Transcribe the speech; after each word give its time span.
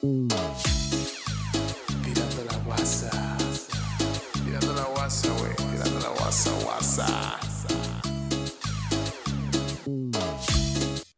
Tirando 0.00 0.34
la 2.50 2.56
guasa. 2.64 3.10
Tirando 4.32 4.72
la 4.72 4.84
guasa, 4.84 5.30
güey. 5.30 5.54
Tirando 5.56 6.00
la 6.00 6.08
guasa, 6.08 6.50
guasa. 6.62 7.38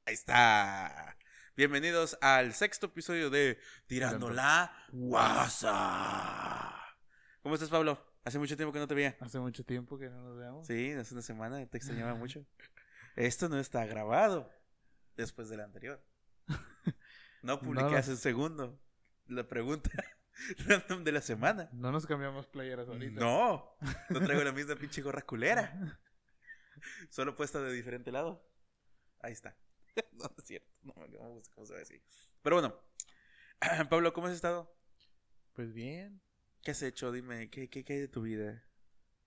Ahí 0.05 0.15
está. 0.15 1.17
Bienvenidos 1.57 2.19
al 2.21 2.55
sexto 2.55 2.87
episodio 2.87 3.31
de 3.31 3.57
Tirando 3.87 4.31
la 4.31 4.75
Guasa. 4.91 6.75
¿Cómo 7.45 7.55
estás, 7.55 7.71
Pablo? 7.71 8.05
Hace 8.25 8.41
mucho 8.41 8.57
tiempo 8.57 8.73
que 8.73 8.81
no 8.81 8.89
te 8.89 8.97
veía. 8.97 9.17
Hace 9.21 9.39
mucho 9.39 9.63
tiempo 9.65 9.97
que 9.97 10.11
no 10.11 10.23
nos 10.23 10.37
veamos. 10.37 10.67
Sí, 10.67 10.91
hace 10.91 11.15
una 11.15 11.23
semana 11.23 11.65
te 11.67 11.77
extrañaba 11.77 12.17
mucho. 12.17 12.45
Esto 13.15 13.49
no 13.49 13.61
está 13.61 13.87
grabado 13.87 14.51
después 15.17 15.49
del 15.49 15.61
anterior. 15.61 16.03
No 17.43 17.61
publiqué 17.61 17.91
No. 17.91 17.97
hace 17.97 18.13
un 18.13 18.17
segundo. 18.17 18.81
La 19.27 19.47
pregunta 19.49 19.91
random 20.67 21.05
de 21.05 21.13
la 21.13 21.21
semana. 21.21 21.69
No 21.73 21.93
nos 21.93 22.07
cambiamos 22.07 22.47
playeras 22.47 22.89
ahorita. 22.89 23.21
No, 23.21 23.77
no 24.11 24.21
traigo 24.21 24.43
la 24.45 24.53
misma 24.53 24.77
pinche 24.77 25.03
gorra 25.03 25.23
culera. 25.23 26.01
Solo 27.11 27.37
puesta 27.37 27.61
de 27.61 27.73
diferente 27.73 28.11
lado. 28.13 28.49
Ahí 29.21 29.33
está. 29.33 29.57
No, 30.13 30.25
es 30.39 30.45
cierto. 30.45 30.71
No, 30.85 30.95
me 30.97 31.29
gusta 31.35 31.55
cómo 31.55 31.67
se 31.67 31.75
ve 31.75 31.83
así. 31.83 32.03
Pero 32.43 32.57
bueno. 32.57 32.75
Pablo, 33.91 34.13
¿cómo 34.15 34.29
has 34.29 34.33
estado? 34.33 34.75
Pues 35.53 35.73
bien. 35.75 36.23
¿Qué 36.63 36.71
has 36.71 36.81
hecho? 36.83 37.13
Dime, 37.13 37.51
¿qué, 37.51 37.69
qué, 37.69 37.85
qué 37.85 37.93
hay 37.95 38.01
de 38.01 38.09
tu 38.09 38.23
vida? 38.23 38.65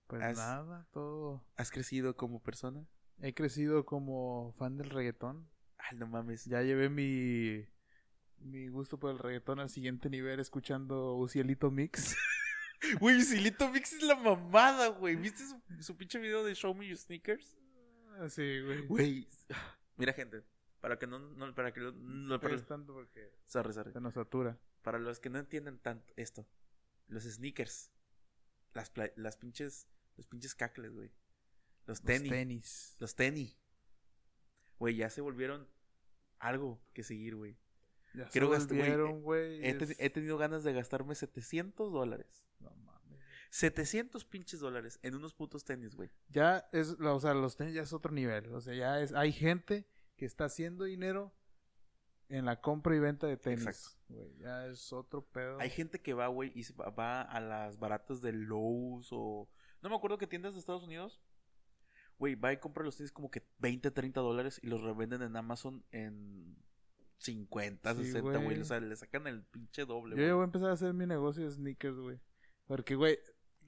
Pues 0.08 0.22
Has- 0.22 0.36
nada, 0.36 0.88
todo. 0.92 1.46
¿Has 1.56 1.70
crecido 1.70 2.16
como 2.16 2.42
persona? 2.42 2.84
He 3.20 3.32
crecido 3.34 3.86
como 3.86 4.54
fan 4.58 4.76
del 4.76 4.90
reggaetón. 4.90 5.48
Ay, 5.78 5.96
no 5.98 6.06
mames. 6.08 6.44
Ya 6.46 6.62
llevé 6.62 6.88
mi 6.88 7.66
mi 8.40 8.68
gusto 8.68 8.98
por 8.98 9.10
el 9.10 9.18
reggaetón 9.18 9.60
al 9.60 9.70
siguiente 9.70 10.08
nivel 10.10 10.40
escuchando 10.40 11.14
Ucielito 11.16 11.70
Mix. 11.70 12.16
Güey, 13.00 13.22
Silito 13.22 13.70
Mix 13.70 13.94
es 13.94 14.02
la 14.02 14.14
mamada, 14.16 14.88
güey. 14.88 15.16
¿Viste 15.16 15.42
su, 15.46 15.60
su 15.82 15.96
pinche 15.96 16.18
video 16.18 16.44
de 16.44 16.54
Show 16.54 16.74
Me 16.74 16.86
Your 16.86 16.98
Sneakers? 16.98 17.56
sí, 18.28 18.60
güey. 18.60 18.86
Güey. 18.86 19.28
Mira, 19.96 20.12
gente. 20.12 20.44
Para 20.80 20.98
que 20.98 21.06
no, 21.06 21.18
no 21.18 21.54
para 21.54 21.72
que 21.72 21.80
lo- 21.80 21.92
no, 21.92 22.34
No 22.36 22.40
para, 22.40 22.62
tanto 22.64 22.92
porque 22.92 23.32
sorry, 23.46 23.72
sorry. 23.72 23.92
se 23.92 24.00
nos 24.00 24.12
satura. 24.14 24.58
Para 24.82 24.98
los 24.98 25.18
que 25.20 25.30
no 25.30 25.38
entienden 25.38 25.78
tanto 25.78 26.12
esto, 26.16 26.46
los 27.08 27.24
sneakers, 27.24 27.90
las, 28.74 28.92
las 29.16 29.36
pinches, 29.38 29.88
los 30.16 30.26
pinches 30.26 30.54
cacles, 30.54 30.92
güey. 30.92 31.08
Los 31.86 31.98
Los 31.98 32.02
tenis, 32.02 32.30
tenis. 32.30 32.96
los 33.00 33.14
tenis. 33.16 33.58
Güey, 34.78 34.96
ya 34.96 35.08
se 35.08 35.22
volvieron 35.22 35.66
algo 36.38 36.78
que 36.92 37.02
seguir, 37.02 37.34
güey. 37.36 37.56
Ya 38.16 38.28
Quiero 38.28 38.48
gastar, 38.50 38.76
güey, 38.78 39.20
güey. 39.20 39.64
He, 39.64 39.70
es- 39.70 39.96
he 40.00 40.10
tenido 40.10 40.38
ganas 40.38 40.64
de 40.64 40.72
gastarme 40.72 41.14
700 41.14 41.92
dólares. 41.92 42.44
No 42.60 42.70
mames. 42.76 43.20
700 43.50 44.24
pinches 44.24 44.60
dólares 44.60 44.98
en 45.02 45.14
unos 45.14 45.34
putos 45.34 45.64
tenis, 45.64 45.94
güey. 45.94 46.10
Ya 46.28 46.68
es, 46.72 46.96
o 46.98 47.20
sea, 47.20 47.34
los 47.34 47.56
tenis 47.56 47.74
ya 47.74 47.82
es 47.82 47.92
otro 47.92 48.12
nivel. 48.12 48.52
O 48.54 48.60
sea, 48.60 48.74
ya 48.74 49.00
es, 49.00 49.12
hay 49.12 49.32
gente 49.32 49.86
que 50.16 50.24
está 50.24 50.46
haciendo 50.46 50.84
dinero 50.84 51.34
en 52.28 52.44
la 52.44 52.60
compra 52.60 52.96
y 52.96 52.98
venta 52.98 53.26
de 53.26 53.36
tenis. 53.36 53.66
Exacto. 53.66 53.98
güey, 54.08 54.36
ya 54.38 54.66
es 54.66 54.92
otro 54.92 55.24
pedo. 55.26 55.60
Hay 55.60 55.70
gente 55.70 56.00
que 56.00 56.14
va, 56.14 56.26
güey, 56.28 56.52
y 56.54 56.64
va 56.98 57.22
a 57.22 57.40
las 57.40 57.78
baratas 57.78 58.20
de 58.20 58.32
Lowe's 58.32 59.08
o... 59.12 59.48
No 59.82 59.90
me 59.90 59.94
acuerdo 59.96 60.18
qué 60.18 60.26
tiendas 60.26 60.54
de 60.54 60.60
Estados 60.60 60.82
Unidos. 60.82 61.20
Güey, 62.18 62.34
va 62.34 62.52
y 62.52 62.56
compra 62.56 62.82
los 62.82 62.96
tenis 62.96 63.12
como 63.12 63.30
que 63.30 63.46
20, 63.58 63.90
30 63.90 64.20
dólares 64.20 64.58
y 64.62 64.68
los 64.68 64.80
revenden 64.80 65.22
en 65.22 65.36
Amazon 65.36 65.84
en 65.90 66.56
50, 67.18 67.94
Sí, 67.94 68.04
60, 68.12 68.38
güey. 68.38 68.60
O 68.60 68.64
sea, 68.64 68.80
le 68.80 68.94
sacan 68.96 69.26
el 69.26 69.42
pinche 69.44 69.84
doble, 69.84 70.10
Yo 70.10 70.16
güey. 70.16 70.26
ya 70.28 70.34
voy 70.34 70.42
a 70.42 70.44
empezar 70.46 70.70
a 70.70 70.74
hacer 70.74 70.92
mi 70.94 71.06
negocio 71.06 71.44
de 71.44 71.50
sneakers, 71.50 71.96
güey. 71.98 72.20
Porque, 72.66 72.94
güey, 72.94 73.18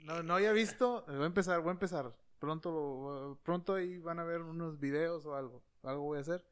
no, 0.05 0.23
no 0.23 0.35
había 0.35 0.53
visto. 0.53 1.05
Voy 1.07 1.23
a 1.23 1.27
empezar, 1.27 1.61
voy 1.61 1.71
a 1.71 1.73
empezar. 1.73 2.15
Pronto, 2.39 2.71
lo- 2.71 3.41
pronto 3.43 3.75
ahí 3.75 3.99
van 3.99 4.19
a 4.21 4.25
ver 4.25 4.43
unos 4.43 4.79
videos 4.79 5.27
o 5.27 5.35
algo. 5.35 5.65
Algo 5.83 6.03
voy 6.03 6.19
a 6.19 6.21
hacer. 6.21 6.45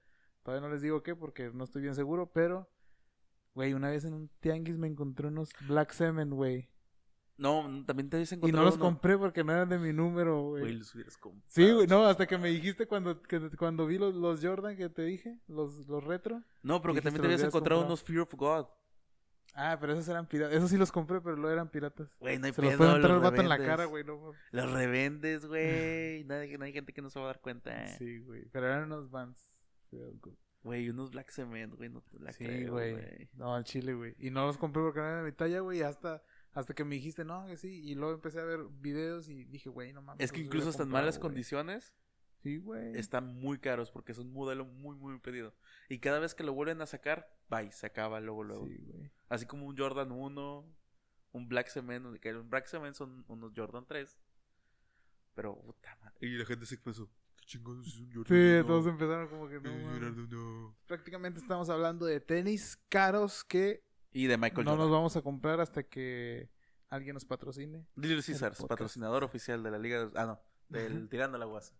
Todavía 0.42 0.66
no 0.66 0.72
les 0.72 0.82
digo 0.82 1.02
qué 1.02 1.14
porque 1.14 1.50
no 1.52 1.64
estoy 1.64 1.82
bien 1.82 1.94
seguro, 1.94 2.30
pero... 2.32 2.68
Güey, 3.54 3.72
una 3.72 3.88
vez 3.88 4.04
en 4.04 4.12
un 4.12 4.28
tianguis 4.40 4.76
me 4.76 4.86
encontré 4.86 5.28
unos 5.28 5.50
Black 5.66 5.92
Semen, 5.92 6.30
güey. 6.30 6.68
No, 7.38 7.84
también 7.86 8.08
te 8.08 8.16
habías 8.16 8.32
Y 8.32 8.36
encontrado 8.36 8.64
no 8.64 8.70
los 8.70 8.76
uno. 8.76 8.84
compré 8.86 9.18
porque 9.18 9.44
no 9.44 9.52
eran 9.52 9.68
de 9.68 9.78
mi 9.78 9.92
número, 9.92 10.40
Güey, 10.42 10.62
güey. 10.62 10.74
los 10.76 10.94
hubieras 10.94 11.18
comprado. 11.18 11.44
Sí, 11.48 11.70
güey, 11.70 11.86
no, 11.86 12.06
hasta 12.06 12.26
que 12.26 12.38
me 12.38 12.48
dijiste 12.48 12.86
cuando, 12.86 13.20
que- 13.22 13.50
cuando 13.58 13.86
vi 13.86 13.98
los, 13.98 14.14
los 14.14 14.42
Jordan 14.42 14.76
que 14.76 14.88
te 14.88 15.02
dije, 15.02 15.38
los, 15.46 15.86
los 15.86 16.02
retro. 16.02 16.42
No, 16.62 16.80
pero 16.80 16.94
que 16.94 17.02
también 17.02 17.20
te 17.20 17.26
habías 17.26 17.42
encontrado 17.42 17.82
comprado. 17.82 17.86
unos 17.86 18.02
Fear 18.02 18.20
of 18.20 18.34
God. 18.34 18.66
Ah, 19.58 19.78
pero 19.80 19.94
esos 19.94 20.06
eran 20.08 20.26
piratas. 20.26 20.54
Esos 20.56 20.68
sí 20.70 20.76
los 20.76 20.92
compré, 20.92 21.20
pero 21.22 21.36
no 21.36 21.50
eran 21.50 21.70
piratas. 21.70 22.08
Güey, 22.20 22.38
no 22.38 22.46
hay 22.46 22.52
Se 22.52 22.60
los 22.62 22.70
pedo, 22.72 22.78
puede 22.78 22.94
entrar 22.96 23.14
el 23.16 23.20
vato 23.22 23.40
en 23.40 23.48
la 23.48 23.58
cara, 23.58 23.84
güey. 23.86 24.04
No. 24.04 24.32
Los 24.52 24.70
revendes, 24.72 25.46
güey. 25.46 26.24
Nadie, 26.24 26.58
no 26.58 26.64
hay 26.66 26.72
gente 26.74 26.92
que 26.92 27.00
no 27.02 27.08
se 27.10 27.18
va 27.18 27.24
a 27.26 27.28
dar 27.28 27.40
cuenta. 27.40 27.86
Sí, 27.98 28.18
güey. 28.18 28.44
Pero 28.52 28.66
eran 28.66 28.84
unos 28.84 29.10
Vans. 29.10 29.50
Güey, 30.62 30.90
unos 30.90 31.10
Black 31.12 31.30
Cement, 31.30 31.74
güey, 31.74 31.88
no 31.88 32.00
te 32.02 32.18
la 32.18 32.32
Sí, 32.32 32.44
creo, 32.44 32.72
güey. 32.72 33.28
No, 33.34 33.54
al 33.54 33.64
chile, 33.64 33.94
güey. 33.94 34.14
Y 34.18 34.30
no 34.30 34.46
los 34.46 34.58
compré 34.58 34.82
porque 34.82 34.98
no 35.00 35.06
eran 35.06 35.24
de 35.24 35.30
mi 35.30 35.36
talla, 35.36 35.60
güey. 35.60 35.80
Hasta, 35.82 36.22
hasta 36.56 36.74
que 36.74 36.84
me 36.84 36.94
dijiste, 36.96 37.24
no, 37.24 37.46
que 37.46 37.56
sí. 37.56 37.82
Y 37.84 37.94
luego 37.94 38.14
empecé 38.14 38.40
a 38.40 38.44
ver 38.44 38.60
videos 38.80 39.28
y 39.28 39.44
dije, 39.44 39.68
güey, 39.68 39.92
no 39.92 40.02
mames. 40.02 40.24
Es 40.24 40.32
que 40.32 40.40
incluso 40.40 40.70
están 40.70 40.84
en 40.84 40.88
comprado, 40.88 41.04
malas 41.04 41.18
condiciones, 41.18 41.94
Sí, 42.42 42.56
güey. 42.58 42.96
están 42.96 43.26
muy 43.26 43.58
caros 43.58 43.90
porque 43.90 44.12
es 44.12 44.18
un 44.18 44.32
modelo 44.32 44.64
muy, 44.64 44.96
muy 44.96 45.18
pedido. 45.20 45.54
Y 45.88 45.98
cada 45.98 46.18
vez 46.18 46.34
que 46.34 46.44
lo 46.44 46.54
vuelven 46.54 46.80
a 46.80 46.86
sacar, 46.86 47.28
bye, 47.50 47.70
se 47.72 47.86
acaba 47.86 48.20
luego, 48.20 48.42
luego. 48.42 48.66
Sí, 48.66 48.78
güey. 48.78 49.10
Así 49.28 49.44
como 49.46 49.66
un 49.66 49.76
Jordan 49.76 50.10
1, 50.12 50.76
un 51.32 51.48
Black 51.48 51.68
Cement, 51.68 52.18
que 52.20 52.34
un 52.34 52.48
Black 52.48 52.66
Cement 52.66 52.94
son 52.94 53.24
unos 53.28 53.52
Jordan 53.54 53.84
3. 53.86 54.18
Pero, 55.34 55.60
puta 55.60 55.96
madre. 56.02 56.16
Y 56.26 56.38
la 56.38 56.46
gente 56.46 56.64
se 56.64 56.78
pensó, 56.78 57.10
¿qué 57.36 57.44
chingados 57.44 57.86
es 57.86 57.96
un 57.98 58.06
Jordan 58.12 58.26
Sí, 58.28 58.54
1? 58.60 58.66
todos 58.66 58.86
empezaron 58.86 59.28
como 59.28 59.48
que 59.48 59.60
no. 59.60 59.70
Mames. 59.70 59.92
Jordan 59.92 60.18
1. 60.20 60.76
Prácticamente 60.86 61.40
estamos 61.40 61.68
hablando 61.68 62.06
de 62.06 62.20
tenis 62.20 62.78
caros 62.88 63.44
que 63.44 63.84
Y 64.16 64.28
de 64.28 64.38
Michael 64.38 64.64
no 64.64 64.70
Jordan. 64.70 64.86
nos 64.86 64.90
vamos 64.90 65.16
a 65.16 65.22
comprar 65.22 65.60
hasta 65.60 65.82
que 65.82 66.48
alguien 66.88 67.12
nos 67.14 67.26
patrocine. 67.26 67.86
Little 67.96 68.22
Caesars, 68.22 68.62
patrocinador 68.66 69.24
oficial 69.24 69.62
de 69.62 69.70
la 69.70 69.78
Liga 69.78 70.06
de... 70.06 70.18
Ah, 70.18 70.24
no, 70.24 70.40
del 70.70 71.08
Tirando 71.10 71.36
la 71.36 71.44
Guasa. 71.44 71.74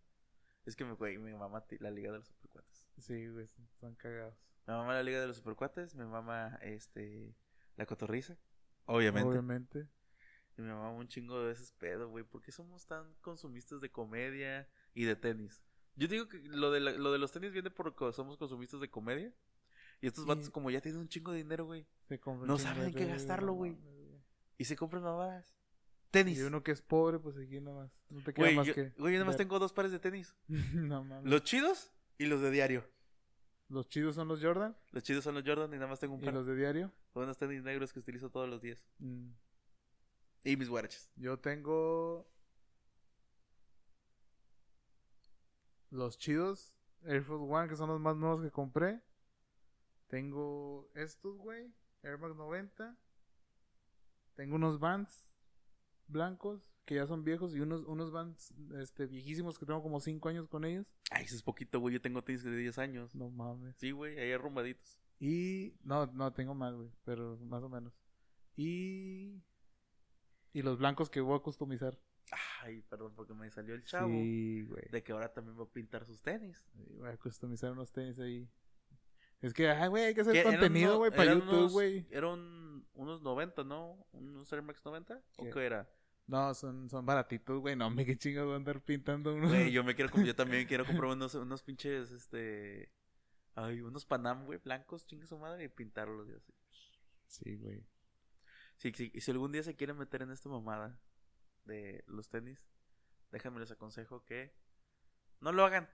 Es 0.66 0.76
que 0.76 0.84
me, 0.84 0.94
mi 1.18 1.32
mamá 1.32 1.64
la 1.80 1.90
Liga 1.90 2.12
de 2.12 2.18
los 2.18 2.26
Supercuates. 2.26 2.86
Sí, 2.98 3.26
güey, 3.28 3.48
son 3.80 3.94
cagados. 3.94 4.34
Mi 4.66 4.74
mamá 4.74 4.92
la 4.92 5.02
Liga 5.02 5.20
de 5.20 5.28
los 5.28 5.36
Supercuates, 5.36 5.94
mi 5.94 6.04
mamá, 6.04 6.58
este, 6.60 7.34
la 7.76 7.86
Cotorriza, 7.86 8.36
obviamente. 8.84 9.30
Obviamente. 9.30 9.88
Y 10.58 10.62
mi 10.62 10.68
mamá 10.68 10.90
un 10.90 11.08
chingo 11.08 11.42
de 11.42 11.52
ese 11.52 11.72
pedo, 11.78 12.08
güey. 12.10 12.24
¿Por 12.24 12.42
qué 12.42 12.52
somos 12.52 12.84
tan 12.86 13.14
consumistas 13.22 13.80
de 13.80 13.90
comedia 13.90 14.68
y 14.92 15.04
de 15.04 15.16
tenis? 15.16 15.62
Yo 15.94 16.06
digo 16.08 16.28
que 16.28 16.38
lo 16.40 16.70
de, 16.70 16.80
la- 16.80 16.92
lo 16.92 17.12
de 17.12 17.18
los 17.18 17.32
tenis 17.32 17.52
viene 17.52 17.70
porque 17.70 18.12
somos 18.12 18.36
consumistas 18.36 18.80
de 18.80 18.90
comedia. 18.90 19.32
Y 20.00 20.06
estos 20.08 20.24
Y- 20.24 20.28
vatos 20.28 20.50
como 20.50 20.70
ya 20.70 20.80
tienen 20.80 21.00
un 21.00 21.08
chingo 21.08 21.32
de 21.32 21.38
dinero, 21.38 21.64
güey. 21.66 21.86
No 22.46 22.58
saben 22.58 22.84
en 22.88 22.94
qué 22.94 23.06
gastarlo, 23.06 23.52
güey. 23.54 23.76
Y 24.58 24.64
se 24.64 24.76
compran 24.76 25.02
mamadas. 25.02 25.54
Tenis. 26.10 26.38
Y 26.38 26.42
uno 26.42 26.62
que 26.62 26.70
es 26.72 26.80
pobre, 26.80 27.18
pues 27.18 27.36
aquí 27.36 27.60
nomás. 27.60 27.90
No 28.08 28.22
te 28.22 28.32
queda 28.32 28.46
Güey, 28.46 28.56
más 28.56 28.66
yo, 28.66 28.74
que. 28.74 28.90
güey, 28.96 29.12
yo 29.12 29.18
nada 29.18 29.24
más 29.26 29.36
tengo 29.36 29.58
dos 29.58 29.72
pares 29.72 29.90
de 29.92 29.98
tenis. 29.98 30.34
no 30.74 31.02
mames. 31.04 31.30
Los 31.30 31.42
chidos 31.42 31.92
y 32.18 32.26
los 32.26 32.40
de 32.40 32.50
diario. 32.50 32.84
Los 33.68 33.88
chidos 33.88 34.14
son 34.14 34.28
los 34.28 34.40
Jordan 34.40 34.76
Los 34.92 35.02
chidos 35.02 35.24
son 35.24 35.34
los 35.34 35.42
Jordan 35.44 35.68
y 35.70 35.74
nada 35.76 35.88
más 35.88 35.98
tengo 35.98 36.14
un 36.14 36.22
y 36.22 36.24
par. 36.24 36.32
los 36.34 36.46
de 36.46 36.54
diario. 36.54 36.92
Son 37.12 37.24
unos 37.24 37.36
tenis 37.36 37.64
negros 37.64 37.92
que 37.92 37.98
utilizo 37.98 38.30
todos 38.30 38.48
los 38.48 38.62
días. 38.62 38.82
Mm, 38.98 39.30
Y 40.44 40.56
mis 40.56 40.68
guaraches. 40.68 41.10
Yo 41.16 41.38
tengo. 41.40 42.30
Los 45.90 46.18
chidos. 46.18 46.72
Air 47.04 47.22
Force 47.22 47.44
One, 47.44 47.68
que 47.68 47.76
son 47.76 47.88
los 47.88 48.00
más 48.00 48.16
nuevos 48.16 48.40
que 48.42 48.50
compré. 48.50 49.00
Tengo 50.08 50.88
estos, 50.94 51.36
güey. 51.38 51.72
Air 52.02 52.18
Max 52.18 52.36
90. 52.36 52.96
Tengo 54.34 54.56
unos 54.56 54.78
Vans 54.78 55.28
blancos 56.08 56.70
que 56.84 56.94
ya 56.94 57.06
son 57.06 57.24
viejos 57.24 57.54
y 57.54 57.60
unos, 57.60 57.84
unos 57.84 58.12
Vans 58.12 58.54
este, 58.78 59.06
viejísimos 59.06 59.58
que 59.58 59.66
tengo 59.66 59.82
como 59.82 59.98
5 60.00 60.28
años 60.28 60.48
con 60.48 60.64
ellos. 60.64 60.94
Ay, 61.10 61.24
eso 61.24 61.34
es 61.34 61.42
poquito, 61.42 61.80
güey. 61.80 61.94
Yo 61.94 62.00
tengo 62.00 62.22
tenis 62.22 62.44
de 62.44 62.56
10 62.56 62.78
años. 62.78 63.14
No 63.14 63.30
mames. 63.30 63.76
Sí, 63.76 63.90
güey, 63.90 64.18
ahí 64.18 64.32
arrumbaditos. 64.32 64.98
Y. 65.18 65.74
No, 65.82 66.06
no, 66.06 66.32
tengo 66.32 66.54
más, 66.54 66.74
güey. 66.74 66.90
Pero 67.04 67.38
más 67.38 67.62
o 67.62 67.68
menos. 67.68 67.92
Y. 68.54 69.42
Y 70.52 70.62
los 70.62 70.78
blancos 70.78 71.10
que 71.10 71.20
voy 71.20 71.36
a 71.36 71.42
customizar. 71.42 71.98
Ay, 72.62 72.82
perdón, 72.82 73.14
porque 73.14 73.34
me 73.34 73.50
salió 73.50 73.74
el 73.74 73.84
chavo. 73.84 74.08
Sí, 74.08 74.62
güey. 74.62 74.88
De 74.90 75.02
que 75.02 75.12
ahora 75.12 75.32
también 75.32 75.58
va 75.58 75.64
a 75.64 75.70
pintar 75.70 76.04
sus 76.04 76.22
tenis. 76.22 76.62
Sí, 76.72 76.96
Voy 76.98 77.08
a 77.08 77.16
customizar 77.16 77.72
unos 77.72 77.92
tenis 77.92 78.18
ahí. 78.18 78.48
Es 79.40 79.52
que, 79.52 79.68
ay, 79.68 79.88
güey, 79.88 80.04
hay 80.04 80.14
que 80.14 80.22
hacer 80.22 80.42
contenido, 80.42 80.98
güey, 80.98 81.10
para 81.10 81.34
YouTube, 81.34 81.70
güey. 81.70 82.06
Eran 82.10 82.86
unos 82.94 83.22
90, 83.22 83.64
¿no? 83.64 84.06
¿Unos 84.12 84.50
Air 84.52 84.62
Max 84.62 84.82
90? 84.84 85.22
¿O 85.36 85.50
¿Qué? 85.50 85.66
era? 85.66 85.88
No, 86.26 86.52
son, 86.54 86.88
son 86.90 87.06
baratitos, 87.06 87.60
güey. 87.60 87.76
No, 87.76 87.88
me 87.90 88.04
qué 88.04 88.16
chingados 88.16 88.56
andar 88.56 88.82
pintando 88.82 89.34
unos. 89.34 89.50
Güey, 89.50 89.70
yo 89.70 89.84
me 89.84 89.94
quiero 89.94 90.10
comp- 90.10 90.24
yo 90.24 90.34
también 90.36 90.66
quiero 90.66 90.84
comprar 90.84 91.10
unos, 91.12 91.34
unos 91.34 91.62
pinches, 91.62 92.10
este... 92.10 92.90
Ay, 93.54 93.80
unos 93.80 94.04
Panam, 94.04 94.44
güey, 94.44 94.58
blancos, 94.58 95.06
chingue 95.06 95.26
su 95.26 95.38
madre, 95.38 95.64
y 95.64 95.68
pintarlos 95.68 96.28
y 96.28 96.32
así. 96.32 96.52
Sí, 97.26 97.56
güey. 97.56 97.86
Sí, 98.76 98.92
sí, 98.94 99.10
y 99.14 99.20
si 99.20 99.30
algún 99.30 99.52
día 99.52 99.62
se 99.62 99.76
quieren 99.76 99.96
meter 99.96 100.22
en 100.22 100.30
esta 100.30 100.48
mamada 100.50 101.00
de 101.64 102.04
los 102.06 102.28
tenis, 102.28 102.68
déjenme 103.30 103.60
les 103.60 103.70
aconsejo 103.70 104.24
que 104.24 104.54
no 105.40 105.52
lo 105.52 105.64
hagan. 105.64 105.88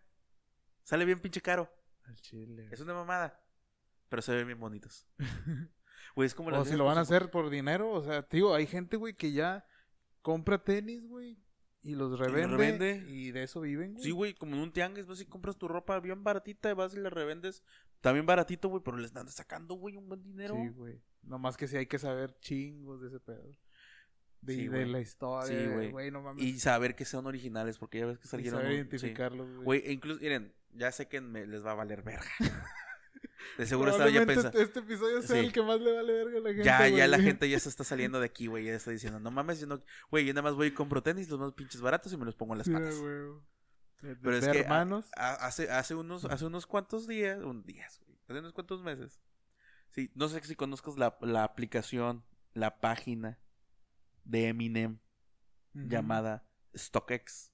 Sale 0.83 1.05
bien 1.05 1.21
pinche 1.21 1.41
caro. 1.41 1.71
Al 2.13 2.21
chile. 2.21 2.69
Es 2.71 2.81
una 2.81 2.95
mamada. 2.95 3.41
Pero 4.09 4.23
se 4.23 4.35
ven 4.35 4.47
bien 4.47 4.61
bonitos. 4.61 5.07
Güey, 6.15 6.27
es 6.27 6.35
como 6.35 6.49
O 6.49 6.51
las 6.53 6.69
si 6.69 6.77
lo 6.77 6.85
van 6.85 6.99
a 6.99 7.01
cosas- 7.01 7.17
hacer 7.17 7.31
por 7.31 7.49
dinero, 7.49 7.91
o 7.91 8.03
sea, 8.05 8.23
tío, 8.23 8.55
hay 8.55 8.67
gente, 8.67 8.99
güey, 8.99 9.15
que 9.15 9.33
ya 9.33 9.65
compra 10.21 10.63
tenis, 10.63 11.07
güey, 11.07 11.39
y 11.83 11.95
los 11.95 12.19
revende, 12.19 12.49
revende. 12.57 13.05
y 13.11 13.31
de 13.31 13.45
eso 13.45 13.63
viven, 13.63 13.95
güey. 13.95 14.05
Sí, 14.05 14.11
güey, 14.11 14.35
como 14.35 14.55
en 14.57 14.61
un 14.63 14.73
tianguis, 14.73 15.07
vas 15.07 15.23
y 15.23 15.25
compras 15.27 15.57
tu 15.57 15.69
ropa 15.69 15.99
bien 16.01 16.23
baratita 16.23 16.71
y 16.71 16.75
vas 16.75 16.93
y 16.93 16.99
la 16.99 17.09
revendes 17.09 17.63
también 18.03 18.27
baratito, 18.27 18.69
güey, 18.69 18.83
pero 18.85 18.99
les 18.99 19.17
andas 19.17 19.35
sacando, 19.35 19.75
güey, 19.77 19.97
un 19.97 20.07
buen 20.09 20.23
dinero. 20.23 20.55
Sí, 20.57 20.69
güey. 20.69 21.03
Nomás 21.23 21.57
que 21.57 21.67
sí 21.67 21.79
hay 21.79 21.87
que 21.87 21.99
saber 21.99 22.37
chingos 22.41 23.01
de 23.01 23.09
ese 23.09 23.19
pedo. 23.21 23.49
De, 24.43 24.55
Sí, 24.55 24.63
de 24.65 24.69
güey. 24.69 24.91
la 24.93 25.01
historia, 25.01 25.47
Sí, 25.49 25.55
de- 25.55 25.75
güey. 25.75 25.91
güey, 25.93 26.11
no 26.11 26.21
mames. 26.21 26.45
y 26.45 26.59
saber 26.61 26.95
que 26.95 27.07
son 27.07 27.27
originales, 27.27 27.79
porque 27.79 28.01
ya 28.01 28.07
ves 28.07 28.19
que 28.19 28.27
Y 28.27 28.31
salieron. 28.31 28.61
saber 28.61 28.67
un- 28.73 28.75
sí. 28.75 28.81
identificarlos, 28.81 29.47
güey. 29.55 29.65
Güey, 29.65 29.83
e 29.87 29.93
incluso, 29.93 30.21
miren, 30.21 30.53
ya 30.73 30.91
sé 30.93 31.09
que 31.09 31.21
me- 31.21 31.47
les 31.47 31.65
va 31.65 31.73
a 31.73 31.75
valer 31.75 32.03
verga. 32.03 32.31
De 33.59 33.67
seguro 33.67 33.91
estaba 33.91 34.09
ya 34.09 34.25
pensando. 34.25 34.59
este 34.59 34.79
episodio 34.81 35.21
sea 35.21 35.37
Sí. 35.41 35.47
el 35.47 35.53
que 35.53 35.63
más 35.63 35.79
le 35.81 35.93
vale 35.93 36.13
verga 36.13 36.39
a 36.39 36.41
la 36.41 36.49
gente, 36.51 36.65
Ya, 36.65 36.89
ya 36.89 36.91
güey. 36.91 37.09
la 37.09 37.19
gente 37.21 37.49
ya 37.51 37.59
se 37.59 37.69
está 37.69 37.85
saliendo 37.85 38.19
de 38.21 38.27
aquí, 38.27 38.47
güey. 38.47 38.65
Ya 38.65 38.75
está 38.75 38.91
diciendo, 38.91 39.21
no 39.21 39.31
mames, 39.31 39.61
yo 39.61 39.67
no. 39.67 39.83
Güey, 40.11 40.25
yo 40.25 40.33
nada 40.33 40.43
más 40.43 40.55
voy 40.55 40.69
y 40.69 40.71
compro 40.75 41.03
tenis, 41.03 41.29
los 41.29 41.39
más 41.39 41.53
pinches 41.53 41.81
baratos 41.81 42.13
y 42.13 42.17
me 42.17 42.25
los 42.25 42.35
pongo 42.37 42.55
en 42.55 42.59
las 42.59 42.69
patas. 42.69 42.97
güey. 42.99 43.13
De- 44.01 44.17
Pero 44.17 44.31
de 44.33 44.39
es 44.39 44.49
que 44.49 44.59
a- 44.59 44.63
hermanos. 44.63 45.11
a- 45.17 45.35
hace, 45.47 45.71
hace, 45.71 45.95
unos, 45.95 46.25
hace 46.25 46.45
unos 46.47 46.67
cuantos 46.67 47.07
días, 47.07 47.39
un 47.43 47.63
días, 47.65 48.01
güey, 48.07 48.19
hace 48.29 48.39
unos 48.39 48.53
cuantos 48.53 48.83
meses. 48.83 49.21
Sí, 49.91 50.11
no 50.15 50.29
sé 50.29 50.43
si 50.43 50.57
conozcas 50.57 50.97
la, 50.97 51.17
la 51.21 51.45
aplicación, 51.45 52.25
la 52.55 52.81
página 52.81 53.39
de 54.25 54.49
Eminem 54.49 54.99
Ujú. 55.75 55.89
llamada 55.89 56.45
StockX. 56.75 57.52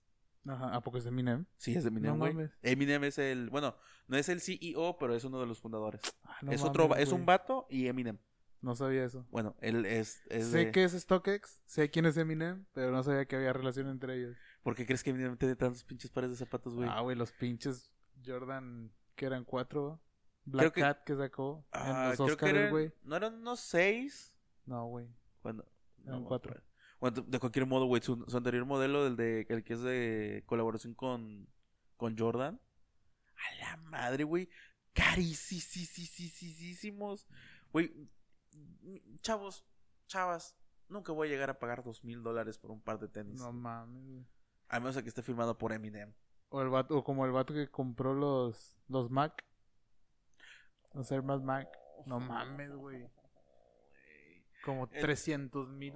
Ajá, 0.48 0.74
¿a 0.74 0.80
poco 0.80 0.98
es 0.98 1.04
de 1.04 1.10
Eminem? 1.10 1.44
Sí, 1.56 1.74
es 1.74 1.84
de 1.84 1.88
Eminem, 1.88 2.16
No 2.18 2.32
güey. 2.32 2.48
Eminem 2.62 3.04
es 3.04 3.18
el, 3.18 3.50
bueno, 3.50 3.76
no 4.06 4.16
es 4.16 4.28
el 4.28 4.40
CEO, 4.40 4.96
pero 4.98 5.14
es 5.14 5.24
uno 5.24 5.38
de 5.40 5.46
los 5.46 5.60
fundadores. 5.60 6.00
Ah, 6.24 6.36
no 6.42 6.52
es 6.52 6.62
otro, 6.62 6.94
es 6.96 7.12
un 7.12 7.26
vato 7.26 7.66
y 7.68 7.86
Eminem. 7.88 8.18
No 8.60 8.74
sabía 8.74 9.04
eso. 9.04 9.24
Bueno, 9.30 9.54
él 9.60 9.86
es, 9.86 10.20
es 10.30 10.46
sé 10.48 10.58
de- 10.66 10.72
que 10.72 10.82
es 10.84 10.92
StockX, 10.92 11.60
sé 11.66 11.90
quién 11.90 12.06
es 12.06 12.16
Eminem, 12.16 12.66
pero 12.72 12.90
no 12.90 13.02
sabía 13.04 13.24
que 13.26 13.36
había 13.36 13.52
relación 13.52 13.88
entre 13.88 14.16
ellos. 14.16 14.36
¿Por 14.62 14.74
qué 14.74 14.84
crees 14.84 15.04
que 15.04 15.10
Eminem 15.10 15.36
tiene 15.36 15.54
tantos 15.54 15.84
pinches 15.84 16.10
pares 16.10 16.30
de 16.30 16.36
zapatos, 16.36 16.74
güey? 16.74 16.88
Ah, 16.90 17.00
güey, 17.02 17.14
los 17.16 17.30
pinches 17.32 17.92
Jordan, 18.26 18.90
que 19.14 19.26
eran 19.26 19.44
cuatro. 19.44 20.00
Black 20.44 20.74
Cat 20.74 21.04
que 21.04 21.14
sacó 21.14 21.66
Ah, 21.72 22.04
en 22.04 22.10
los 22.10 22.20
Oscars, 22.20 22.52
eran- 22.52 22.70
güey. 22.70 22.92
¿No 23.02 23.14
eran 23.16 23.34
unos 23.34 23.60
seis? 23.60 24.34
No, 24.64 24.86
güey. 24.86 25.06
Bueno, 25.42 25.64
Eran 26.04 26.22
me 26.22 26.26
cuatro. 26.26 26.54
Bueno, 27.00 27.22
de 27.22 27.38
cualquier 27.38 27.66
modo, 27.66 27.86
güey, 27.86 28.02
su, 28.02 28.24
su 28.26 28.36
anterior 28.36 28.64
modelo, 28.64 29.06
el 29.06 29.16
de 29.16 29.46
el 29.48 29.62
que 29.62 29.74
es 29.74 29.82
de 29.82 30.42
colaboración 30.46 30.94
con, 30.94 31.48
con 31.96 32.18
Jordan. 32.18 32.60
A 33.36 33.54
la 33.60 33.76
madre, 33.76 34.24
güey. 34.24 34.48
Carísimos. 34.92 37.26
Güey, 37.72 37.92
chavos, 39.20 39.64
chavas, 40.06 40.56
nunca 40.88 41.12
voy 41.12 41.28
a 41.28 41.30
llegar 41.30 41.50
a 41.50 41.58
pagar 41.58 41.82
dos 41.84 42.02
mil 42.04 42.22
dólares 42.22 42.58
por 42.58 42.70
un 42.70 42.80
par 42.80 42.98
de 42.98 43.08
tenis. 43.08 43.40
No 43.40 43.52
mames, 43.52 44.04
güey. 44.06 44.26
A 44.68 44.80
menos 44.80 44.96
a 44.96 45.02
que 45.02 45.08
esté 45.08 45.22
firmado 45.22 45.56
por 45.56 45.72
Eminem. 45.72 46.12
O, 46.50 46.62
el 46.62 46.68
vato, 46.68 46.98
o 46.98 47.04
como 47.04 47.26
el 47.26 47.32
vato 47.32 47.54
que 47.54 47.70
compró 47.70 48.14
los, 48.14 48.76
los 48.88 49.10
Mac. 49.10 49.44
Los 50.94 51.10
Air 51.12 51.22
Mac. 51.22 51.68
No 52.06 52.20
mames, 52.20 52.72
güey. 52.74 53.08
Como 54.64 54.88
El- 54.90 55.00
300 55.00 55.68
mil. 55.68 55.94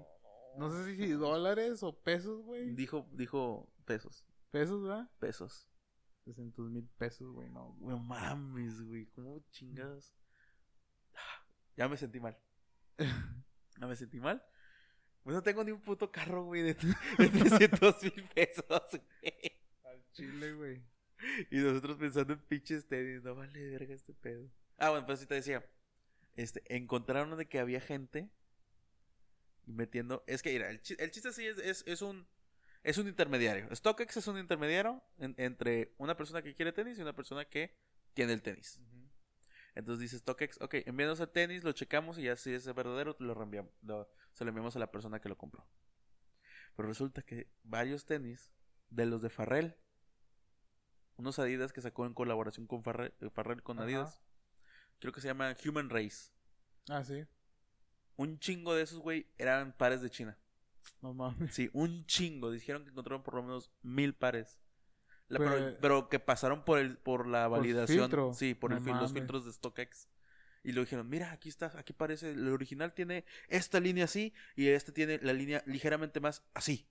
No 0.58 0.70
sé 0.70 0.96
si 0.96 1.12
dólares 1.12 1.82
o 1.82 1.98
pesos, 1.98 2.42
güey. 2.42 2.74
Dijo, 2.74 3.06
dijo 3.12 3.72
pesos, 3.84 4.24
Pesos, 4.50 4.82
¿verdad? 4.82 5.10
pesos. 5.18 5.66
300 6.24 6.70
mil 6.70 6.86
pesos, 6.98 7.32
güey. 7.32 7.48
No, 7.50 7.76
No 7.80 7.98
mames, 7.98 8.80
güey. 8.82 9.06
¿Cómo 9.06 9.40
chingados? 9.50 10.14
Ya 11.76 11.88
me 11.88 11.96
sentí 11.96 12.20
mal. 12.20 12.38
Ya 13.80 13.86
me 13.86 13.96
sentí 13.96 14.20
mal. 14.20 14.44
Pues 15.22 15.34
no 15.34 15.42
tengo 15.42 15.64
ni 15.64 15.72
un 15.72 15.80
puto 15.80 16.12
carro, 16.12 16.44
güey, 16.44 16.62
de, 16.62 16.74
de 16.74 17.28
300 17.28 18.02
mil 18.02 18.28
pesos, 18.34 18.64
güey. 18.68 19.60
Al 19.84 20.04
chile, 20.12 20.52
güey. 20.52 20.82
Y 21.50 21.56
nosotros 21.56 21.96
pensando 21.96 22.34
en 22.34 22.40
pinches 22.40 22.86
tenis. 22.86 23.22
No 23.22 23.34
vale 23.34 23.70
verga 23.70 23.94
este 23.94 24.12
pedo. 24.12 24.48
Ah, 24.76 24.90
bueno, 24.90 25.06
pues 25.06 25.20
sí 25.20 25.26
te 25.26 25.34
decía. 25.34 25.64
Este, 26.36 26.62
encontraron 26.76 27.36
de 27.38 27.48
que 27.48 27.58
había 27.58 27.80
gente 27.80 28.30
metiendo. 29.66 30.24
Es 30.26 30.42
que, 30.42 30.52
mira, 30.52 30.70
el, 30.70 30.80
chi- 30.82 30.96
el 30.98 31.10
chiste 31.10 31.32
sí 31.32 31.46
es, 31.46 31.58
es, 31.58 31.84
es 31.86 32.02
un. 32.02 32.26
Es 32.84 32.98
un 32.98 33.06
intermediario. 33.06 33.68
StockX 33.74 34.16
es 34.16 34.26
un 34.26 34.38
intermediario 34.38 35.00
en- 35.18 35.34
entre 35.38 35.94
una 35.98 36.16
persona 36.16 36.42
que 36.42 36.54
quiere 36.54 36.72
tenis 36.72 36.98
y 36.98 37.02
una 37.02 37.14
persona 37.14 37.44
que 37.44 37.76
tiene 38.12 38.32
el 38.32 38.42
tenis. 38.42 38.80
Entonces 39.74 40.00
dice 40.00 40.18
StockX, 40.18 40.60
ok, 40.60 40.74
envíanos 40.86 41.20
el 41.20 41.28
tenis, 41.30 41.62
lo 41.64 41.72
checamos 41.72 42.18
y 42.18 42.22
ya 42.24 42.36
si 42.36 42.52
es 42.52 42.66
verdadero, 42.74 43.16
lo 43.20 43.34
reenviamos, 43.34 43.72
lo- 43.82 44.10
se 44.32 44.44
lo 44.44 44.48
enviamos 44.50 44.74
a 44.76 44.80
la 44.80 44.90
persona 44.90 45.20
que 45.20 45.28
lo 45.28 45.38
compró. 45.38 45.64
Pero 46.76 46.88
resulta 46.88 47.22
que 47.22 47.48
varios 47.62 48.04
tenis 48.04 48.52
de 48.90 49.06
los 49.06 49.22
de 49.22 49.30
Farrell, 49.30 49.76
unos 51.16 51.38
Adidas 51.38 51.72
que 51.72 51.80
sacó 51.82 52.04
en 52.06 52.14
colaboración 52.14 52.66
con 52.66 52.82
Farrell, 52.82 53.14
eh, 53.20 53.30
Farrell 53.30 53.62
con. 53.62 53.78
Adidas, 53.84 54.22
creo 54.98 55.12
que 55.12 55.20
se 55.20 55.28
llama 55.28 55.56
Human 55.64 55.88
Race. 55.88 56.32
Ah, 56.88 57.04
sí. 57.04 57.24
Un 58.16 58.38
chingo 58.38 58.74
de 58.74 58.82
esos, 58.82 58.98
güey, 59.00 59.26
eran 59.38 59.72
pares 59.72 60.02
de 60.02 60.10
China. 60.10 60.38
No 61.00 61.14
mames. 61.14 61.54
Sí, 61.54 61.70
un 61.72 62.04
chingo. 62.06 62.50
Dijeron 62.50 62.84
que 62.84 62.90
encontraron 62.90 63.22
por 63.22 63.34
lo 63.34 63.42
menos 63.42 63.70
mil 63.82 64.14
pares. 64.14 64.58
La- 65.28 65.38
Pues- 65.38 65.50
pero, 65.50 65.76
pero 65.80 66.08
que 66.08 66.18
pasaron 66.20 66.64
por 66.64 66.78
el 66.78 66.98
por 66.98 67.26
la 67.26 67.48
Por 67.48 67.58
validación. 67.58 68.00
filtro. 68.00 68.34
Sí, 68.34 68.54
por 68.54 68.70
No 68.70 68.76
el 68.76 68.84
los 69.00 69.12
filtros 69.12 69.44
de 69.44 69.52
StockX. 69.52 70.08
Y 70.64 70.72
lo 70.72 70.82
dijeron, 70.82 71.08
mira, 71.08 71.32
aquí 71.32 71.48
está, 71.48 71.72
aquí 71.76 71.92
parece, 71.92 72.30
el 72.30 72.46
original 72.48 72.92
tiene 72.94 73.24
esta 73.48 73.80
línea 73.80 74.04
así 74.04 74.32
y 74.54 74.68
este 74.68 74.92
tiene 74.92 75.18
la 75.20 75.32
línea 75.32 75.62
ligeramente 75.66 76.20
más 76.20 76.44
así. 76.54 76.86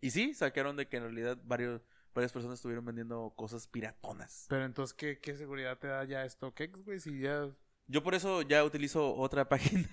Y 0.00 0.10
sí, 0.10 0.34
sacaron 0.34 0.76
de 0.76 0.86
que 0.88 0.98
en 0.98 1.02
realidad 1.02 1.36
varios, 1.44 1.82
varias 2.14 2.32
personas 2.32 2.58
estuvieron 2.58 2.84
vendiendo 2.84 3.32
cosas 3.36 3.66
piratonas. 3.66 4.46
Pero 4.48 4.64
entonces, 4.64 4.94
¿qué, 4.94 5.18
qué 5.18 5.36
seguridad 5.36 5.78
te 5.78 5.88
da 5.88 6.04
ya 6.04 6.28
StockX, 6.28 6.84
güey? 6.84 7.00
Si 7.00 7.18
ya. 7.20 7.50
Yo 7.90 8.02
por 8.02 8.14
eso 8.14 8.42
ya 8.42 8.64
utilizo 8.64 9.14
otra 9.16 9.48
página 9.48 9.88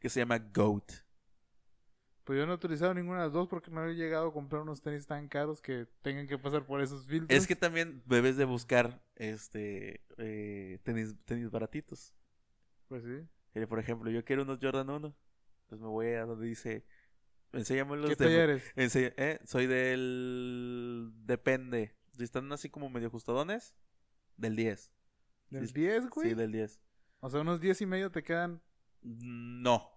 que 0.00 0.08
se 0.08 0.20
llama 0.20 0.38
Goat. 0.38 0.92
Pues 2.24 2.38
yo 2.38 2.46
no 2.46 2.52
he 2.52 2.54
utilizado 2.54 2.94
ninguna 2.94 3.18
de 3.18 3.24
las 3.24 3.32
dos 3.32 3.48
porque 3.48 3.70
no 3.70 3.84
he 3.84 3.94
llegado 3.94 4.28
a 4.28 4.32
comprar 4.32 4.62
unos 4.62 4.80
tenis 4.80 5.06
tan 5.06 5.26
caros 5.28 5.60
que 5.60 5.86
tengan 6.02 6.28
que 6.28 6.38
pasar 6.38 6.64
por 6.64 6.80
esos 6.80 7.04
filtros. 7.06 7.36
Es 7.36 7.48
que 7.48 7.56
también 7.56 8.00
debes 8.06 8.36
de 8.36 8.44
buscar 8.44 9.02
este 9.16 10.04
eh, 10.18 10.78
tenis, 10.84 11.16
tenis 11.24 11.50
baratitos. 11.50 12.14
Pues 12.88 13.02
sí. 13.02 13.26
Eh, 13.54 13.66
por 13.66 13.80
ejemplo, 13.80 14.08
yo 14.10 14.24
quiero 14.24 14.42
unos 14.42 14.58
Jordan 14.62 14.88
1. 14.90 15.16
Pues 15.68 15.80
me 15.80 15.88
voy 15.88 16.08
a 16.12 16.24
donde 16.24 16.46
dice. 16.46 16.84
Enséñame 17.52 17.96
los 17.96 18.16
¿Qué 18.16 18.24
de. 18.24 18.38
eres? 18.40 18.72
ense- 18.76 19.14
eh, 19.16 19.40
soy 19.44 19.66
del. 19.66 21.10
Depende. 21.24 21.96
Si 22.16 22.22
están 22.22 22.50
así 22.52 22.70
como 22.70 22.88
medio 22.88 23.08
ajustadones, 23.08 23.74
del 24.36 24.54
10. 24.54 24.92
¿Del 25.52 25.68
Sí, 25.68 25.74
10, 25.74 26.08
güey? 26.10 26.30
Sí, 26.30 26.34
del 26.34 26.50
10. 26.52 26.80
O 27.20 27.30
sea, 27.30 27.40
unos 27.40 27.60
10 27.60 27.80
y 27.82 27.86
medio 27.86 28.10
te 28.10 28.22
quedan. 28.22 28.60
No. 29.02 29.90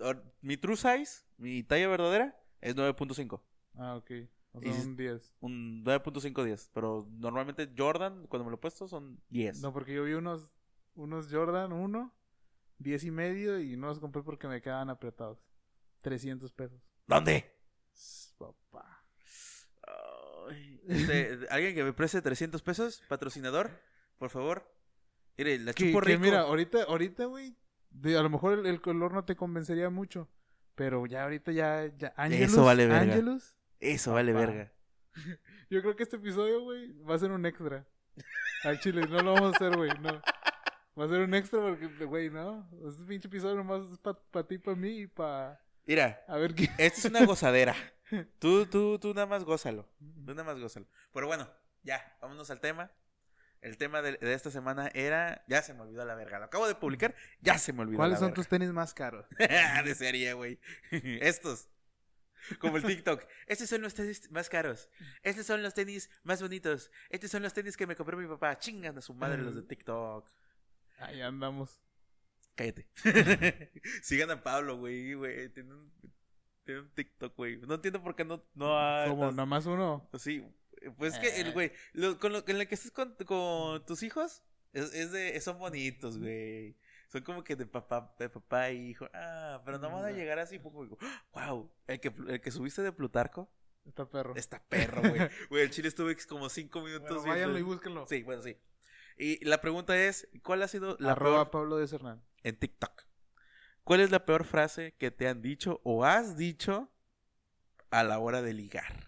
Or- 0.00 0.24
Mi 0.40 0.56
true 0.56 0.76
size, 0.76 1.24
mi 1.36 1.62
talla 1.62 1.88
verdadera, 1.88 2.40
es 2.60 2.74
9.5. 2.74 3.42
Ah, 3.76 3.96
ok. 3.96 4.10
O 4.52 4.60
Y 4.62 4.64
sea, 4.64 4.80
si- 4.80 4.86
un 4.88 4.96
10. 4.96 5.34
Un 5.40 5.84
9.5 5.84 6.42
10. 6.44 6.70
Pero 6.72 7.06
normalmente 7.18 7.70
Jordan, 7.76 8.26
cuando 8.28 8.44
me 8.44 8.50
lo 8.50 8.56
he 8.56 8.60
puesto, 8.60 8.88
son 8.88 9.20
10. 9.28 9.60
No, 9.60 9.72
porque 9.72 9.94
yo 9.94 10.04
vi 10.04 10.14
unos, 10.14 10.52
unos 10.94 11.28
Jordan 11.30 11.72
1, 11.72 12.14
10 12.78 13.04
y 13.04 13.10
medio 13.10 13.60
y 13.60 13.76
no 13.76 13.88
los 13.88 14.00
compré 14.00 14.22
porque 14.22 14.48
me 14.48 14.62
quedaban 14.62 14.88
apretados. 14.90 15.38
300 16.00 16.52
pesos. 16.52 16.80
¿Dónde? 17.06 17.52
Papá. 18.38 19.04
Ay, 20.48 20.80
este, 20.88 21.38
Alguien 21.50 21.74
que 21.74 21.84
me 21.84 21.92
preste 21.92 22.22
300 22.22 22.62
pesos, 22.62 23.02
patrocinador, 23.08 23.70
por 24.18 24.30
favor. 24.30 24.64
Mire, 25.38 25.58
la 25.60 25.72
Que, 25.72 25.86
chupo 25.86 26.00
que 26.00 26.08
rico. 26.10 26.20
mira, 26.20 26.40
ahorita, 26.40 26.82
ahorita, 26.84 27.24
güey, 27.26 27.56
a 28.04 28.22
lo 28.22 28.28
mejor 28.30 28.58
el, 28.58 28.66
el 28.66 28.80
color 28.80 29.12
no 29.14 29.24
te 29.24 29.36
convencería 29.36 29.88
mucho. 29.90 30.28
Pero 30.74 31.06
ya 31.06 31.24
ahorita 31.24 31.50
ya, 31.52 31.86
ya 31.96 32.12
Angelus, 32.16 32.52
Eso 32.52 32.64
vale 32.64 32.86
verga. 32.86 33.12
Angelus, 33.14 33.54
Eso 33.80 34.12
vale 34.12 34.32
Papá. 34.32 34.46
verga. 34.46 34.72
yo 35.70 35.80
creo 35.80 35.96
que 35.96 36.02
este 36.04 36.16
episodio, 36.16 36.62
güey, 36.62 36.92
va 37.02 37.14
a 37.14 37.18
ser 37.18 37.30
un 37.32 37.44
extra. 37.46 37.86
Al 38.64 38.78
chile, 38.80 39.02
no 39.08 39.20
lo 39.22 39.34
vamos 39.34 39.52
a 39.54 39.56
hacer, 39.56 39.76
güey, 39.76 39.90
no. 40.00 40.20
Va 40.98 41.04
a 41.04 41.08
ser 41.08 41.20
un 41.20 41.34
extra 41.34 41.60
porque, 41.60 41.86
güey, 42.04 42.30
no. 42.30 42.68
Este 42.88 43.02
pinche 43.04 43.28
episodio 43.28 43.54
nomás 43.56 43.82
es 43.92 43.98
para 43.98 44.46
ti, 44.46 44.58
para 44.58 44.76
mí 44.76 45.02
y 45.02 45.06
para... 45.06 45.60
Mira, 45.86 46.22
A 46.28 46.36
ver 46.36 46.54
qué... 46.54 46.64
esto 46.78 46.98
es 46.98 47.04
una 47.06 47.24
gozadera. 47.24 47.74
Tú, 48.38 48.64
tú, 48.66 48.98
tú 48.98 49.12
nada 49.12 49.26
más 49.26 49.44
gózalo. 49.44 49.86
Tú 49.98 50.32
nada 50.34 50.42
más 50.44 50.58
gózalo. 50.58 50.86
Pero 51.12 51.26
bueno, 51.26 51.46
ya, 51.82 52.00
vámonos 52.22 52.50
al 52.50 52.58
tema. 52.58 52.90
El 53.60 53.76
tema 53.76 54.02
de, 54.02 54.12
de 54.12 54.34
esta 54.34 54.50
semana 54.50 54.88
era. 54.94 55.44
Ya 55.48 55.62
se 55.62 55.74
me 55.74 55.80
olvidó 55.80 56.04
la 56.04 56.14
verga. 56.14 56.38
Lo 56.38 56.44
acabo 56.44 56.68
de 56.68 56.74
publicar. 56.74 57.14
Ya 57.40 57.58
se 57.58 57.72
me 57.72 57.82
olvidó. 57.82 57.96
¿Cuáles 57.98 58.14
la 58.14 58.18
son 58.20 58.26
verga. 58.28 58.34
tus 58.36 58.48
tenis 58.48 58.70
más 58.70 58.94
caros? 58.94 59.26
de 59.38 59.94
serie, 59.94 60.32
güey. 60.34 60.60
Estos. 60.92 61.68
Como 62.60 62.76
el 62.76 62.84
TikTok. 62.84 63.24
Estos 63.46 63.68
son 63.68 63.82
los 63.82 63.94
tenis 63.94 64.30
más 64.30 64.48
caros. 64.48 64.88
Estos 65.22 65.44
son 65.44 65.62
los 65.62 65.74
tenis 65.74 66.08
más 66.22 66.40
bonitos. 66.40 66.90
Estos 67.10 67.30
son 67.30 67.42
los 67.42 67.52
tenis 67.52 67.76
que 67.76 67.86
me 67.86 67.96
compró 67.96 68.16
mi 68.16 68.26
papá. 68.28 68.56
Chingan 68.58 68.96
a 68.96 69.00
su 69.00 69.12
madre 69.12 69.42
los 69.42 69.54
de 69.56 69.62
TikTok. 69.62 70.30
Ahí 70.98 71.20
andamos. 71.20 71.80
Cállate. 72.54 72.88
Sigan 74.02 74.30
a 74.30 74.42
Pablo, 74.42 74.78
güey, 74.78 75.14
güey. 75.14 75.48
Tiene 75.50 75.74
un, 75.74 75.92
tiene 76.64 76.80
un 76.82 76.90
TikTok, 76.94 77.36
güey. 77.36 77.58
No 77.58 77.74
entiendo 77.74 78.02
por 78.02 78.14
qué 78.16 78.24
no, 78.24 78.42
no 78.54 78.78
ha- 78.78 79.06
Como 79.08 79.30
nada 79.30 79.46
más 79.46 79.66
uno. 79.66 80.08
Sí. 80.18 80.44
Pues 80.96 81.14
es 81.14 81.18
que 81.20 81.40
el 81.40 81.48
Eh. 81.48 81.52
güey, 81.52 81.72
lo- 81.92 82.18
con 82.18 82.32
lo 82.32 82.44
con 82.44 82.56
el 82.56 82.66
que 82.68 82.74
estés 82.74 82.90
con, 82.90 83.14
con 83.26 83.84
tus 83.86 84.02
hijos, 84.02 84.42
es, 84.72 84.92
es 84.94 85.12
de, 85.12 85.40
son 85.40 85.58
bonitos, 85.58 86.18
güey. 86.18 86.76
Son 87.08 87.22
como 87.22 87.42
que 87.42 87.56
de 87.56 87.64
papá, 87.66 88.14
de 88.18 88.28
papá 88.28 88.70
y 88.70 88.90
hijo. 88.90 89.08
Ah, 89.14 89.62
pero 89.64 89.78
no 89.78 89.90
van 89.90 90.04
a 90.04 90.10
llegar 90.10 90.38
así 90.38 90.58
digo, 90.84 90.98
wow, 91.32 91.70
el 91.86 92.00
que, 92.00 92.12
el 92.28 92.40
que 92.40 92.50
subiste 92.50 92.82
de 92.82 92.92
Plutarco 92.92 93.50
Está 93.86 94.04
perro. 94.10 94.34
está 94.36 94.62
perro, 94.68 95.00
güey. 95.00 95.14
Güey, 95.48 95.62
el 95.62 95.70
chile 95.70 95.88
estuve 95.88 96.14
como 96.28 96.50
cinco 96.50 96.82
minutos 96.82 97.08
Bueno, 97.08 97.22
váyanlo 97.32 97.58
y 97.58 97.62
búsquenlo. 97.62 98.06
Sí, 98.06 98.22
bueno, 98.22 98.42
sí. 98.42 98.58
Y 99.16 99.42
la 99.46 99.60
pregunta 99.62 99.96
es, 99.98 100.28
¿cuál 100.42 100.62
ha 100.62 100.68
sido 100.68 100.96
la 101.00 101.12
Arroba 101.12 101.44
peor 101.46 101.50
Pablo 101.50 101.76
de 101.78 101.88
Cernán. 101.88 102.22
en 102.42 102.56
TikTok? 102.58 103.04
¿Cuál 103.84 104.00
es 104.00 104.10
la 104.10 104.26
peor 104.26 104.44
frase 104.44 104.94
que 104.98 105.10
te 105.10 105.26
han 105.28 105.40
dicho 105.40 105.80
o 105.84 106.04
has 106.04 106.36
dicho 106.36 106.92
a 107.90 108.04
la 108.04 108.18
hora 108.18 108.42
de 108.42 108.52
ligar? 108.52 109.07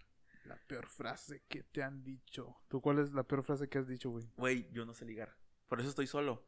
Peor 0.71 0.87
frase 0.89 1.43
que 1.49 1.63
te 1.65 1.83
han 1.83 2.03
dicho. 2.05 2.57
¿Tú 2.69 2.81
cuál 2.81 2.99
es 3.01 3.13
la 3.13 3.25
peor 3.25 3.43
frase 3.43 3.69
que 3.69 3.79
has 3.79 3.89
dicho, 3.89 4.11
güey? 4.11 4.25
Güey, 4.37 4.71
yo 4.73 4.87
no 4.87 4.95
sé 4.95 5.05
ligar. 5.05 5.37
Por 5.69 5.81
eso 5.81 5.89
estoy 5.91 6.07
solo. 6.07 6.45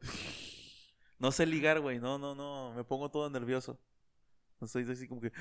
No 1.19 1.31
sé 1.31 1.45
ligar, 1.45 1.79
güey. 1.81 1.99
No, 1.99 2.17
no, 2.17 2.33
no. 2.35 2.73
Me 2.73 2.83
pongo 2.83 3.11
todo 3.11 3.29
nervioso. 3.29 3.79
No 4.59 4.65
Estoy 4.65 4.89
así 4.89 5.07
como 5.07 5.21
que. 5.21 5.31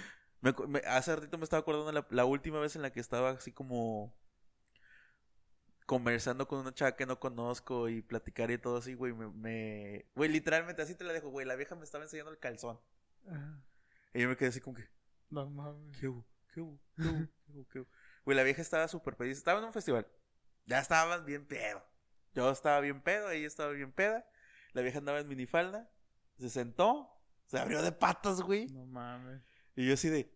me 0.40 0.54
acu- 0.54 0.66
me- 0.66 0.80
hace 0.80 1.14
ratito 1.14 1.38
me 1.38 1.44
estaba 1.44 1.60
acordando 1.60 1.92
la, 1.92 2.06
la 2.10 2.24
última 2.24 2.58
vez 2.60 2.74
en 2.76 2.82
la 2.82 2.90
que 2.92 3.00
estaba 3.00 3.30
así 3.30 3.52
como. 3.52 4.14
Conversando 5.86 6.46
con 6.46 6.60
una 6.60 6.72
chava 6.72 6.96
que 6.96 7.06
no 7.06 7.18
conozco 7.18 7.88
y 7.88 8.02
platicar 8.02 8.50
y 8.50 8.58
todo 8.58 8.76
así, 8.78 8.94
güey. 8.94 9.12
Me, 9.12 9.28
me- 9.28 10.06
Güey, 10.14 10.30
literalmente 10.30 10.82
así 10.82 10.94
te 10.94 11.04
la 11.04 11.12
dejo, 11.12 11.28
güey. 11.30 11.46
La 11.46 11.56
vieja 11.56 11.74
me 11.74 11.84
estaba 11.84 12.04
enseñando 12.04 12.30
el 12.30 12.38
calzón. 12.38 12.80
Y 14.14 14.20
yo 14.22 14.28
me 14.28 14.36
quedé 14.36 14.48
así 14.50 14.60
como 14.60 14.76
que. 14.76 14.88
No 15.30 15.48
mames. 15.50 15.98
¿Qué 15.98 16.08
hubo? 16.08 16.24
¿Qué 16.52 16.60
hubo? 16.60 16.80
¿Qué 16.96 17.02
hubo? 17.08 17.28
¿Qué 17.46 17.52
hubo? 17.52 17.68
¿Qué 17.68 17.78
hubo? 17.80 17.88
Güey, 18.24 18.36
la 18.36 18.42
vieja 18.42 18.62
estaba 18.62 18.88
súper 18.88 19.16
pedida. 19.16 19.32
Estaba 19.32 19.58
en 19.58 19.64
un 19.66 19.72
festival. 19.72 20.06
Ya 20.66 20.78
estaban 20.78 21.24
bien 21.24 21.46
pedo. 21.46 21.84
Yo 22.34 22.50
estaba 22.50 22.80
bien 22.80 23.02
pedo, 23.02 23.30
ella 23.30 23.46
estaba 23.46 23.72
bien 23.72 23.92
peda. 23.92 24.26
La 24.72 24.82
vieja 24.82 24.98
andaba 24.98 25.20
en 25.20 25.28
minifalda. 25.28 25.90
Se 26.38 26.48
sentó. 26.48 27.10
Se 27.46 27.58
abrió 27.58 27.82
de 27.82 27.92
patas, 27.92 28.40
güey. 28.40 28.66
No 28.68 28.86
mames. 28.86 29.42
Y 29.76 29.86
yo 29.86 29.94
así 29.94 30.08
de... 30.08 30.32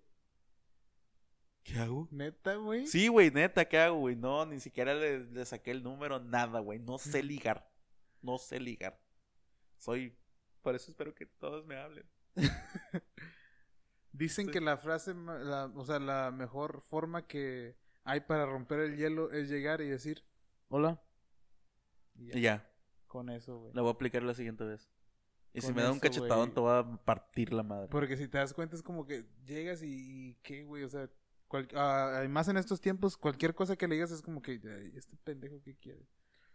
¿Qué 1.62 1.78
hago? 1.78 2.06
Neta, 2.10 2.54
güey. 2.56 2.86
Sí, 2.86 3.08
güey, 3.08 3.30
neta, 3.30 3.64
¿qué 3.64 3.78
hago, 3.78 3.98
güey? 3.98 4.14
No, 4.14 4.46
ni 4.46 4.60
siquiera 4.60 4.94
le, 4.94 5.20
le 5.20 5.44
saqué 5.44 5.72
el 5.72 5.82
número, 5.82 6.20
nada, 6.20 6.60
güey. 6.60 6.78
No 6.78 6.98
sé 6.98 7.22
ligar. 7.22 7.68
No 8.22 8.38
sé 8.38 8.60
ligar. 8.60 9.00
Soy... 9.78 10.16
Por 10.62 10.74
eso 10.74 10.90
espero 10.90 11.14
que 11.14 11.26
todos 11.26 11.64
me 11.64 11.76
hablen. 11.76 12.08
Dicen 14.16 14.46
Sí. 14.46 14.52
que 14.52 14.60
la 14.60 14.76
frase, 14.76 15.14
la- 15.14 15.70
o 15.74 15.84
sea, 15.84 15.98
la 15.98 16.30
mejor 16.30 16.80
forma 16.80 17.26
que 17.26 17.76
hay 18.04 18.20
para 18.20 18.46
romper 18.46 18.80
el 18.80 18.96
hielo 18.96 19.30
es 19.32 19.48
llegar 19.48 19.80
y 19.80 19.88
decir, 19.88 20.24
hola. 20.68 21.02
Y 22.14 22.26
ya, 22.28 22.38
Y 22.38 22.40
ya, 22.40 22.70
Con 23.06 23.28
eso, 23.30 23.58
güey. 23.58 23.74
la 23.74 23.82
voy 23.82 23.90
a 23.90 23.94
aplicar 23.94 24.22
la 24.22 24.34
siguiente 24.34 24.64
vez. 24.64 24.88
Y 25.52 25.60
si 25.60 25.72
me 25.72 25.82
da 25.82 25.90
un 25.92 25.98
cachetadón, 26.00 26.52
te 26.52 26.60
voy 26.60 26.72
a 26.78 26.84
partir 27.04 27.52
la 27.52 27.62
madre. 27.62 27.88
Porque 27.88 28.16
si 28.16 28.28
te 28.28 28.36
das 28.38 28.52
cuenta 28.52 28.76
es 28.76 28.82
como 28.82 29.06
que 29.06 29.24
llegas 29.44 29.82
y, 29.82 29.88
y 30.30 30.34
qué, 30.42 30.64
güey, 30.64 30.84
o 30.84 30.88
sea, 30.88 31.08
cual- 31.48 31.68
ah, 31.74 32.22
más 32.28 32.48
en 32.48 32.56
estos 32.58 32.80
tiempos, 32.80 33.16
cualquier 33.16 33.54
cosa 33.54 33.76
que 33.76 33.88
le 33.88 33.94
digas 33.96 34.10
es 34.10 34.20
como 34.22 34.42
que, 34.42 34.60
"Ay, 34.64 34.92
este 34.96 35.16
pendejo 35.24 35.62
que 35.62 35.76
quiere. 35.76 36.06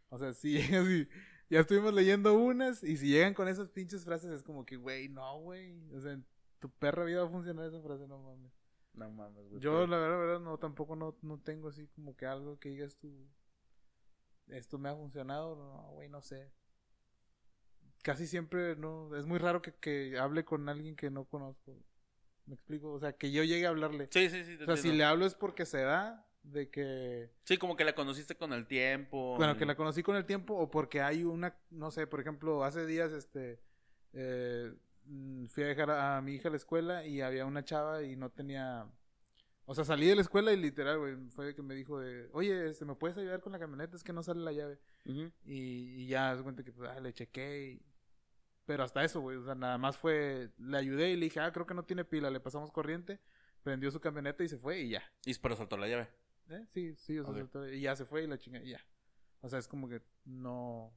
O 0.10 0.18
sea, 0.20 0.34
si 0.34 0.54
llegas 0.84 0.88
y 0.88 1.08
ya 1.50 1.60
estuvimos 1.62 1.94
leyendo 1.94 2.34
unas 2.36 2.84
y 2.84 2.96
si 2.98 3.08
llegan 3.08 3.34
con 3.34 3.48
esas 3.48 3.70
pinches 3.70 4.04
frases 4.06 4.32
es 4.32 4.44
como 4.44 4.66
que, 4.66 4.76
güey, 4.78 5.10
no, 5.10 5.40
güey. 5.42 5.90
O 5.96 6.00
sea, 6.00 6.20
tu 6.62 6.70
perra 6.70 7.04
vida 7.04 7.22
va 7.24 7.28
a 7.28 7.32
funcionar 7.32 7.66
esa 7.68 7.82
frase, 7.82 8.08
no 8.08 8.20
mames. 8.20 8.54
No 8.94 9.10
mames, 9.10 9.50
güey. 9.50 9.60
Yo, 9.62 9.88
la 9.88 9.98
verdad, 9.98 10.12
la 10.12 10.18
verdad, 10.18 10.40
no, 10.40 10.58
tampoco 10.58 10.96
no, 10.96 11.18
no 11.22 11.40
tengo 11.40 11.70
así 11.70 11.88
como 11.88 12.16
que 12.16 12.26
algo 12.26 12.60
que 12.60 12.70
digas 12.70 12.96
tú, 12.98 13.28
esto 14.48 14.78
me 14.78 14.90
ha 14.90 14.96
funcionado, 14.96 15.56
no, 15.56 15.92
güey, 15.94 16.08
no 16.08 16.22
sé. 16.22 16.52
Casi 18.04 18.28
siempre, 18.28 18.76
no, 18.76 19.16
es 19.16 19.26
muy 19.26 19.40
raro 19.40 19.62
que, 19.62 19.74
que 19.74 20.18
hable 20.20 20.46
con 20.46 20.70
alguien 20.70 20.96
que 20.96 21.10
no 21.10 21.26
conozco. 21.26 21.76
¿Me 22.46 22.54
explico? 22.56 22.92
O 22.92 23.00
sea, 23.00 23.14
que 23.14 23.32
yo 23.32 23.44
llegue 23.44 23.66
a 23.66 23.70
hablarle. 23.70 24.08
Sí, 24.12 24.30
sí, 24.30 24.44
sí. 24.44 24.56
O 24.62 24.66
sea, 24.66 24.78
si 24.78 24.92
le 24.92 25.04
hablo 25.04 25.26
es 25.26 25.36
porque 25.36 25.66
se 25.66 25.82
da 25.82 26.28
de 26.44 26.70
que, 26.70 27.32
Sí, 27.44 27.58
como 27.58 27.76
que 27.76 27.86
la 27.86 27.94
conociste 27.94 28.36
con 28.36 28.54
el 28.54 28.68
tiempo. 28.68 29.36
bueno, 29.38 29.56
que 29.58 29.66
la 29.66 29.76
conocí 29.76 30.04
con 30.04 30.16
el 30.16 30.26
tiempo 30.26 30.56
o 30.56 30.70
porque 30.70 31.02
hay 31.02 31.24
una, 31.24 31.56
no 31.70 31.92
sé, 31.92 32.08
por 32.08 32.20
ejemplo, 32.20 32.64
hace 32.64 32.86
días, 32.86 33.12
este, 33.12 33.60
eh, 34.14 34.74
fui 35.50 35.64
a 35.64 35.68
dejar 35.68 35.90
a, 35.92 36.18
a 36.18 36.22
mi 36.22 36.34
hija 36.36 36.48
a 36.48 36.52
la 36.52 36.58
escuela 36.58 37.06
y 37.06 37.22
había 37.22 37.46
una 37.46 37.64
chava 37.64 38.04
y 38.04 38.16
no 38.16 38.30
tenía, 38.30 38.86
o 39.66 39.76
sea, 39.76 39.84
salí 39.84 40.08
de 40.08 40.16
la 40.16 40.22
escuela 40.22 40.52
y 40.54 40.58
literal, 40.58 41.00
güey, 41.00 41.16
fue 41.30 41.56
que 41.56 41.62
me 41.62 41.76
dijo 41.76 42.00
de, 42.00 42.30
oye, 42.34 42.70
este, 42.70 42.86
¿me 42.86 42.96
puedes 42.96 43.18
ayudar 43.18 43.42
con 43.42 43.52
la 43.52 43.60
camioneta? 43.60 43.96
Es 43.96 44.04
que 44.04 44.14
no 44.14 44.24
sale 44.24 44.42
la 44.42 44.52
llave. 44.52 44.80
Y, 45.06 45.24
y 45.46 46.08
ya, 46.08 46.36
se 46.36 46.44
cuenta 46.44 46.64
que 46.64 46.72
pues, 46.72 46.90
ah, 46.90 47.00
le 47.00 47.14
chequé 47.14 47.72
y... 47.74 47.86
Pero 48.66 48.84
hasta 48.84 49.04
eso, 49.04 49.20
güey, 49.22 49.38
o 49.38 49.44
sea, 49.44 49.56
nada 49.56 49.78
más 49.78 49.98
fue, 49.98 50.52
le 50.58 50.78
ayudé 50.78 51.10
y 51.12 51.16
le 51.18 51.26
dije, 51.26 51.40
ah, 51.40 51.52
creo 51.52 51.66
que 51.66 51.74
no 51.74 51.84
tiene 51.84 52.06
pila, 52.06 52.30
le 52.30 52.40
pasamos 52.40 52.72
corriente, 52.72 53.20
prendió 53.64 53.90
su 53.92 54.00
camioneta 54.00 54.44
y 54.44 54.48
se 54.50 54.58
fue 54.60 54.80
y 54.82 54.90
ya. 54.92 55.04
Y 55.26 55.34
pero 55.40 55.56
soltó 55.56 55.78
la 55.78 55.88
llave. 55.88 56.08
¿Eh? 56.50 56.66
Sí, 56.74 56.96
sí, 56.96 57.18
o 57.20 57.24
sea, 57.24 57.32
Ok. 57.34 57.40
soltó- 57.40 57.68
y 57.70 57.82
ya 57.82 57.96
se 57.96 58.06
fue 58.06 58.24
y 58.24 58.28
la 58.28 58.38
chinga, 58.38 58.60
y 58.64 58.70
ya. 58.70 58.80
O 59.42 59.50
sea, 59.50 59.58
es 59.60 59.68
como 59.68 59.90
que 59.90 60.02
no. 60.26 60.94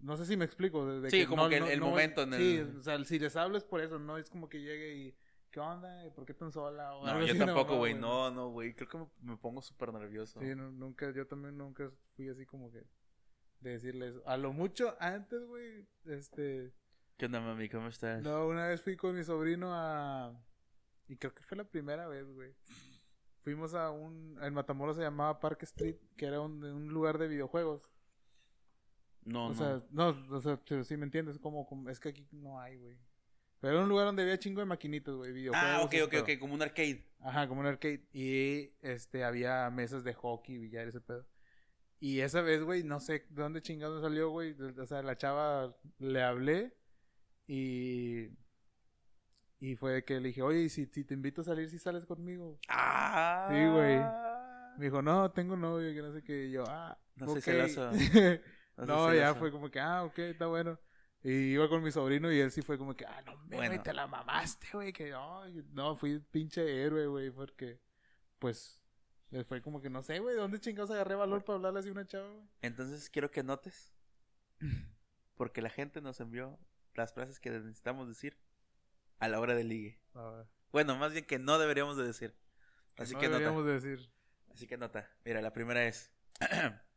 No 0.00 0.16
sé 0.16 0.24
si 0.26 0.36
me 0.36 0.44
explico. 0.44 0.86
de- 0.86 1.00
de 1.00 1.10
Sí, 1.10 1.20
que 1.20 1.26
como 1.26 1.44
no- 1.44 1.48
que 1.48 1.56
el- 1.56 1.62
no- 1.64 1.68
el 1.70 1.80
no- 1.80 1.86
momento 1.90 2.22
en 2.22 2.32
Sí, 2.34 2.56
el- 2.58 2.76
o 2.78 2.82
sea, 2.82 3.04
si 3.04 3.18
les 3.18 3.34
hablo 3.36 3.58
es 3.58 3.64
por 3.64 3.80
eso, 3.80 3.98
no 3.98 4.16
es 4.18 4.30
como 4.30 4.48
que 4.48 4.60
llegue 4.60 4.94
y. 4.96 5.16
¿Qué 5.50 5.60
onda? 5.60 6.04
¿Por 6.14 6.26
qué 6.26 6.34
tan 6.34 6.52
sola? 6.52 6.94
O 6.94 7.06
No, 7.06 7.18
yo 7.20 7.24
así, 7.24 7.38
tampoco, 7.66 7.76
güey. 7.78 7.94
No, 7.94 8.30
no, 8.30 8.50
güey. 8.50 8.74
Creo 8.74 8.88
que 8.88 8.98
me, 8.98 9.06
me 9.22 9.36
pongo 9.38 9.62
súper 9.62 9.92
nervioso. 9.94 10.38
Sí, 10.40 10.54
nunca, 10.54 11.10
yo 11.10 11.26
también 11.26 11.56
nunca 11.56 11.90
fui 12.14 12.28
así 12.28 12.44
como 12.46 12.70
que. 12.70 12.84
De 13.60 13.70
decirle 13.70 14.08
eso. 14.08 14.22
A 14.26 14.36
lo 14.36 14.52
mucho 14.52 14.94
antes, 15.00 15.44
güey, 15.46 15.86
este. 16.04 16.72
¿Qué 17.16 17.26
onda, 17.26 17.40
mami? 17.40 17.68
¿Cómo 17.68 17.88
estás? 17.88 18.22
No, 18.22 18.46
una 18.46 18.68
vez 18.68 18.82
fui 18.82 18.96
con 18.96 19.16
mi 19.16 19.24
sobrino 19.24 19.70
a. 19.74 20.38
Y 21.08 21.16
creo 21.16 21.34
que 21.34 21.42
fue 21.42 21.56
la 21.56 21.64
primera 21.64 22.06
vez, 22.06 22.30
güey. 22.30 22.54
Fuimos 23.42 23.72
a 23.74 23.90
un. 23.90 24.38
En 24.42 24.52
Matamoros 24.54 24.96
se 24.96 25.02
llamaba 25.02 25.40
Park 25.40 25.62
Street, 25.62 25.96
que 26.16 26.26
era 26.26 26.40
un, 26.40 26.62
un 26.62 26.88
lugar 26.88 27.16
de 27.18 27.26
videojuegos. 27.26 27.88
No, 29.24 29.46
o 29.46 29.48
no. 29.50 29.54
sea, 29.54 29.82
no, 29.90 30.08
o 30.30 30.40
sea, 30.40 30.58
pero 30.68 30.82
sí 30.84 30.96
me 30.96 31.04
entiendes, 31.04 31.38
como, 31.38 31.66
como- 31.66 31.88
es 31.90 32.00
que 32.00 32.08
aquí 32.10 32.26
no 32.32 32.60
hay, 32.60 32.76
güey. 32.76 32.96
Pero 33.60 33.74
era 33.74 33.82
un 33.82 33.88
lugar 33.88 34.06
donde 34.06 34.22
había 34.22 34.38
chingo 34.38 34.60
de 34.60 34.66
maquinitas, 34.66 35.14
güey, 35.14 35.32
videojuegos. 35.32 35.68
ah, 35.70 35.82
ok, 35.82 35.94
ok, 36.04 36.14
ok. 36.22 36.38
Como 36.38 36.54
un 36.54 36.62
arcade. 36.62 37.04
Ajá, 37.20 37.48
como 37.48 37.60
un 37.60 37.66
arcade. 37.66 38.06
Y 38.12 38.70
este 38.80 39.24
había 39.24 39.68
mesas 39.70 40.04
de 40.04 40.14
hockey, 40.14 40.58
billar, 40.58 40.86
ese 40.86 41.00
pedo. 41.00 41.26
Y 42.00 42.20
esa 42.20 42.40
vez, 42.40 42.62
güey, 42.62 42.84
no 42.84 43.00
sé 43.00 43.26
de 43.28 43.42
dónde 43.42 43.60
chingado 43.60 44.00
salió, 44.00 44.30
güey. 44.30 44.54
O 44.78 44.86
sea, 44.86 45.02
la 45.02 45.16
chava 45.16 45.76
le 45.98 46.22
hablé 46.22 46.76
y. 47.48 48.28
Y 49.60 49.74
fue 49.74 50.04
que 50.04 50.20
le 50.20 50.28
dije, 50.28 50.40
oye, 50.42 50.68
si, 50.68 50.86
si 50.86 51.02
te 51.02 51.14
invito 51.14 51.40
a 51.40 51.44
salir, 51.44 51.68
si 51.68 51.80
sales 51.80 52.06
conmigo. 52.06 52.60
Ah. 52.68 53.48
Sí, 53.50 53.56
güey. 53.56 53.98
Me 54.78 54.84
dijo, 54.84 55.02
no, 55.02 55.32
tengo 55.32 55.56
novio, 55.56 55.92
que 55.92 56.00
no 56.00 56.12
sé 56.12 56.22
qué. 56.22 56.44
Y 56.46 56.52
yo, 56.52 56.62
ah, 56.68 56.96
No 57.16 57.26
sé 57.26 57.38
ok. 57.38 57.44
celoso. 57.44 57.90
No, 58.86 59.12
ya 59.14 59.34
fue 59.34 59.50
como 59.50 59.70
que, 59.70 59.80
ah, 59.80 60.04
ok, 60.04 60.18
está 60.18 60.46
bueno. 60.46 60.78
Y 61.22 61.30
iba 61.52 61.68
con 61.68 61.82
mi 61.82 61.90
sobrino 61.90 62.30
y 62.32 62.38
él 62.38 62.50
sí 62.52 62.62
fue 62.62 62.78
como 62.78 62.94
que, 62.94 63.04
ah, 63.04 63.22
no, 63.26 63.36
Bueno. 63.48 63.66
güey, 63.72 63.82
te 63.82 63.92
la 63.92 64.06
mamaste, 64.06 64.68
güey, 64.72 64.92
que 64.92 65.10
no, 65.10 65.44
no, 65.72 65.96
fui 65.96 66.20
pinche 66.20 66.84
héroe, 66.84 67.06
güey, 67.06 67.30
porque, 67.30 67.80
pues, 68.38 68.80
fue 69.46 69.60
como 69.60 69.80
que, 69.80 69.90
no 69.90 70.02
sé, 70.02 70.20
güey, 70.20 70.34
¿de 70.34 70.40
dónde 70.40 70.60
chingados 70.60 70.90
agarré 70.90 71.16
valor 71.16 71.44
para 71.44 71.56
hablarle 71.56 71.80
así 71.80 71.88
a 71.88 71.92
una 71.92 72.06
chava, 72.06 72.28
güey? 72.30 72.48
Entonces 72.62 73.10
quiero 73.10 73.30
que 73.30 73.42
notes. 73.42 73.94
Porque 75.34 75.62
la 75.62 75.70
gente 75.70 76.00
nos 76.00 76.18
envió 76.20 76.58
las 76.94 77.12
frases 77.12 77.38
que 77.38 77.50
necesitamos 77.50 78.08
decir 78.08 78.36
a 79.18 79.28
la 79.28 79.38
hora 79.38 79.54
del 79.54 79.68
ligue. 79.68 80.00
A 80.14 80.30
ver, 80.30 80.46
Bueno, 80.72 80.96
más 80.96 81.12
bien 81.12 81.24
que 81.24 81.38
no 81.38 81.58
deberíamos 81.58 81.96
de 81.96 82.04
decir. 82.04 82.34
Así 82.96 83.14
no 83.14 83.20
que 83.20 83.26
nota. 83.26 83.38
deberíamos 83.38 83.66
de 83.66 83.72
decir. 83.72 84.10
Así 84.52 84.66
que 84.66 84.76
nota. 84.76 85.08
Mira, 85.24 85.40
la 85.40 85.52
primera 85.52 85.84
es. 85.86 86.10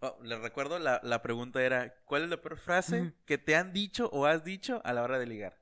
Oh, 0.00 0.18
les 0.22 0.38
recuerdo, 0.40 0.78
la, 0.78 1.00
la 1.02 1.22
pregunta 1.22 1.62
era: 1.62 1.94
¿Cuál 2.04 2.24
es 2.24 2.30
la 2.30 2.40
peor 2.40 2.58
frase 2.58 3.14
que 3.24 3.38
te 3.38 3.56
han 3.56 3.72
dicho 3.72 4.08
o 4.12 4.26
has 4.26 4.44
dicho 4.44 4.80
a 4.84 4.92
la 4.92 5.02
hora 5.02 5.18
de 5.18 5.26
ligar? 5.26 5.58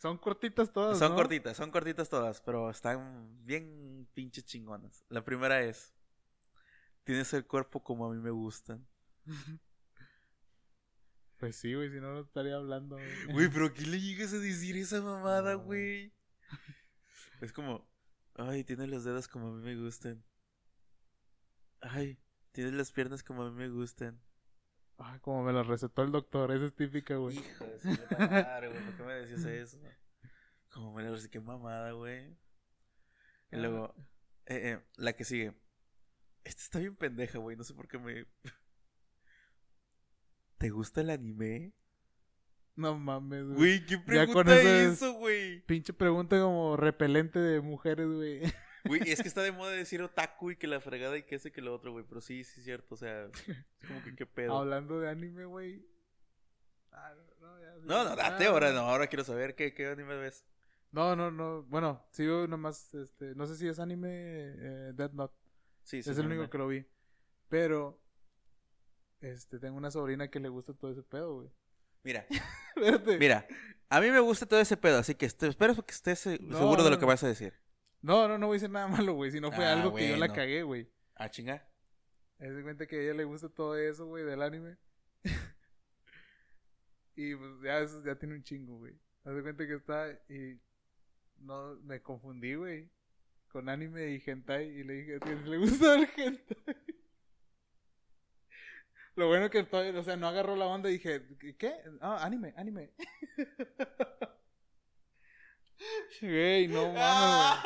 Son 0.00 0.16
cortitas 0.16 0.72
todas, 0.72 0.96
Son 0.98 1.10
¿no? 1.10 1.16
cortitas, 1.16 1.56
son 1.56 1.72
cortitas 1.72 2.08
todas, 2.08 2.40
pero 2.40 2.70
están 2.70 3.44
bien 3.44 4.08
pinches 4.14 4.44
chingonas. 4.44 5.04
La 5.08 5.24
primera 5.24 5.60
es: 5.62 5.92
Tienes 7.02 7.32
el 7.34 7.46
cuerpo 7.46 7.82
como 7.82 8.06
a 8.06 8.14
mí 8.14 8.20
me 8.20 8.30
gustan. 8.30 8.86
Pues 11.38 11.54
sí, 11.54 11.72
güey, 11.72 11.88
si 11.88 12.00
no, 12.00 12.12
no 12.14 12.20
estaría 12.22 12.56
hablando. 12.56 12.96
güey. 12.96 13.26
Güey, 13.32 13.48
pero 13.48 13.72
¿qué 13.72 13.82
le 13.82 14.00
llegas 14.00 14.32
a 14.32 14.38
decir 14.38 14.76
esa 14.76 15.00
mamada, 15.00 15.52
No. 15.52 15.60
güey? 15.60 16.12
Es 17.40 17.52
como, 17.52 17.88
ay, 18.34 18.64
tienes 18.64 18.88
los 18.88 19.04
dedos 19.04 19.28
como 19.28 19.46
a 19.46 19.52
mí 19.52 19.62
me 19.62 19.76
gustan. 19.76 20.24
Ay, 21.80 22.18
tienes 22.52 22.72
las 22.74 22.92
piernas 22.92 23.22
como 23.22 23.42
a 23.42 23.50
mí 23.50 23.56
me 23.56 23.68
gustan. 23.68 24.20
Ah, 24.98 25.18
como 25.20 25.44
me 25.44 25.52
la 25.52 25.62
recetó 25.62 26.02
el 26.02 26.10
doctor, 26.12 26.50
esa 26.52 26.64
es 26.64 26.74
típica, 26.74 27.16
güey. 27.16 27.38
Hijo 27.38 27.64
de 27.64 27.78
su 27.80 27.88
madre, 28.18 28.68
güey, 28.68 28.84
¿por 28.84 28.96
qué 28.96 29.02
me 29.04 29.12
decías 29.14 29.44
eso? 29.44 29.78
Como 30.70 30.92
me 30.92 31.02
lo 31.04 31.12
recetó, 31.12 31.30
qué 31.30 31.40
mamada, 31.40 31.92
güey. 31.92 32.30
Y 33.50 33.56
Ah. 33.56 33.58
luego, 33.58 33.94
eh, 34.46 34.72
eh, 34.72 34.84
la 34.96 35.12
que 35.14 35.24
sigue. 35.24 35.54
Esta 36.44 36.62
está 36.62 36.78
bien 36.80 36.96
pendeja, 36.96 37.38
güey, 37.38 37.56
no 37.56 37.62
sé 37.64 37.74
por 37.74 37.86
qué 37.88 37.98
me... 37.98 38.26
¿Te 40.58 40.70
gusta 40.70 41.00
el 41.02 41.10
anime? 41.10 41.72
No 42.74 42.98
mames, 42.98 43.44
güey. 43.44 43.56
Güey, 43.56 43.86
¿qué 43.86 43.96
Ya 43.96 44.04
pregunta 44.04 44.34
con 44.44 44.48
eso 44.48 44.68
es- 44.68 44.92
eso, 44.94 45.12
güey? 45.14 45.60
Pinche 45.66 45.92
pregunta 45.92 46.40
como 46.40 46.76
repelente 46.76 47.38
de 47.38 47.60
mujeres, 47.60 48.06
güey. 48.08 48.40
Güey, 48.84 49.02
es 49.10 49.22
que 49.22 49.28
está 49.28 49.42
de 49.42 49.52
moda 49.52 49.70
decir 49.72 50.02
otaku 50.02 50.52
y 50.52 50.56
que 50.56 50.66
la 50.66 50.80
fregada 50.80 51.16
y 51.16 51.22
que 51.22 51.34
ese 51.36 51.50
que 51.52 51.60
lo 51.60 51.74
otro, 51.74 51.92
güey. 51.92 52.04
Pero 52.08 52.20
sí, 52.20 52.44
sí 52.44 52.60
es 52.60 52.64
cierto. 52.64 52.94
O 52.94 52.98
sea, 52.98 53.24
es 53.24 53.88
como 53.88 54.02
que 54.02 54.14
qué 54.14 54.26
pedo. 54.26 54.56
Hablando 54.58 55.00
de 55.00 55.08
anime, 55.08 55.44
güey. 55.44 55.84
Ah, 56.92 57.14
no, 57.40 57.46
no, 57.46 57.60
ya, 57.60 57.74
sí. 57.74 57.86
No, 57.86 58.04
no, 58.04 58.16
date 58.16 58.46
Ah, 58.46 58.50
ahora, 58.50 58.72
no. 58.72 58.80
Ahora 58.80 59.06
quiero 59.06 59.24
saber 59.24 59.54
qué, 59.54 59.74
qué 59.74 59.88
anime 59.88 60.16
ves. 60.16 60.44
No, 60.90 61.14
no, 61.14 61.30
no. 61.30 61.62
Bueno, 61.64 62.06
sigo 62.10 62.46
nomás, 62.46 62.94
este, 62.94 63.34
no 63.34 63.46
sé 63.46 63.56
si 63.56 63.68
es 63.68 63.78
anime 63.78 64.08
eh, 64.10 64.92
Death 64.94 65.12
Note. 65.12 65.34
Sí, 65.82 66.02
sí. 66.02 66.10
es 66.10 66.18
el 66.18 66.26
único 66.26 66.48
que 66.48 66.58
lo 66.58 66.68
vi. 66.68 66.86
Pero, 67.48 68.00
este, 69.20 69.58
tengo 69.58 69.76
una 69.76 69.90
sobrina 69.90 70.28
que 70.28 70.40
le 70.40 70.48
gusta 70.48 70.74
todo 70.74 70.90
ese 70.90 71.02
pedo, 71.02 71.34
güey. 71.34 71.50
Mira, 72.02 72.26
mira. 73.18 73.46
A 73.90 74.00
mí 74.00 74.10
me 74.10 74.20
gusta 74.20 74.46
todo 74.46 74.60
ese 74.60 74.76
pedo, 74.76 74.98
así 74.98 75.14
que 75.14 75.26
espero 75.26 75.74
que 75.74 75.92
estés 75.92 76.26
No, 76.40 76.58
seguro 76.58 76.84
de 76.84 76.90
lo 76.90 76.98
que 76.98 77.06
vas 77.06 77.24
a 77.24 77.28
decir. 77.28 77.54
No, 78.00 78.28
no, 78.28 78.38
no 78.38 78.46
voy 78.46 78.54
a 78.54 78.58
decir 78.60 78.70
nada 78.70 78.86
malo, 78.88 79.14
güey. 79.14 79.30
Si 79.30 79.40
no 79.40 79.50
fue 79.52 79.64
Ah, 79.66 79.72
algo 79.72 79.94
que 79.94 80.08
yo 80.08 80.16
la 80.16 80.28
cagué, 80.32 80.62
güey. 80.62 80.88
Ah, 81.16 81.28
chinga. 81.30 81.66
Es 82.38 82.54
de 82.54 82.62
cuenta 82.62 82.86
que 82.86 82.96
a 82.96 83.02
ella 83.02 83.14
le 83.14 83.24
gusta 83.24 83.48
todo 83.48 83.76
eso, 83.76 84.06
güey, 84.06 84.24
del 84.24 84.42
anime. 84.42 84.76
y 87.16 87.34
pues 87.34 87.50
ya 87.64 87.80
eso 87.80 88.02
ya 88.04 88.14
tiene 88.16 88.34
un 88.36 88.42
chingo, 88.44 88.78
güey. 88.78 88.94
Haz 89.24 89.34
de 89.34 89.42
cuenta 89.42 89.66
que 89.66 89.74
está 89.74 90.08
y 90.28 90.60
no 91.38 91.74
me 91.82 92.00
confundí, 92.00 92.54
güey, 92.54 92.88
con 93.48 93.68
anime 93.68 94.10
y 94.12 94.22
hentai 94.24 94.66
y 94.68 94.84
le 94.84 94.92
dije, 94.94 95.18
"¿Tienes- 95.20 95.46
¿le 95.46 95.56
gusta 95.58 95.94
el 95.96 96.08
hentai? 96.16 96.56
Lo 99.16 99.26
bueno 99.26 99.50
que 99.50 99.64
todavía, 99.64 99.98
o 99.98 100.04
sea, 100.04 100.16
no 100.16 100.28
agarró 100.28 100.54
la 100.54 100.66
onda 100.66 100.88
y 100.88 100.92
dije, 100.92 101.26
¿qué? 101.58 101.74
Ah, 102.00 102.24
anime, 102.24 102.54
anime. 102.56 102.92
Güey, 106.20 106.68
no 106.68 106.92
mames, 106.92 107.62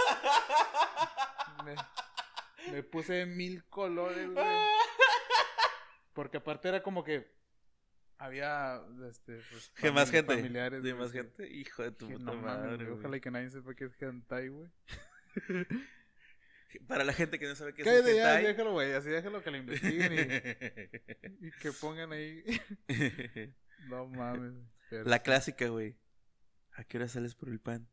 güey. 1.63 1.77
Me, 2.67 2.73
me 2.73 2.83
puse 2.83 3.27
mil 3.27 3.65
colores, 3.65 4.31
güey. 4.31 4.47
Porque 6.13 6.37
aparte 6.39 6.69
era 6.69 6.83
como 6.83 7.03
que 7.05 7.31
había 8.19 8.81
este 9.09 9.41
pues, 9.51 9.73
¿Qué 9.77 9.91
más 9.91 10.11
gente? 10.11 10.35
familiares, 10.35 10.83
¿De 10.83 10.93
güey, 10.93 11.03
más 11.03 11.13
gente? 11.13 11.49
Hijo 11.51 11.83
de 11.83 11.93
tu 11.93 12.09
puta 12.09 12.25
no 12.25 12.35
madre, 12.35 12.85
güey. 12.85 12.99
Ojalá 12.99 13.19
que 13.21 13.31
nadie 13.31 13.51
sepa 13.51 13.75
que 13.75 13.85
es 13.87 14.01
hentai, 14.01 14.49
güey. 14.49 14.69
Para 16.89 17.05
la 17.05 17.13
gente 17.13 17.39
que 17.39 17.47
no 17.47 17.55
sabe 17.55 17.75
qué 17.75 17.83
es 17.83 17.89
Cállate 17.89 18.17
ya, 18.17 18.37
hentai. 18.39 18.53
déjalo, 18.53 18.73
güey. 18.73 18.93
Así 18.93 19.09
déjalo 19.11 19.43
que 19.43 19.51
lo 19.51 19.57
investiguen 19.59 20.13
y, 20.15 20.19
y 21.49 21.51
que 21.53 21.73
pongan 21.73 22.13
ahí. 22.13 22.43
no 23.89 24.07
mames. 24.07 24.55
pero- 24.89 25.05
la 25.05 25.19
clásica, 25.21 25.67
güey. 25.69 25.97
¿A 26.75 26.85
qué 26.85 26.97
hora 26.97 27.09
sales 27.09 27.35
por 27.35 27.51
el 27.51 27.61
pan? 27.61 27.87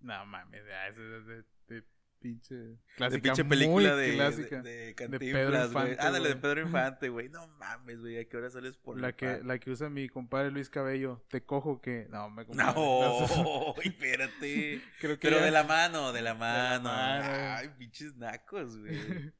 No 0.00 0.26
mames, 0.26 0.62
es 0.88 0.96
de, 0.96 1.42
de 1.68 1.84
pinche. 2.20 2.54
De 2.54 2.76
Clásica, 2.96 3.22
pinche 3.22 3.42
muy 3.44 3.50
película 3.56 3.96
de, 3.96 4.14
clásica. 4.14 4.62
de, 4.62 4.70
de 4.70 4.94
Pedro 4.94 5.10
Cantinflas, 5.10 5.72
güey. 5.72 5.84
Infante, 5.90 6.06
Ándale, 6.06 6.28
de. 6.30 6.36
Pedro 6.36 6.60
Infante, 6.66 7.08
güey. 7.08 7.28
No 7.28 7.46
mames, 7.48 8.00
güey. 8.00 8.18
¿A 8.18 8.24
qué 8.28 8.36
hora 8.36 8.50
sales 8.50 8.76
por 8.76 8.98
la, 9.00 9.12
que, 9.12 9.40
la 9.44 9.58
que 9.58 9.70
usa 9.70 9.88
mi 9.90 10.08
compadre 10.08 10.50
Luis 10.50 10.68
Cabello. 10.70 11.24
Te 11.28 11.42
cojo 11.42 11.80
que. 11.80 12.06
No, 12.10 12.30
me 12.30 12.44
compadre. 12.46 12.72
No, 12.74 13.74
espérate. 13.82 14.80
Creo 15.00 15.18
que 15.18 15.28
Pero 15.28 15.38
ya- 15.40 15.44
de 15.46 15.50
la 15.50 15.64
mano, 15.64 16.12
de 16.12 16.22
la 16.22 16.34
mano. 16.34 16.84
mano. 16.84 17.28
Ay, 17.56 17.70
pinches 17.78 18.16
nacos, 18.16 18.76
güey. 18.78 19.32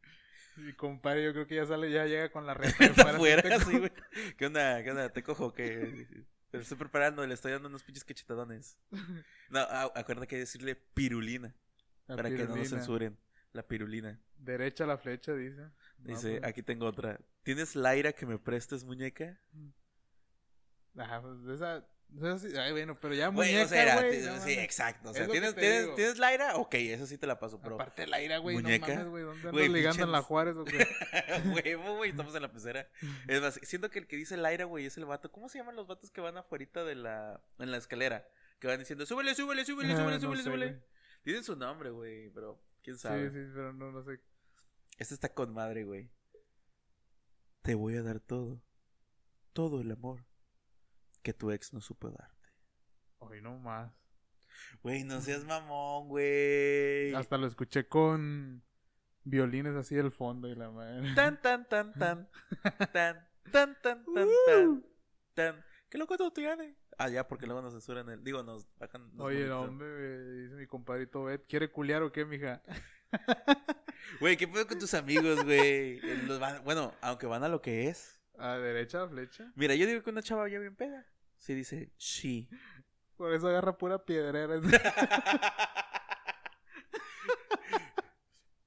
Mi 0.57 0.73
compadre, 0.73 1.23
yo 1.23 1.33
creo 1.35 1.47
que 1.47 1.57
ya 1.57 1.67
sale, 1.67 1.91
ya 1.91 2.07
llega 2.07 2.31
con 2.31 2.47
la 2.47 2.55
reta 2.55 2.77
de 2.79 2.87
Está 2.87 3.11
afuera, 3.11 3.43
güey. 3.65 3.93
¿Qué 4.39 4.47
onda? 4.47 4.83
¿Qué 4.83 4.91
onda? 4.91 5.11
Te 5.11 5.23
cojo 5.23 5.53
que 5.53 6.07
estoy 6.63 6.77
preparando, 6.77 7.27
le 7.27 7.35
estoy 7.35 7.53
dando 7.53 7.69
unos 7.69 7.83
pinches 7.83 8.05
cachetadones. 8.05 8.79
No, 9.49 9.61
ah, 9.61 9.93
acuérdate 9.95 10.27
que 10.27 10.35
hay 10.35 10.41
que 10.41 10.45
decirle 10.45 10.75
pirulina 10.75 11.55
La 12.09 12.17
para 12.17 12.31
que 12.31 12.45
no 12.47 12.57
nos 12.57 12.69
censuren. 12.69 13.17
La 13.53 13.63
pirulina. 13.63 14.21
Derecha 14.37 14.83
a 14.83 14.87
la 14.89 14.99
flecha, 14.99 15.35
dice. 15.35 15.61
No, 15.61 15.73
Dice, 15.99 16.39
pues, 16.39 16.45
aquí 16.45 16.63
tengo 16.63 16.85
otra. 16.85 17.21
¿Tienes 17.45 17.77
Laira 17.77 18.13
que 18.13 18.27
me 18.27 18.39
prestes, 18.39 18.85
muñeca? 18.85 19.41
Ajá, 20.97 21.23
pues 21.23 21.47
esa. 21.47 21.87
Sí- 22.39 22.57
ay, 22.57 22.73
bueno, 22.73 22.99
pero 23.01 23.15
ya 23.15 23.29
Güey, 23.29 23.51
muñeca, 23.51 23.65
o 23.67 23.69
sea, 23.69 24.01
güey, 24.01 24.21
no 24.23 24.41
sí, 24.41 24.53
exacto. 24.53 25.11
O 25.11 25.13
sea, 25.15 25.27
lo 25.27 25.33
¿tienes, 25.33 25.55
tienes. 25.55 25.95
¿tienes 25.95 26.19
Laira? 26.19 26.57
Ok, 26.57 26.75
eso 26.75 27.07
sí 27.07 27.19
te 27.19 27.27
la 27.27 27.39
paso, 27.39 27.61
pero... 27.61 27.75
Aparte 27.75 28.07
la 28.07 28.21
ira, 28.23 28.39
güey, 28.39 28.57
no 28.57 28.69
mames, 28.69 29.07
güey. 29.09 29.23
¿Dónde 29.25 29.49
andas 29.49 29.69
ligando 29.69 30.03
en 30.05 30.13
la 30.13 30.23
Juárez 30.23 30.57
o 30.57 30.65
qué? 30.65 30.87
Güey, 31.97 32.11
estamos 32.11 32.35
en 32.35 32.43
la 32.43 32.53
pecera. 32.53 32.89
Es 33.29 33.41
más, 33.41 33.61
siento 33.63 33.91
que 33.91 33.99
el 33.99 34.07
que 34.07 34.17
dice 34.17 34.37
Laira, 34.37 34.65
güey, 34.65 34.87
es 34.87 34.97
el 34.97 35.05
vato. 35.05 35.31
¿Cómo 35.31 35.49
se 35.49 35.59
llaman 35.59 35.77
los 35.77 35.87
vatos 35.87 36.11
que 36.11 36.21
van 36.21 36.37
afuera 36.37 36.85
de 36.85 36.95
la... 36.95 37.41
en 37.59 37.71
la 37.71 37.77
escalera? 37.77 38.27
Que 38.61 38.67
van 38.69 38.79
diciendo, 38.79 39.05
súbele, 39.05 39.35
súbele, 39.35 39.65
súbele, 39.65 39.93
Ah, 39.93 39.97
súbele, 39.97 40.15
no 40.17 40.21
súbele, 40.21 40.43
sé, 40.43 40.49
súbele. 40.49 40.83
Tienen 41.23 41.45
su 41.45 41.57
nombre, 41.57 41.91
güey, 41.91 42.31
pero 42.31 42.63
quién 42.83 42.97
Sí, 42.97 43.03
sabe. 43.03 43.29
sí, 43.31 43.37
pero 43.53 43.73
no, 43.73 43.93
no 43.93 44.03
sé. 44.03 44.21
Este 44.99 45.13
está 45.13 45.29
con 45.35 45.53
madre, 45.53 45.85
güey. 45.85 46.09
Te 47.63 47.75
voy 47.75 47.97
a 47.97 48.03
dar 48.03 48.21
todo. 48.21 48.63
Todo 49.53 49.81
el 49.81 49.91
amor 49.91 50.25
que 51.27 51.35
tu 51.35 51.51
ex 51.51 51.73
no 51.73 51.81
supo 51.81 52.09
darte. 52.09 52.53
Hoy 53.19 53.43
no 53.43 53.59
más. 53.59 53.93
Güey, 54.81 55.03
no 55.03 55.21
seas 55.21 55.45
mamón, 55.45 56.07
güey. 56.07 57.13
Hasta 57.17 57.37
lo 57.37 57.49
escuché 57.49 57.89
con 57.89 58.63
violines 59.25 59.75
así 59.75 59.97
del 59.97 60.13
fondo 60.13 60.47
y 60.47 60.55
la 60.55 60.71
madre. 60.71 61.13
Tan, 61.17 61.43
tan, 61.43 61.69
tan, 61.69 61.93
tan. 61.95 62.31
Tan, 62.93 63.29
tan, 63.51 63.77
tan, 63.83 63.83
tan, 63.83 64.05
tan. 64.05 64.69
Uh. 64.69 64.85
Tan. 65.35 65.65
¿Qué 65.91 65.99
loco 65.99 66.17
tú 66.17 66.31
tienes? 66.31 66.77
Ah, 66.97 67.09
ya, 67.09 67.27
porque 67.27 67.47
luego 67.47 67.61
nos 67.61 67.73
censuran 67.73 68.09
el. 68.09 68.23
Digo, 68.23 68.45
nos 68.45 68.69
bajan. 68.79 69.11
nos 69.17 69.27
Oye, 69.27 69.49
no, 69.49 69.63
hombre, 69.63 70.43
dice 70.45 70.55
mi 70.55 70.69
compadrito 70.69 71.25
Bet, 71.25 71.45
¿quiere 71.49 71.73
culiar 71.73 72.05
o 72.05 72.13
qué, 72.13 72.25
mija? 72.25 72.63
Güey, 74.21 74.37
¿qué 74.37 74.47
pedo 74.47 74.69
con 74.69 74.79
tus 74.79 74.95
amigos, 74.95 75.43
güey? 75.45 75.99
Eh, 75.99 76.63
Bueno, 76.65 76.95
aunque 77.01 77.27
van 77.27 77.43
a 77.43 77.49
lo 77.49 77.61
que 77.61 77.89
es. 77.89 78.21
A 78.39 78.59
derecha, 78.59 79.09
flecha. 79.09 79.51
Mira, 79.57 79.75
yo 79.75 79.87
digo 79.87 80.03
que 80.05 80.11
una 80.11 80.23
chava 80.23 80.49
ya 80.49 80.61
bien 80.61 80.77
peda. 80.77 81.05
Sí 81.39 81.55
dice, 81.55 81.93
sí. 81.97 82.49
Por 83.17 83.33
eso 83.33 83.49
agarra 83.49 83.79
pura 83.79 84.05
piedrera. 84.05 84.61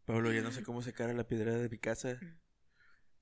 Pablo, 0.05 0.31
ya 0.31 0.41
no 0.41 0.51
sé 0.51 0.63
cómo 0.63 0.81
sacar 0.81 1.09
a 1.09 1.13
la 1.13 1.27
piedra 1.27 1.53
de 1.53 1.69
mi 1.69 1.77
casa. 1.77 2.19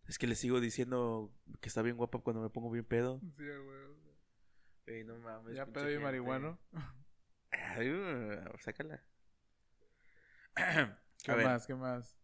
Es 0.08 0.18
que 0.18 0.28
le 0.28 0.36
sigo 0.36 0.62
diciendo 0.62 1.34
que 1.60 1.68
está 1.68 1.82
bien 1.82 1.98
guapa 1.98 2.20
cuando 2.20 2.42
me 2.42 2.50
pongo 2.50 2.72
bien 2.72 2.86
pedo. 2.86 3.20
Sí, 3.38 3.44
güey. 3.44 3.98
Ey, 4.86 5.04
no 5.04 5.18
mames. 5.18 5.54
Ya 5.56 5.66
pedo 5.66 5.92
y 5.92 6.00
marihuano. 6.00 6.58
Ay, 7.52 7.92
uh, 7.92 8.58
sácala. 8.60 9.04
¿Qué 11.24 11.32
a 11.32 11.36
ver, 11.36 11.46
más? 11.46 11.68
¿Qué 11.68 11.76
más? 11.76 12.18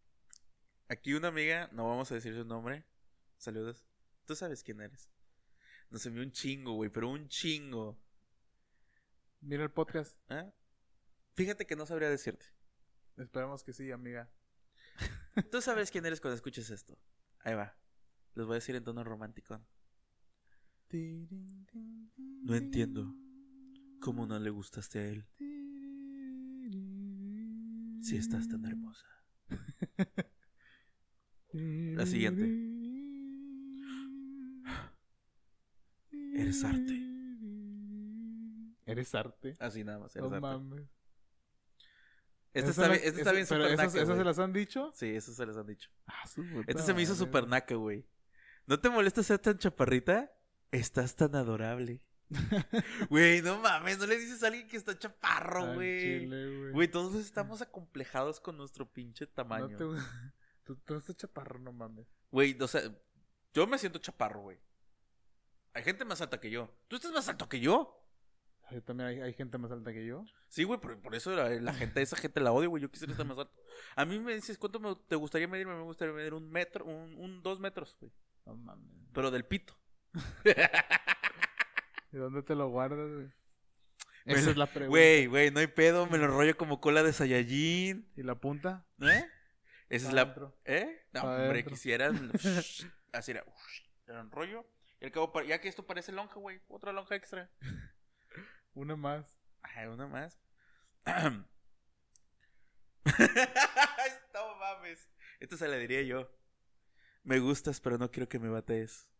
aquí 0.88 1.14
una 1.14 1.28
amiga, 1.28 1.68
no 1.72 1.88
vamos 1.88 2.10
a 2.10 2.14
decir 2.14 2.34
su 2.34 2.44
nombre. 2.44 2.84
Saludos. 3.36 3.84
Tú 4.26 4.34
sabes 4.34 4.62
quién 4.62 4.80
eres. 4.80 5.10
Nos 5.94 6.04
envió 6.06 6.24
un 6.24 6.32
chingo, 6.32 6.72
güey, 6.72 6.90
pero 6.90 7.08
un 7.08 7.28
chingo. 7.28 7.96
Mira 9.40 9.62
el 9.62 9.70
podcast. 9.70 10.18
¿Ah? 10.28 10.52
Fíjate 11.34 11.68
que 11.68 11.76
no 11.76 11.86
sabría 11.86 12.10
decirte. 12.10 12.46
Esperemos 13.16 13.62
que 13.62 13.72
sí, 13.72 13.92
amiga. 13.92 14.28
Tú 15.52 15.62
sabes 15.62 15.92
quién 15.92 16.04
eres 16.04 16.20
cuando 16.20 16.34
escuches 16.34 16.68
esto. 16.70 16.98
Ahí 17.44 17.54
va. 17.54 17.78
Les 18.34 18.44
voy 18.44 18.54
a 18.54 18.56
decir 18.56 18.74
en 18.74 18.82
tono 18.82 19.04
romántico. 19.04 19.64
No 20.90 22.56
entiendo 22.56 23.14
¿Cómo 24.00 24.26
no 24.26 24.40
le 24.40 24.50
gustaste 24.50 24.98
a 24.98 25.06
él 25.06 25.24
si 28.02 28.16
estás 28.16 28.48
tan 28.48 28.64
hermosa? 28.64 29.06
La 31.52 32.04
siguiente. 32.04 32.63
Eres 36.44 36.64
arte. 36.64 37.00
Eres 38.86 39.14
arte. 39.14 39.56
Así 39.60 39.82
nada 39.84 39.98
más. 39.98 40.14
No 40.16 40.22
eres 40.26 40.32
arte. 40.32 40.40
mames. 40.40 40.80
Este 42.52 42.70
Esas 42.70 42.78
está 42.78 42.88
las- 42.88 42.98
este 42.98 43.18
está 43.20 43.32
bien 43.32 43.42
esas- 43.42 43.48
pero 43.48 43.64
super 43.64 43.74
esas, 43.74 43.94
naca, 43.94 44.02
esas 44.04 44.18
se 44.18 44.24
las 44.24 44.38
han 44.38 44.52
dicho? 44.52 44.92
Sí, 44.94 45.06
eso 45.08 45.32
se 45.34 45.46
les 45.46 45.56
han 45.56 45.66
dicho. 45.66 45.90
Ah, 46.06 46.26
su 46.26 46.42
puta 46.48 46.64
Este 46.70 46.82
se 46.82 46.94
me 46.94 47.02
hizo 47.02 47.14
super 47.16 47.42
güey. 47.42 47.50
naca, 47.50 47.74
güey. 47.74 48.06
¿No 48.66 48.78
te 48.78 48.90
molesta 48.90 49.22
ser 49.22 49.38
tan 49.40 49.58
chaparrita? 49.58 50.30
Estás 50.70 51.16
tan 51.16 51.34
adorable. 51.34 52.02
Güey, 53.10 53.42
no 53.42 53.58
mames, 53.60 53.98
no 53.98 54.06
le 54.06 54.16
dices 54.18 54.42
a 54.42 54.46
alguien 54.48 54.66
que 54.66 54.76
está 54.76 54.98
chaparro, 54.98 55.74
güey. 55.74 56.20
chile, 56.20 56.56
güey. 56.58 56.72
Güey, 56.72 56.88
todos 56.90 57.14
estamos 57.16 57.60
acomplejados 57.60 58.40
con 58.40 58.56
nuestro 58.56 58.90
pinche 58.90 59.26
No 59.26 59.30
tamaño. 59.32 59.76
te- 59.76 59.84
Tú, 60.64 60.76
tú 60.76 60.94
estás 60.96 61.16
chaparro, 61.16 61.58
no 61.58 61.72
mames. 61.72 62.06
Güey, 62.30 62.56
o 62.60 62.66
sea, 62.68 62.80
yo 63.52 63.66
me 63.66 63.78
siento 63.78 63.98
chaparro, 63.98 64.40
güey. 64.40 64.58
Hay 65.74 65.82
gente 65.82 66.04
más 66.04 66.20
alta 66.20 66.40
que 66.40 66.50
yo. 66.50 66.74
¿Tú 66.88 66.96
estás 66.96 67.12
más 67.12 67.28
alto 67.28 67.48
que 67.48 67.60
yo? 67.60 68.00
Yo 68.70 68.82
también 68.82 69.08
hay, 69.10 69.20
hay 69.20 69.32
gente 69.34 69.58
más 69.58 69.70
alta 69.70 69.92
que 69.92 70.06
yo. 70.06 70.24
Sí, 70.48 70.64
güey, 70.64 70.80
por, 70.80 70.98
por 71.02 71.14
eso 71.14 71.32
la, 71.34 71.50
la 71.50 71.74
gente, 71.74 72.00
esa 72.00 72.16
gente 72.16 72.40
la 72.40 72.52
odio, 72.52 72.70
güey. 72.70 72.82
Yo 72.82 72.90
quisiera 72.90 73.12
estar 73.12 73.26
más 73.26 73.36
alto. 73.38 73.52
A 73.94 74.04
mí 74.04 74.18
me 74.18 74.34
dices, 74.34 74.56
¿cuánto 74.56 74.80
me- 74.80 74.96
te 75.06 75.16
gustaría 75.16 75.46
medirme? 75.48 75.74
Me 75.74 75.82
gustaría 75.82 76.14
medir 76.14 76.32
un 76.32 76.48
metro, 76.50 76.84
un, 76.86 77.14
un 77.18 77.42
dos 77.42 77.60
metros, 77.60 77.96
güey. 78.00 78.10
No 78.46 78.56
mames. 78.56 78.88
Pero 79.12 79.30
del 79.30 79.44
pito. 79.44 79.76
¿Y 82.12 82.16
dónde 82.16 82.42
te 82.42 82.54
lo 82.54 82.68
guardas, 82.68 83.10
güey? 83.12 83.28
Esa 84.24 84.50
es 84.50 84.56
la 84.56 84.66
pregunta. 84.66 84.88
Güey, 84.90 85.26
güey, 85.26 85.50
no 85.50 85.60
hay 85.60 85.66
pedo, 85.66 86.06
me 86.06 86.16
lo 86.18 86.28
rollo 86.28 86.56
como 86.56 86.80
cola 86.80 87.02
de 87.02 87.12
Saiyajin. 87.12 88.10
¿Y 88.16 88.22
la 88.22 88.36
punta? 88.36 88.86
¿Eh? 89.00 89.24
Esa 89.90 90.08
es 90.08 90.14
la. 90.14 90.24
dentro. 90.24 90.56
¿Eh? 90.64 91.06
No, 91.12 91.22
hombre, 91.22 91.52
dentro. 91.54 91.70
quisiera. 91.72 92.10
así 93.12 93.30
era. 93.32 93.44
Era 94.06 94.20
un 94.22 94.30
rollo. 94.30 94.64
Al 95.04 95.12
cabo, 95.12 95.30
ya 95.42 95.60
que 95.60 95.68
esto 95.68 95.86
parece 95.86 96.12
lonja, 96.12 96.36
güey. 96.36 96.62
Otra 96.66 96.90
lonja 96.90 97.14
extra. 97.14 97.50
Una 98.72 98.96
más. 98.96 99.38
Ay, 99.60 99.86
una 99.86 100.06
más. 100.06 100.40
no 104.34 104.56
mames. 104.58 105.06
Esto 105.40 105.58
se 105.58 105.68
la 105.68 105.76
diría 105.76 106.00
yo. 106.02 106.30
Me 107.22 107.38
gustas, 107.38 107.82
pero 107.82 107.98
no 107.98 108.10
quiero 108.10 108.30
que 108.30 108.38
me 108.38 108.48
batees. 108.48 109.10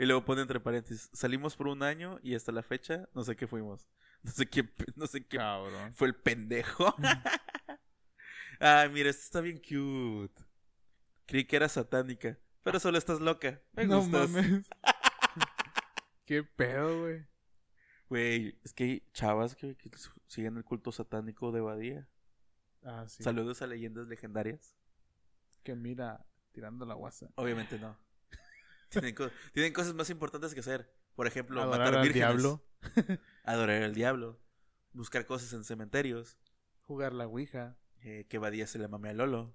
y 0.00 0.04
luego 0.04 0.24
pone 0.24 0.42
entre 0.42 0.58
paréntesis. 0.58 1.10
Salimos 1.12 1.54
por 1.54 1.68
un 1.68 1.84
año 1.84 2.18
y 2.20 2.34
hasta 2.34 2.50
la 2.50 2.64
fecha 2.64 3.08
no 3.14 3.22
sé 3.22 3.36
qué 3.36 3.46
fuimos. 3.46 3.88
No 4.22 4.32
sé 4.32 4.46
qué, 4.46 4.68
no 4.96 5.06
sé 5.06 5.24
qué 5.24 5.38
Cabrón. 5.38 5.94
fue 5.94 6.08
el 6.08 6.16
pendejo. 6.16 6.92
Ay, 8.58 8.88
mira, 8.88 9.10
esta 9.10 9.22
está 9.22 9.40
bien 9.40 9.58
cute. 9.58 10.42
Creí 11.26 11.46
que 11.46 11.56
era 11.56 11.68
satánica, 11.68 12.38
pero 12.64 12.80
solo 12.80 12.98
estás 12.98 13.20
loca. 13.20 13.60
Me 13.74 13.86
no 13.86 14.00
gustas. 14.00 14.28
mames. 14.30 14.66
¿Qué 16.26 16.42
pedo, 16.42 17.00
güey? 17.02 17.26
Güey, 18.08 18.58
es 18.64 18.72
que 18.72 18.84
hay 18.84 19.00
chavas 19.12 19.54
que, 19.56 19.76
siguen 20.26 20.56
el 20.56 20.64
culto 20.64 20.90
satánico 20.92 21.52
de 21.52 21.60
Badía. 21.60 22.08
Ah, 22.82 23.06
sí. 23.08 23.22
Saludos 23.22 23.62
a 23.62 23.66
leyendas 23.66 24.06
legendarias. 24.08 24.76
Que 25.62 25.74
mira, 25.74 26.26
tirando 26.52 26.84
la 26.86 26.94
guasa. 26.94 27.30
Obviamente 27.36 27.78
no. 27.78 27.98
tienen, 28.90 29.14
co- 29.14 29.30
tienen 29.52 29.72
cosas 29.72 29.94
más 29.94 30.10
importantes 30.10 30.54
que 30.54 30.60
hacer. 30.60 30.92
Por 31.14 31.26
ejemplo, 31.26 31.60
Adorar 31.62 31.78
matar 31.80 31.94
al 31.96 32.02
vírgenes. 32.02 32.14
diablo. 32.28 32.64
Adorar 33.44 33.82
al 33.82 33.94
diablo. 33.94 34.40
Buscar 34.92 35.26
cosas 35.26 35.52
en 35.52 35.64
cementerios. 35.64 36.38
Jugar 36.82 37.12
la 37.12 37.26
ouija. 37.26 37.76
eh, 38.00 38.26
que 38.28 38.38
Badía 38.38 38.66
se 38.66 38.78
le 38.78 38.86
mame 38.88 39.08
a 39.10 39.14
Lolo. 39.14 39.54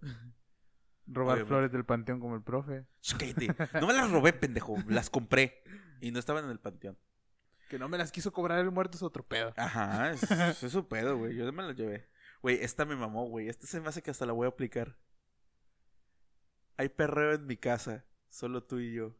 Robar 1.11 1.33
Obviamente. 1.33 1.47
flores 1.47 1.71
del 1.71 1.85
panteón 1.85 2.19
como 2.19 2.35
el 2.35 2.43
profe. 2.43 2.85
Cállate. 3.17 3.47
No 3.81 3.87
me 3.87 3.93
las 3.93 4.11
robé, 4.11 4.33
pendejo. 4.33 4.77
Las 4.87 5.09
compré. 5.09 5.63
Y 6.01 6.11
no 6.11 6.19
estaban 6.19 6.45
en 6.45 6.51
el 6.51 6.59
panteón. 6.59 6.97
Que 7.67 7.79
no 7.79 7.89
me 7.89 7.97
las 7.97 8.11
quiso 8.11 8.31
cobrar 8.31 8.59
el 8.59 8.71
muerto 8.71 8.97
es 8.97 9.03
otro 9.03 9.23
pedo. 9.27 9.53
Ajá, 9.57 10.11
es, 10.11 10.63
es 10.63 10.71
su 10.71 10.87
pedo, 10.87 11.17
güey. 11.17 11.35
Yo 11.35 11.51
me 11.51 11.63
las 11.63 11.75
llevé. 11.75 12.09
Güey, 12.41 12.63
esta 12.63 12.85
me 12.85 12.95
mamó, 12.95 13.27
güey. 13.27 13.49
Esta 13.49 13.67
se 13.67 13.81
me 13.81 13.89
hace 13.89 14.01
que 14.01 14.11
hasta 14.11 14.25
la 14.25 14.33
voy 14.33 14.45
a 14.45 14.49
aplicar. 14.49 14.97
Hay 16.77 16.89
perreo 16.89 17.33
en 17.33 17.45
mi 17.45 17.57
casa. 17.57 18.05
Solo 18.29 18.63
tú 18.63 18.79
y 18.79 18.93
yo. 18.93 19.15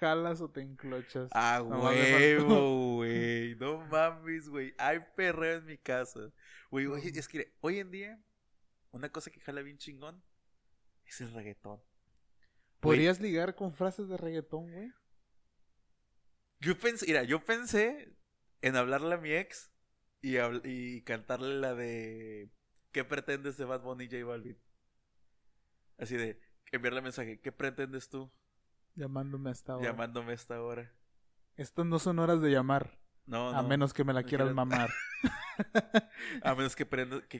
¿Jalas 0.00 0.40
o 0.40 0.50
te 0.50 0.62
enclochas? 0.62 1.28
Ah, 1.32 1.62
huevo, 1.62 2.96
güey. 2.96 3.54
No 3.60 3.78
mames, 3.86 4.48
güey. 4.48 4.74
Hay 4.78 5.00
perreo 5.16 5.58
en 5.58 5.66
mi 5.66 5.78
casa. 5.78 6.32
Güey, 6.70 6.86
es 7.14 7.28
que 7.28 7.54
hoy 7.60 7.78
en 7.78 7.90
día, 7.90 8.22
una 8.92 9.10
cosa 9.10 9.30
que 9.30 9.40
jala 9.40 9.62
bien 9.62 9.78
chingón 9.78 10.22
es 11.10 11.20
el 11.20 11.32
reggaetón. 11.32 11.80
¿Podrías 12.80 13.20
ligar 13.20 13.54
con 13.54 13.74
frases 13.74 14.08
de 14.08 14.16
reggaetón, 14.16 14.70
güey? 14.70 14.92
Yo 16.60 16.78
pensé, 16.78 17.06
mira, 17.06 17.22
yo 17.24 17.40
pensé 17.44 18.14
en 18.62 18.76
hablarle 18.76 19.14
a 19.14 19.18
mi 19.18 19.32
ex 19.32 19.70
y, 20.20 20.36
y 20.64 21.02
cantarle 21.02 21.58
la 21.60 21.74
de 21.74 22.50
¿Qué 22.92 23.04
pretendes 23.04 23.56
de 23.56 23.64
Bad 23.64 23.82
Bunny 23.82 24.04
y 24.04 24.08
J 24.10 24.24
Balvin? 24.24 24.58
Así 25.98 26.16
de 26.16 26.40
enviarle 26.72 27.00
mensaje, 27.02 27.40
¿qué 27.40 27.52
pretendes 27.52 28.08
tú 28.08 28.30
Llamándome 28.96 29.50
hasta 29.50 29.74
ahora. 29.74 29.86
llamándome 29.90 30.32
a 30.32 30.34
esta 30.34 30.60
hora? 30.62 30.92
Estas 31.56 31.86
no 31.86 31.98
son 31.98 32.18
horas 32.18 32.40
de 32.40 32.50
llamar. 32.50 32.98
No, 33.26 33.50
A 33.50 33.62
no. 33.62 33.68
menos 33.68 33.92
que 33.94 34.02
me 34.04 34.12
la 34.12 34.22
quieras 34.24 34.48
quieras- 34.48 34.54
mamar. 34.54 34.90
A 36.42 36.54
menos 36.54 36.74
que 36.74 36.86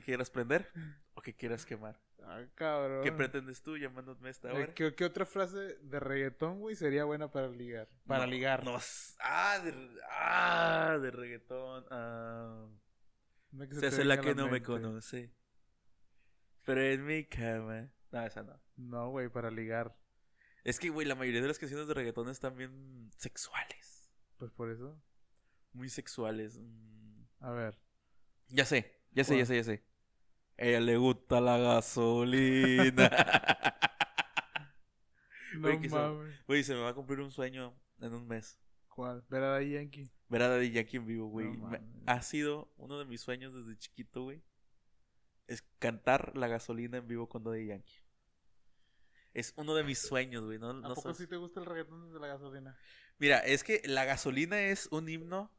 quieras 0.01 0.29
prender 0.29 0.71
o 1.13 1.21
que 1.21 1.35
quieras 1.35 1.65
quemar. 1.65 1.99
Ah, 2.31 2.45
cabrón. 2.55 3.03
¿Qué 3.03 3.11
pretendes 3.11 3.61
tú 3.61 3.77
llamándome 3.77 4.27
a 4.27 4.31
esta 4.31 4.53
hora? 4.53 4.73
¿Qué, 4.73 4.93
qué 4.95 5.05
otra 5.05 5.25
frase 5.25 5.57
de 5.77 5.99
reggaetón, 5.99 6.59
güey, 6.59 6.75
sería 6.75 7.03
buena 7.05 7.31
para 7.31 7.47
ligar? 7.47 7.89
Para 8.05 8.25
No, 8.25 8.31
ligar. 8.31 8.63
no 8.63 8.77
ah, 9.19 9.59
de, 9.63 9.73
ah, 10.09 10.97
de 11.01 11.11
reggaetón. 11.11 11.85
ah. 11.91 12.67
Que 13.67 13.75
Se 13.75 13.87
hace 13.87 14.05
la 14.05 14.19
que 14.21 14.33
no 14.33 14.47
me 14.47 14.61
conoce. 14.63 15.33
Pero 16.65 16.81
en 16.81 17.05
mi 17.05 17.25
cama. 17.25 17.91
No, 18.11 18.25
esa 18.25 18.43
no. 18.43 18.61
No, 18.77 19.09
güey, 19.09 19.29
para 19.29 19.51
ligar. 19.51 19.97
Es 20.63 20.79
que, 20.79 20.89
güey, 20.89 21.07
la 21.07 21.15
mayoría 21.15 21.41
de 21.41 21.47
las 21.47 21.59
canciones 21.59 21.87
de 21.87 21.93
reggaetón 21.93 22.29
están 22.29 22.55
bien 22.55 23.09
sexuales. 23.17 24.09
Pues 24.37 24.51
por 24.51 24.69
eso. 24.69 25.01
Muy 25.73 25.89
sexuales. 25.89 26.59
Mm. 26.59 27.23
A 27.39 27.51
ver. 27.51 27.79
Ya 28.47 28.65
sé, 28.65 29.01
ya 29.11 29.23
sé, 29.23 29.37
ya 29.37 29.45
sé, 29.45 29.55
ya 29.55 29.63
sé. 29.63 29.83
A 30.61 30.65
ella 30.65 30.79
le 30.79 30.95
gusta 30.97 31.41
la 31.41 31.57
gasolina. 31.57 33.09
No 35.53 35.67
mames. 35.67 36.39
Güey, 36.47 36.63
se 36.63 36.73
me 36.73 36.79
va 36.79 36.89
a 36.89 36.93
cumplir 36.93 37.19
un 37.19 37.29
sueño 37.29 37.75
en 37.99 38.13
un 38.13 38.25
mes. 38.27 38.57
¿Cuál? 38.87 39.23
Ver 39.29 39.43
a 39.43 39.47
Daddy 39.49 39.71
Yankee. 39.71 40.09
Ver 40.29 40.41
a 40.43 40.47
Daddy 40.47 40.71
Yankee 40.71 40.97
en 40.97 41.05
vivo, 41.05 41.27
güey. 41.27 41.57
No 41.57 41.69
ha 42.05 42.21
sido 42.21 42.71
uno 42.77 42.97
de 42.97 43.05
mis 43.05 43.19
sueños 43.21 43.53
desde 43.53 43.77
chiquito, 43.77 44.23
güey. 44.23 44.41
Es 45.47 45.61
cantar 45.79 46.35
la 46.37 46.47
gasolina 46.47 46.97
en 46.99 47.07
vivo 47.07 47.27
con 47.27 47.43
Daddy 47.43 47.67
Yankee. 47.67 47.99
Es 49.33 49.53
uno 49.57 49.75
de 49.75 49.83
mis 49.83 49.99
sueños, 49.99 50.45
güey. 50.45 50.57
No, 50.57 50.69
¿A 50.69 50.73
no 50.73 50.89
poco 50.89 51.01
sabes- 51.01 51.17
sí 51.17 51.27
te 51.27 51.35
gusta 51.35 51.59
el 51.59 51.65
reggaetón 51.65 52.07
desde 52.07 52.19
la 52.21 52.27
gasolina? 52.27 52.77
Mira, 53.19 53.39
es 53.39 53.63
que 53.65 53.81
la 53.85 54.05
gasolina 54.05 54.59
es 54.61 54.87
un 54.91 55.09
himno 55.09 55.51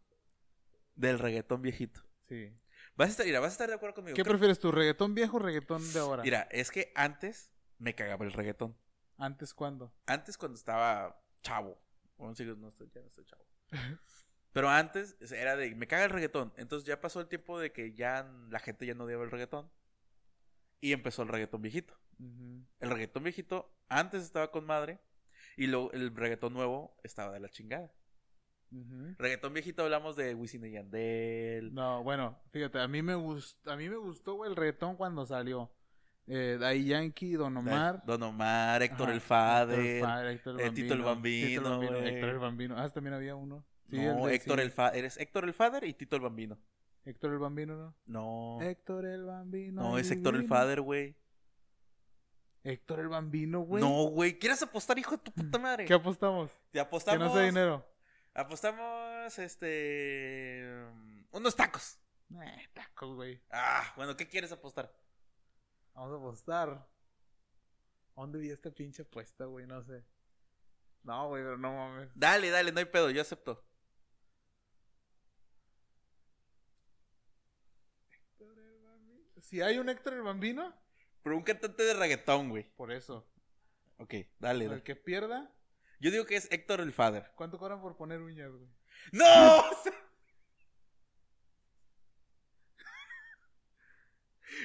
del 0.96 1.18
reggaetón 1.18 1.60
viejito. 1.60 2.00
Sí. 2.28 2.50
Vas 2.94 3.08
a 3.08 3.10
estar, 3.12 3.26
mira, 3.26 3.40
vas 3.40 3.50
a 3.50 3.52
estar 3.52 3.68
de 3.68 3.74
acuerdo 3.74 3.94
conmigo. 3.94 4.14
¿Qué 4.16 4.22
Creo- 4.22 4.32
prefieres 4.32 4.58
tú, 4.58 4.70
reggaetón 4.70 5.14
viejo 5.14 5.36
o 5.38 5.40
reggaetón 5.40 5.92
de 5.92 5.98
ahora? 5.98 6.22
Mira, 6.22 6.48
es 6.50 6.70
que 6.70 6.92
antes 6.94 7.50
me 7.78 7.94
cagaba 7.94 8.24
el 8.24 8.32
reggaetón. 8.32 8.76
¿Antes 9.16 9.54
cuándo? 9.54 9.94
Antes 10.06 10.36
cuando 10.36 10.56
estaba 10.58 11.20
chavo. 11.42 11.80
Bueno, 12.16 12.34
sí, 12.34 12.44
no 12.44 12.68
estoy, 12.68 12.90
ya 12.94 13.00
no 13.00 13.06
estoy 13.06 13.24
chavo. 13.24 13.46
Pero 14.52 14.68
antes 14.68 15.16
era 15.32 15.56
de, 15.56 15.74
me 15.74 15.86
caga 15.86 16.04
el 16.04 16.10
reggaetón. 16.10 16.52
Entonces 16.56 16.86
ya 16.86 17.00
pasó 17.00 17.20
el 17.20 17.28
tiempo 17.28 17.58
de 17.58 17.72
que 17.72 17.94
ya 17.94 18.30
la 18.50 18.58
gente 18.58 18.84
ya 18.84 18.94
no 18.94 19.04
odiaba 19.04 19.24
el 19.24 19.30
reggaetón. 19.30 19.70
Y 20.80 20.92
empezó 20.92 21.22
el 21.22 21.28
reggaetón 21.28 21.62
viejito. 21.62 21.98
El 22.18 22.90
reggaetón 22.90 23.22
viejito 23.22 23.74
antes 23.88 24.22
estaba 24.22 24.50
con 24.50 24.66
madre. 24.66 25.00
Y 25.56 25.66
luego 25.68 25.90
el 25.92 26.14
reggaetón 26.14 26.52
nuevo 26.52 26.96
estaba 27.02 27.32
de 27.32 27.40
la 27.40 27.48
chingada. 27.48 27.92
Reggaetón 29.18 29.52
viejito 29.52 29.82
hablamos 29.82 30.16
de 30.16 30.34
Wisin 30.34 30.64
y 30.64 30.72
Yandel. 30.72 31.74
No, 31.74 32.02
bueno, 32.02 32.38
fíjate, 32.50 32.80
a 32.80 32.88
mí 32.88 33.02
me 33.02 33.14
gustó, 33.14 33.70
a 33.70 33.76
mí 33.76 33.88
me 33.88 33.96
gustó 33.96 34.34
güey, 34.34 34.50
el 34.50 34.56
reggaetón 34.56 34.96
cuando 34.96 35.26
salió. 35.26 35.70
Eh, 36.26 36.84
Yankee, 36.86 37.32
Don 37.32 37.56
Omar. 37.56 38.02
Don 38.06 38.22
Omar, 38.22 38.82
Héctor 38.82 39.08
Ajá, 39.08 39.14
el 39.14 39.20
Fader. 39.20 39.78
Héctor 39.78 39.96
el 39.96 40.00
Fader, 40.00 40.26
Héctor 40.30 40.60
eh, 40.60 40.70
Tito 40.70 40.94
el 40.94 41.02
Bambino, 41.02 41.48
Tito 41.48 41.60
el 41.60 41.70
Bambino, 41.70 41.98
güey. 41.98 42.14
Héctor 42.14 42.28
el 42.30 42.38
Bambino. 42.38 42.78
Ah, 42.78 42.88
también 42.88 43.14
había 43.14 43.34
uno. 43.34 43.64
Sí, 43.90 43.98
no, 43.98 44.28
Héctor 44.28 44.58
sí. 44.58 44.64
el 44.64 44.70
Fader. 44.70 44.98
Eres 44.98 45.16
Héctor 45.18 45.44
el 45.44 45.54
Fader 45.54 45.84
y 45.84 45.94
Tito 45.94 46.16
el 46.16 46.22
Bambino. 46.22 46.58
Héctor 47.04 47.32
el 47.32 47.38
Bambino, 47.38 47.76
¿no? 47.76 47.96
No. 48.06 48.62
Héctor 48.62 49.06
el 49.06 49.24
Bambino. 49.24 49.82
no, 49.82 49.98
es 49.98 50.10
Héctor 50.10 50.36
el. 50.36 50.46
Fader, 50.46 50.80
güey. 50.80 51.16
Héctor 52.64 53.00
el 53.00 53.08
Bambino, 53.08 53.60
güey. 53.60 53.82
No, 53.82 54.04
güey. 54.04 54.38
¿Quieres 54.38 54.62
apostar, 54.62 54.96
hijo 54.98 55.16
de 55.16 55.18
tu 55.18 55.32
puta 55.32 55.58
madre? 55.58 55.84
¿Qué 55.84 55.94
apostamos? 55.94 56.50
Te 56.70 56.72
Que 56.74 56.80
apostamos. 56.80 57.28
no 57.28 57.34
sé 57.34 57.46
dinero. 57.46 57.84
Apostamos, 58.34 59.38
este. 59.38 60.64
um, 60.90 61.24
Unos 61.32 61.54
tacos. 61.54 61.98
Eh, 62.42 62.68
tacos, 62.72 63.14
güey. 63.14 63.42
Ah, 63.50 63.92
bueno, 63.96 64.16
¿qué 64.16 64.26
quieres 64.26 64.50
apostar? 64.52 64.90
Vamos 65.94 66.12
a 66.12 66.16
apostar. 66.16 66.68
¿A 66.70 68.20
¿Dónde 68.20 68.38
vi 68.38 68.50
esta 68.50 68.70
pinche 68.70 69.02
apuesta, 69.02 69.44
güey? 69.44 69.66
No 69.66 69.82
sé. 69.82 70.04
No, 71.02 71.28
güey, 71.28 71.42
pero 71.42 71.58
no 71.58 71.72
mames. 71.74 72.10
Dale, 72.14 72.48
dale, 72.50 72.72
no 72.72 72.78
hay 72.78 72.84
pedo, 72.86 73.10
yo 73.10 73.20
acepto. 73.20 73.64
Si 79.40 79.60
hay 79.60 79.78
un 79.78 79.88
Héctor 79.88 80.14
el 80.14 80.22
Bambino, 80.22 80.72
Pero 81.22 81.36
un 81.36 81.42
cantante 81.42 81.82
de 81.82 81.94
reggaetón, 81.94 82.48
güey. 82.48 82.64
por 82.76 82.92
eso. 82.92 83.28
Ok, 83.98 84.14
dale. 84.38 84.64
El 84.64 84.70
dale. 84.70 84.82
que 84.82 84.96
pierda, 84.96 85.50
Yo 86.02 86.10
digo 86.10 86.26
que 86.26 86.34
es 86.34 86.50
Héctor 86.50 86.80
el 86.80 86.92
Father. 86.92 87.30
¿cuánto 87.36 87.58
cobran 87.58 87.80
por 87.80 87.96
poner 87.96 88.20
uñas, 88.20 88.50
güey? 88.50 88.66
¡No! 89.12 89.22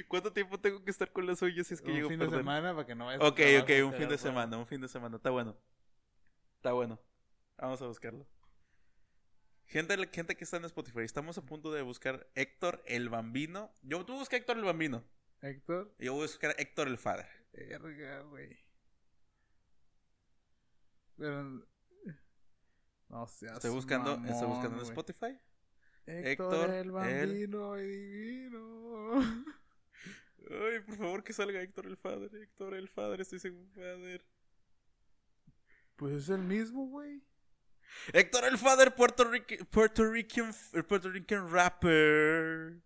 ¿Cuánto 0.08 0.34
tiempo 0.34 0.60
tengo 0.60 0.84
que 0.84 0.90
estar 0.90 1.12
con 1.12 1.28
las 1.28 1.40
uñas 1.44 1.68
si 1.68 1.76
es 1.76 1.82
que 1.82 1.90
un 1.92 1.96
llego 1.96 2.10
fin 2.10 2.20
a 2.24 2.26
de 2.26 2.32
semana 2.32 2.74
para 2.74 2.88
que 2.88 2.96
no 2.96 3.06
vayas 3.06 3.22
Ok, 3.22 3.36
trabajo 3.36 3.64
ok, 3.64 3.70
un 3.86 3.92
fin 3.92 4.00
de 4.00 4.06
bueno. 4.08 4.18
semana, 4.18 4.58
un 4.58 4.66
fin 4.66 4.82
de 4.82 4.88
semana. 4.88 5.18
Está 5.18 5.30
bueno. 5.30 5.56
Está 6.56 6.72
bueno. 6.74 7.00
Vamos 7.58 7.80
a 7.84 7.88
buscarlo. 7.88 8.26
Gente, 9.68 9.96
gente 10.12 10.36
que 10.36 10.44
está 10.44 10.58
en 10.58 10.66
Spotify, 10.66 11.02
estamos 11.02 11.38
a 11.38 11.46
punto 11.46 11.72
de 11.72 11.84
buscar 11.84 12.28
Héctor 12.34 12.82
el 12.88 13.10
Bambino. 13.10 13.72
Yo, 13.84 14.04
tú 14.06 14.16
busca 14.16 14.38
Héctor 14.38 14.58
el 14.58 14.64
Bambino. 14.64 15.04
Héctor, 15.42 15.94
Y 16.00 16.06
yo 16.06 16.14
voy 16.14 16.24
a 16.24 16.26
buscar 16.26 16.56
Héctor 16.58 16.88
el 16.88 16.98
Father. 16.98 17.28
verga, 17.54 18.22
güey. 18.22 18.58
Pero... 21.18 21.66
No 23.10 23.28
seas 23.28 23.54
Estoy 23.56 23.72
buscando, 23.72 24.14
estoy 24.16 24.32
mamón, 24.32 24.50
buscando 24.50 24.78
en. 24.82 24.88
Spotify. 24.88 25.40
Héctor, 26.06 26.54
Héctor, 26.54 26.70
el 26.70 26.76
el- 26.76 26.92
Bambino 26.92 27.80
y 27.80 27.88
divino. 27.88 29.20
Ay, 30.50 30.80
por 30.86 30.96
favor 30.98 31.24
que 31.24 31.34
salga 31.34 31.62
Héctor 31.62 31.86
el 31.88 31.98
Father. 31.98 32.34
Héctor 32.36 32.74
el 32.76 32.88
Father, 32.90 33.22
estoy 33.22 33.40
seguro. 33.40 33.68
Father. 33.74 34.26
Pues 35.96 36.14
es 36.16 36.30
el 36.30 36.42
mismo, 36.44 36.88
güey. 36.88 37.24
Héctor 38.14 38.46
el 38.46 38.58
Father, 38.58 38.94
Puerto, 38.94 39.24
Rican, 39.24 39.66
Puerto 39.72 40.06
Rican, 40.10 40.54
Puerto 40.88 41.10
Rican 41.10 41.50
rapper. 41.50 42.82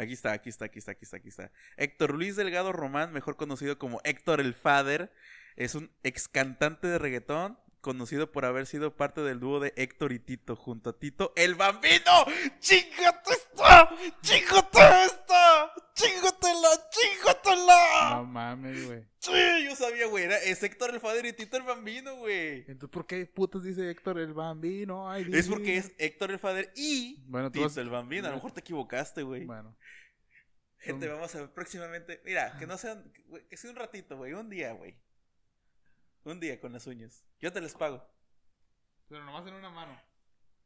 Aquí 0.00 0.14
está, 0.14 0.32
aquí 0.32 0.48
está, 0.48 0.64
aquí 0.64 0.78
está, 0.78 0.92
aquí 0.92 1.04
está, 1.04 1.16
aquí 1.18 1.28
está. 1.28 1.52
Héctor 1.76 2.14
Luis 2.14 2.34
Delgado 2.34 2.72
Román, 2.72 3.12
mejor 3.12 3.36
conocido 3.36 3.78
como 3.78 4.00
Héctor 4.02 4.40
el 4.40 4.54
Father, 4.54 5.12
es 5.56 5.74
un 5.74 5.90
ex 6.04 6.26
cantante 6.26 6.86
de 6.86 6.98
reggaetón, 6.98 7.58
conocido 7.80 8.30
por 8.30 8.44
haber 8.44 8.66
sido 8.66 8.96
parte 8.96 9.20
del 9.22 9.40
dúo 9.40 9.60
de 9.60 9.72
Héctor 9.76 10.12
y 10.12 10.18
Tito, 10.18 10.56
junto 10.56 10.90
a 10.90 10.98
Tito 10.98 11.32
el 11.36 11.54
Bambino. 11.54 12.24
¡Chingate 12.60 13.32
esta! 13.32 13.90
¡Chingate 14.22 14.78
esta! 15.06 15.72
¡Chingatela! 15.94 16.68
¡Chingatela! 16.90 18.10
No 18.16 18.24
mames, 18.24 18.86
güey. 18.86 19.04
Sí, 19.18 19.64
yo 19.64 19.76
sabía, 19.76 20.06
güey. 20.06 20.24
Era, 20.24 20.38
es 20.38 20.62
Héctor 20.62 20.94
el 20.94 21.00
Father 21.00 21.26
y 21.26 21.32
Tito 21.32 21.56
el 21.56 21.62
Bambino, 21.62 22.16
güey. 22.16 22.60
Entonces, 22.68 22.90
¿por 22.90 23.06
qué 23.06 23.26
putas 23.26 23.62
dice 23.62 23.90
Héctor 23.90 24.18
el 24.18 24.32
Bambino? 24.32 25.10
Ay, 25.10 25.28
Es 25.32 25.48
porque 25.48 25.76
es 25.76 25.92
Héctor 25.98 26.30
el 26.30 26.38
Father 26.38 26.72
y 26.74 27.22
Bueno, 27.26 27.50
Tito 27.50 27.80
el 27.80 27.90
Bambino. 27.90 28.26
A 28.26 28.30
lo 28.30 28.36
mejor 28.36 28.52
te 28.52 28.60
equivocaste, 28.60 29.22
güey. 29.22 29.44
Bueno, 29.44 29.76
Gente, 30.78 31.08
vamos 31.08 31.34
a 31.34 31.40
ver 31.40 31.50
próximamente. 31.52 32.22
Mira, 32.24 32.56
que 32.58 32.66
no 32.66 32.78
sean. 32.78 33.12
Que 33.50 33.56
sea 33.58 33.70
un 33.70 33.76
ratito, 33.76 34.16
güey. 34.16 34.32
Un 34.32 34.48
día, 34.48 34.72
güey. 34.72 34.96
Un 36.30 36.38
día 36.38 36.60
con 36.60 36.72
las 36.72 36.86
uñas. 36.86 37.24
Yo 37.40 37.52
te 37.52 37.60
les 37.60 37.74
pago. 37.74 38.06
pero 39.08 39.24
nomás 39.24 39.44
en 39.48 39.54
una 39.54 39.68
mano. 39.68 40.00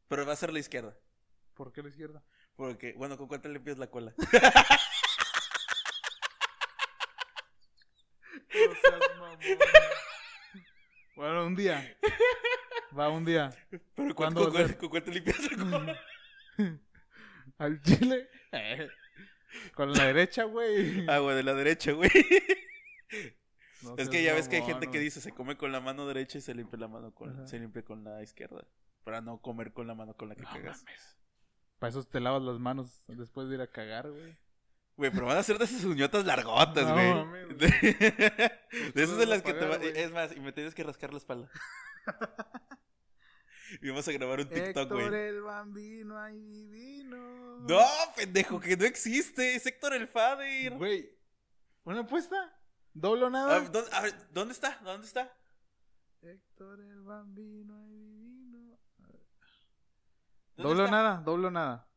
Pero 0.08 0.26
va 0.26 0.34
a 0.34 0.36
ser 0.36 0.52
la 0.52 0.58
izquierda. 0.58 0.94
¿Por 1.54 1.72
qué 1.72 1.82
la 1.82 1.88
izquierda? 1.88 2.22
Porque, 2.54 2.92
bueno, 2.92 3.16
¿con 3.16 3.28
cuál 3.28 3.40
te 3.40 3.48
limpias 3.48 3.78
la 3.78 3.86
cola? 3.90 4.14
No 8.54 8.74
seas 8.74 9.18
mamón. 9.18 9.38
Bueno, 11.16 11.46
un 11.46 11.56
día. 11.56 11.96
Va 12.96 13.08
un 13.08 13.24
día. 13.24 13.50
Pero 13.94 14.14
¿Cuándo 14.14 14.44
¿con, 14.44 14.48
va 14.48 14.50
a 14.50 14.52
cuál, 14.52 14.68
ser? 14.68 14.78
con 14.78 14.88
cuál 14.90 15.02
te 15.04 15.10
limpias 15.12 15.40
la 15.52 15.56
cola? 15.56 16.00
Al 17.58 17.80
chile. 17.82 18.28
Con 19.74 19.92
la 19.92 20.06
derecha, 20.06 20.44
güey. 20.44 21.06
Ah, 21.08 21.18
güey, 21.20 21.36
de 21.36 21.42
la 21.44 21.54
derecha, 21.54 21.92
güey. 21.92 22.10
No 23.84 23.94
Es 23.96 24.08
que 24.08 24.22
ya 24.22 24.34
ves 24.34 24.48
que 24.48 24.56
hay 24.56 24.62
gente 24.62 24.90
que 24.90 24.98
dice 24.98 25.20
se 25.20 25.32
come 25.32 25.56
con 25.56 25.70
la 25.72 25.80
mano 25.80 26.06
derecha 26.06 26.38
y 26.38 26.40
se 26.40 26.54
limpia 26.54 26.78
la 26.78 26.88
mano 26.88 27.14
con 27.14 27.30
Ajá. 27.30 27.46
se 27.46 27.58
limpia 27.58 27.82
con 27.84 28.02
la 28.04 28.22
izquierda 28.22 28.66
para 29.04 29.20
no 29.20 29.40
comer 29.40 29.72
con 29.72 29.86
la 29.86 29.94
mano 29.94 30.14
con 30.16 30.28
la 30.28 30.34
que 30.34 30.42
No 30.42 30.48
cagas. 30.50 30.82
mames. 30.84 31.16
Para 31.78 31.90
eso 31.90 32.02
te 32.04 32.20
lavas 32.20 32.42
las 32.42 32.58
manos 32.58 33.04
después 33.08 33.48
de 33.48 33.56
ir 33.56 33.60
a 33.60 33.66
cagar, 33.66 34.10
güey. 34.10 34.36
Güey, 34.96 35.10
pero 35.10 35.26
van 35.26 35.36
a 35.38 35.42
ser 35.42 35.58
de 35.58 35.64
esas 35.64 35.84
uñotas 35.84 36.24
largotas, 36.24 36.86
No, 36.86 36.94
güey. 36.94 37.44
güey. 37.46 37.54
de, 37.58 38.52
de 38.94 39.02
esas 39.02 39.18
de 39.18 39.26
las 39.26 39.42
que 39.42 39.52
te 39.52 39.66
va... 39.66 39.76
Es 39.76 40.10
más, 40.12 40.34
y 40.36 40.40
me 40.40 40.52
tienes 40.52 40.74
que 40.74 40.84
rascar 40.84 41.10
la 41.12 41.18
espalda. 41.18 41.50
y 43.82 43.88
vamos 43.88 44.06
a 44.06 44.12
grabar 44.12 44.40
un 44.40 44.48
TikTok, 44.48 44.66
Héctor 44.68 45.10
güey. 45.10 45.22
el 45.28 45.40
bambino, 45.42 46.18
ay 46.18 46.40
divino. 46.40 47.58
No, 47.68 47.80
pendejo, 48.16 48.60
que 48.60 48.76
no 48.76 48.84
existe. 48.84 49.56
Es 49.56 49.66
Héctor 49.66 49.94
el 49.94 50.06
Fader. 50.06 50.74
Güey. 50.76 51.10
¿Una 51.84 52.00
apuesta? 52.00 52.53
¿Doble 52.94 53.24
o 53.24 53.26
A 53.26 53.30
nada? 53.30 53.58
ver, 53.58 53.70
¿dónde, 53.72 53.90
a 53.92 54.00
ver, 54.00 54.32
¿dónde 54.32 54.52
está? 54.54 54.78
¿Dónde 54.84 55.06
está? 55.06 55.36
Héctor 56.22 56.80
el 56.80 57.02
bambino, 57.02 57.76
ay 57.82 57.90
divino. 57.98 58.78
¿Dónde 60.56 60.62
¿Doble 60.68 60.82
o 60.82 60.84
está? 60.84 60.96
nada? 60.96 61.16
¿Doble 61.22 61.46
o 61.48 61.50
nada? 61.50 61.88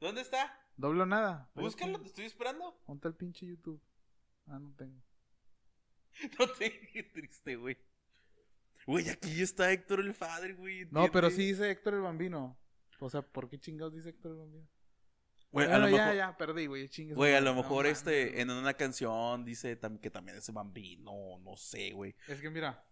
¿Dónde 0.00 0.20
está? 0.20 0.58
¿Doble 0.76 1.02
o 1.02 1.06
nada? 1.06 1.50
Búscalo, 1.54 2.00
te 2.00 2.06
estoy 2.08 2.24
esperando. 2.26 2.78
Ponte 2.86 3.08
el 3.08 3.14
pinche 3.14 3.46
YouTube. 3.46 3.82
Ah, 4.46 4.58
no 4.58 4.72
tengo. 4.76 5.02
No 6.38 6.48
te 6.48 6.80
qué 6.92 7.02
triste, 7.02 7.56
güey. 7.56 7.76
Güey, 8.86 9.08
aquí 9.10 9.42
está 9.42 9.70
Héctor 9.72 10.00
el 10.00 10.14
Fader, 10.14 10.54
güey. 10.54 10.86
No, 10.90 11.10
pero 11.10 11.28
sí 11.28 11.44
dice 11.46 11.70
Héctor 11.70 11.94
el 11.94 12.00
bambino. 12.02 12.56
O 13.00 13.10
sea, 13.10 13.20
¿por 13.20 13.48
qué 13.50 13.58
chingados 13.58 13.92
dice 13.92 14.10
Héctor 14.10 14.30
el 14.32 14.38
bambino? 14.38 14.68
Güey, 15.56 15.68
a 15.68 15.70
Bueno, 15.70 15.86
lo 15.86 15.96
ya, 15.96 16.02
mejor, 16.04 16.16
ya, 16.18 16.36
perdí, 16.36 16.66
güey. 16.66 16.90
güey, 17.14 17.34
a 17.34 17.40
lo 17.40 17.54
No 17.54 17.62
mejor 17.62 17.86
este, 17.86 18.42
en 18.42 18.50
una 18.50 18.74
canción 18.74 19.42
dice 19.42 19.78
que 20.02 20.10
también 20.10 20.36
es 20.36 20.52
bambino, 20.52 21.38
no 21.38 21.56
sé, 21.56 21.92
güey. 21.92 22.14
Es 22.28 22.42
que 22.42 22.50
mira. 22.50 22.84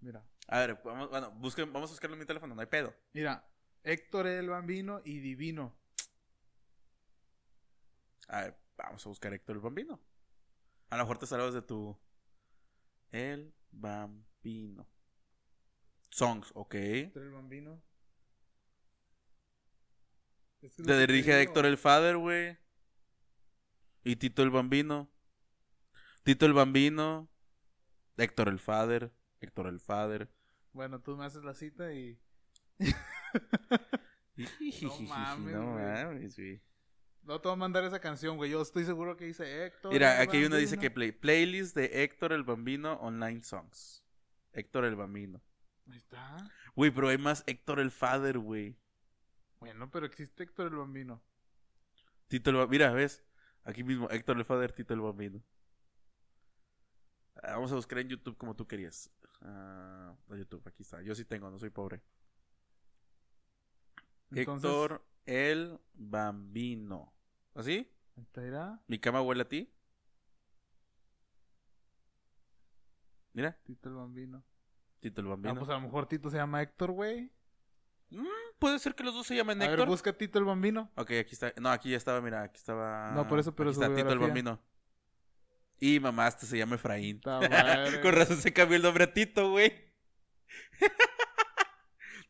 Mira. 0.00 0.26
A 0.48 0.58
ver, 0.58 0.80
vamos, 0.84 1.08
bueno, 1.08 1.30
busquen, 1.30 1.72
vamos 1.72 1.88
a 1.88 1.92
buscarlo 1.92 2.14
en 2.16 2.18
mi 2.18 2.26
teléfono, 2.26 2.52
no 2.52 2.60
hay 2.60 2.66
pedo. 2.66 2.92
Mira. 3.12 3.48
Héctor 3.84 4.26
el 4.26 4.48
bambino 4.48 5.02
y 5.04 5.20
divino. 5.20 5.78
A 8.26 8.40
ver, 8.40 8.58
vamos 8.76 9.06
a 9.06 9.08
buscar 9.08 9.32
Héctor 9.32 9.54
el 9.54 9.62
bambino. 9.62 10.00
A 10.88 10.96
lo 10.96 11.04
mejor 11.04 11.18
te 11.18 11.26
salvas 11.26 11.54
de 11.54 11.62
tu... 11.62 11.96
El 13.12 13.54
bambino. 13.70 14.88
Songs, 16.10 16.50
ok. 16.54 16.74
Héctor 16.74 17.22
el 17.22 17.30
bambino. 17.30 17.80
Es 20.62 20.74
que 20.74 20.82
lo 20.82 20.88
Te 20.88 21.06
dirige 21.06 21.34
a. 21.34 21.40
Héctor 21.40 21.66
el 21.66 21.78
Father, 21.78 22.16
güey. 22.16 22.58
Y 24.04 24.16
Tito 24.16 24.42
el 24.42 24.50
Bambino. 24.50 25.10
Tito 26.22 26.46
el 26.46 26.52
Bambino. 26.52 27.30
Héctor 28.16 28.48
el 28.48 28.58
Father. 28.58 29.12
Héctor 29.40 29.66
el 29.66 29.80
Father. 29.80 30.30
Bueno, 30.72 31.00
tú 31.00 31.16
me 31.16 31.24
haces 31.24 31.44
la 31.44 31.54
cita 31.54 31.92
y. 31.92 32.18
no 34.82 35.00
mames, 35.00 35.54
no 35.54 35.72
güey. 35.72 35.84
mames, 35.84 36.36
güey. 36.36 36.62
No 37.22 37.40
te 37.40 37.48
voy 37.48 37.54
a 37.54 37.58
mandar 37.58 37.84
esa 37.84 38.00
canción, 38.00 38.36
güey. 38.36 38.50
Yo 38.50 38.62
estoy 38.62 38.84
seguro 38.84 39.16
que 39.16 39.26
dice 39.26 39.66
Héctor. 39.66 39.92
Mira, 39.92 40.20
aquí 40.20 40.38
hay 40.38 40.44
uno 40.44 40.56
dice 40.56 40.78
que 40.78 40.90
play, 40.90 41.12
playlist 41.12 41.76
de 41.76 42.02
Héctor 42.02 42.32
el 42.32 42.44
Bambino 42.44 42.94
Online 42.94 43.42
Songs. 43.42 44.02
Héctor 44.52 44.84
el 44.84 44.96
Bambino. 44.96 45.42
Ahí 45.90 45.98
está. 45.98 46.50
Güey, 46.74 46.90
pero 46.90 47.08
hay 47.08 47.18
más 47.18 47.44
Héctor 47.46 47.80
el 47.80 47.90
Father, 47.90 48.38
güey. 48.38 48.78
Bueno, 49.60 49.90
pero 49.90 50.06
existe 50.06 50.42
Héctor 50.42 50.68
el 50.68 50.76
bambino. 50.76 51.22
Tito 52.28 52.50
el 52.50 52.56
Bambino. 52.56 52.84
Mira, 52.84 52.92
ves. 52.94 53.22
Aquí 53.64 53.82
mismo, 53.84 54.08
Héctor 54.08 54.38
el 54.38 54.44
Father, 54.44 54.72
Tito 54.72 54.94
el 54.94 55.00
Bambino. 55.00 55.42
Ah, 57.42 57.54
Vamos 57.54 57.72
a 57.72 57.74
buscar 57.74 57.98
en 57.98 58.08
YouTube 58.08 58.36
como 58.38 58.54
tú 58.56 58.66
querías. 58.66 59.10
Ah, 59.42 60.14
YouTube, 60.30 60.62
aquí 60.66 60.82
está. 60.82 61.02
Yo 61.02 61.14
sí 61.14 61.24
tengo, 61.24 61.50
no 61.50 61.58
soy 61.58 61.70
pobre. 61.70 62.00
Entonces, 64.30 64.70
Héctor 64.70 65.04
el 65.26 65.78
Bambino. 65.94 67.12
¿Así? 67.54 67.90
ahí 68.16 68.22
está, 68.22 68.46
irá. 68.46 68.80
¿Mi 68.86 68.98
cama 68.98 69.20
huele 69.22 69.42
a 69.42 69.48
ti? 69.48 69.70
Mira, 73.32 73.52
Tito 73.64 73.88
el 73.88 73.94
bambino. 73.96 74.42
Tito 75.00 75.20
el 75.20 75.26
Ah, 75.26 75.30
Bambino. 75.30 75.54
pues 75.56 75.68
a 75.70 75.74
lo 75.74 75.80
mejor 75.80 76.06
Tito 76.06 76.30
se 76.30 76.36
llama 76.36 76.62
Héctor, 76.62 76.92
güey. 76.92 77.30
Mm, 78.10 78.26
Puede 78.58 78.78
ser 78.78 78.94
que 78.94 79.02
los 79.04 79.14
dos 79.14 79.26
se 79.26 79.34
llamen 79.36 79.60
A 79.62 79.64
ver, 79.66 79.70
Héctor. 79.72 79.88
busca 79.88 80.12
Tito 80.12 80.38
el 80.38 80.44
bambino. 80.44 80.90
Ok, 80.96 81.12
aquí 81.12 81.32
está. 81.32 81.52
No, 81.60 81.70
aquí 81.70 81.90
ya 81.90 81.96
estaba, 81.96 82.20
mira, 82.20 82.42
aquí 82.42 82.58
estaba. 82.58 83.12
No, 83.12 83.26
por 83.28 83.38
eso, 83.38 83.54
pero 83.54 83.70
aquí 83.70 83.80
está 83.80 83.86
Tito 83.88 83.98
el 84.12 84.18
biografía. 84.18 84.26
Bambino. 84.44 84.60
Y 85.78 85.98
mamá, 86.00 86.28
este 86.28 86.44
se 86.46 86.58
llama 86.58 86.74
Efraín. 86.76 87.20
Con 88.02 88.12
razón 88.12 88.36
se 88.36 88.52
cambió 88.52 88.76
el 88.76 88.82
nombre 88.82 89.04
a 89.04 89.12
Tito, 89.12 89.50
güey. 89.50 89.72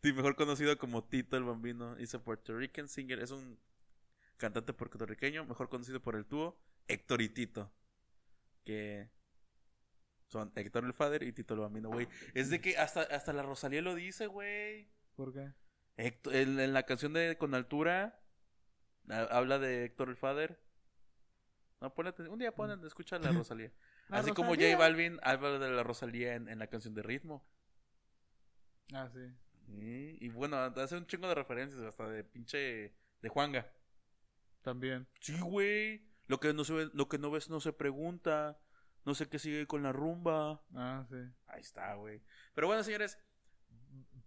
Sí, 0.03 0.15
mejor 0.15 0.35
conocido 0.35 0.79
como 0.79 1.05
Tito 1.05 1.37
el 1.37 1.45
Bambino. 1.45 1.95
Es 1.97 2.15
a 2.15 2.23
Puerto 2.25 2.57
Rican 2.57 2.89
singer. 2.89 3.19
Es 3.19 3.33
un 3.33 3.59
cantante 4.39 4.73
puertorriqueño, 4.73 5.45
mejor 5.45 5.69
conocido 5.69 6.01
por 6.01 6.17
el 6.17 6.27
dúo 6.27 6.59
Héctor 6.89 7.21
y 7.21 7.29
Tito. 7.29 7.71
Que 8.65 9.11
son 10.29 10.51
Héctor 10.57 10.87
el 10.87 10.95
Father 10.95 11.23
y 11.23 11.33
Tito 11.33 11.53
el 11.53 11.61
Bambino, 11.61 11.91
güey. 11.91 12.09
Es 12.33 12.49
de 12.49 12.63
que 12.63 12.79
hasta, 12.79 13.03
hasta 13.03 13.35
la 13.35 13.43
Rosalía 13.43 13.83
lo 13.83 13.95
dice, 13.95 14.27
güey. 14.27 14.89
¿Por 15.17 15.35
qué? 15.35 15.53
Héctor- 16.01 16.35
en, 16.35 16.59
en 16.61 16.73
la 16.73 16.85
canción 16.85 17.13
de 17.13 17.37
Con 17.39 17.55
Altura 17.55 18.21
ha- 19.09 19.23
habla 19.37 19.59
de 19.59 19.85
Héctor 19.85 20.09
el 20.09 20.17
Father. 20.17 20.61
No, 21.81 21.95
ponle. 21.95 22.13
Un 22.29 22.39
día 22.39 22.55
ponen, 22.55 22.85
escucha 22.85 23.19
la 23.19 23.33
Rosalía. 23.33 23.73
La 24.09 24.19
Así 24.19 24.33
como. 24.33 24.55
J 24.55 24.77
Balvin 24.77 25.19
habla 25.23 25.59
de 25.59 25.71
la 25.71 25.83
Rosalía 25.83 26.35
en, 26.35 26.49
en 26.49 26.59
la 26.59 26.67
canción 26.67 26.95
de 26.95 27.03
Ritmo. 27.03 27.47
Ah, 28.93 29.09
sí. 29.13 29.21
Sí, 29.67 30.19
Y 30.21 30.29
bueno, 30.31 30.57
hace 30.59 30.97
un 30.97 31.07
chingo 31.07 31.29
de 31.29 31.35
referencias, 31.37 31.81
hasta 31.83 32.09
de 32.09 32.25
pinche. 32.25 32.93
de 33.23 33.29
Juanga. 33.29 33.71
También. 34.63 35.07
Sí, 35.21 35.39
güey. 35.41 36.05
Lo 36.27 36.39
que 36.41 36.53
no 36.53 36.65
se 36.65 36.73
ve- 36.75 36.91
lo 36.93 37.09
que 37.09 37.19
no 37.19 37.31
ves 37.31 37.49
no 37.51 37.61
se 37.61 37.73
pregunta. 37.73 38.59
No 39.07 39.15
sé 39.15 39.29
qué 39.29 39.39
sigue 39.39 39.67
con 39.67 39.83
la 39.83 39.93
rumba. 39.93 40.63
Ah, 40.75 41.07
sí. 41.09 41.17
Ahí 41.47 41.61
está, 41.63 41.95
güey. 41.95 42.21
Pero 42.55 42.67
bueno, 42.67 42.83
señores, 42.83 43.17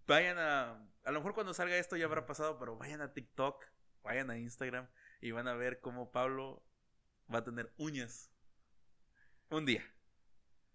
vayan 0.07 0.38
a. 0.39 0.89
A 1.03 1.11
lo 1.11 1.19
mejor 1.19 1.33
cuando 1.33 1.53
salga 1.53 1.77
esto 1.77 1.97
ya 1.97 2.05
habrá 2.05 2.25
pasado, 2.25 2.57
pero 2.57 2.77
vayan 2.77 3.01
a 3.01 3.13
TikTok, 3.13 3.63
vayan 4.03 4.29
a 4.29 4.37
Instagram 4.37 4.87
y 5.21 5.31
van 5.31 5.47
a 5.47 5.53
ver 5.53 5.79
cómo 5.81 6.11
Pablo 6.11 6.63
va 7.33 7.39
a 7.39 7.43
tener 7.43 7.73
uñas. 7.77 8.31
Un 9.49 9.65
día. 9.65 9.83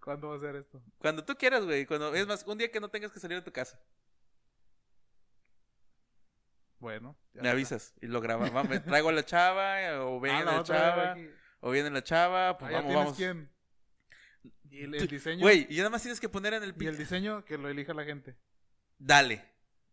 ¿Cuándo 0.00 0.28
va 0.28 0.36
a 0.36 0.38
ser 0.38 0.56
esto? 0.56 0.82
Cuando 0.98 1.24
tú 1.24 1.34
quieras, 1.34 1.64
güey. 1.64 1.84
Cuando, 1.86 2.14
es 2.14 2.26
más, 2.26 2.44
un 2.46 2.58
día 2.58 2.70
que 2.70 2.80
no 2.80 2.88
tengas 2.90 3.10
que 3.10 3.20
salir 3.20 3.38
de 3.38 3.42
tu 3.42 3.52
casa. 3.52 3.80
Bueno. 6.78 7.16
Me 7.32 7.40
está. 7.40 7.50
avisas 7.50 7.94
y 8.00 8.06
lo 8.06 8.20
grabamos. 8.20 8.52
Me 8.68 8.80
traigo 8.80 9.08
a 9.08 9.12
la 9.12 9.24
chava, 9.24 10.04
o 10.04 10.18
Ah, 10.18 10.20
viene 10.22 10.44
la 10.44 10.62
chava, 10.62 11.16
o 11.60 11.70
viene 11.70 11.90
la 11.90 12.04
chava, 12.04 12.58
pues 12.58 12.72
Ah, 12.72 12.76
vamos, 12.76 12.94
vamos. 12.94 13.16
quién. 13.16 13.50
Y 14.70 14.84
el, 14.84 15.08
diseño. 15.08 15.40
Güey, 15.40 15.66
y 15.70 15.78
nada 15.78 15.90
más 15.90 16.02
tienes 16.02 16.20
que 16.20 16.28
poner 16.28 16.54
en 16.54 16.62
el 16.62 16.74
Y 16.78 16.86
el 16.86 16.96
diseño 16.96 17.44
que 17.44 17.58
lo 17.58 17.68
elija 17.68 17.94
la 17.94 18.04
gente. 18.04 18.36
Dale, 18.98 19.44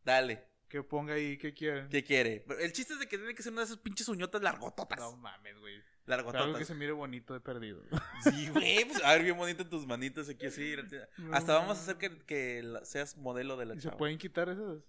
dale. 0.06 0.48
Que 0.70 0.82
ponga 0.84 1.14
ahí 1.14 1.38
qué 1.38 1.54
quieren. 1.54 1.88
¿Qué 1.90 2.04
quiere? 2.04 2.44
Pero 2.48 2.60
El 2.60 2.72
chiste 2.74 2.94
es 2.94 3.00
de 3.00 3.08
que 3.08 3.18
tiene 3.18 3.36
que 3.36 3.44
ser 3.44 3.52
una 3.52 3.62
de 3.62 3.66
esas 3.66 3.78
pinches 3.78 4.08
uñotas 4.10 4.42
largototas. 4.42 4.98
No 5.00 5.16
mames, 5.18 5.58
güey. 5.60 5.82
Pero 6.06 6.18
algo 6.20 6.32
que 6.32 6.38
Largototas. 6.38 6.68
se 6.68 6.76
mire 6.76 6.92
bonito 6.92 7.34
de 7.34 7.40
perdido. 7.40 7.84
Sí, 8.24 8.50
güey, 8.50 8.86
pues 8.86 9.04
a 9.04 9.14
ver 9.14 9.24
bien 9.24 9.38
bonito 9.38 9.64
en 9.64 9.70
tus 9.70 9.86
manitas 9.88 10.28
aquí 10.30 10.46
así. 10.48 10.76
Hasta 11.32 11.54
vamos 11.56 11.78
a 11.78 11.82
hacer 11.82 11.98
que, 11.98 12.80
seas 12.84 13.16
modelo 13.18 13.58
de 13.58 13.66
la 13.66 13.74
¿Y 13.76 13.78
se 13.80 13.84
chava. 13.86 13.98
pueden 13.98 14.18
quitar 14.18 14.50
esas? 14.50 14.84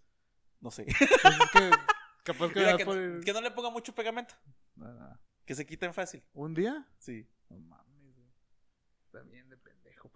No 0.61 0.71
sé. 0.71 0.85
Pues 0.85 1.35
es 1.35 1.51
que 1.53 1.71
capaz 2.25 2.53
que, 2.53 2.59
Mira, 2.61 2.77
que, 2.77 2.85
por 2.85 2.99
el- 2.99 3.23
que 3.25 3.33
no 3.33 3.41
le 3.41 3.51
ponga 3.51 3.71
mucho 3.71 3.95
pegamento. 3.95 4.35
Que 5.45 5.55
se 5.55 5.65
quiten 5.67 5.93
fácil. 5.95 6.23
¿Un 6.33 6.55
día? 6.55 6.87
Sí. 6.99 7.29
No 7.51 7.59
mames, 7.59 8.15
güey. 8.15 8.29
También 9.13 9.46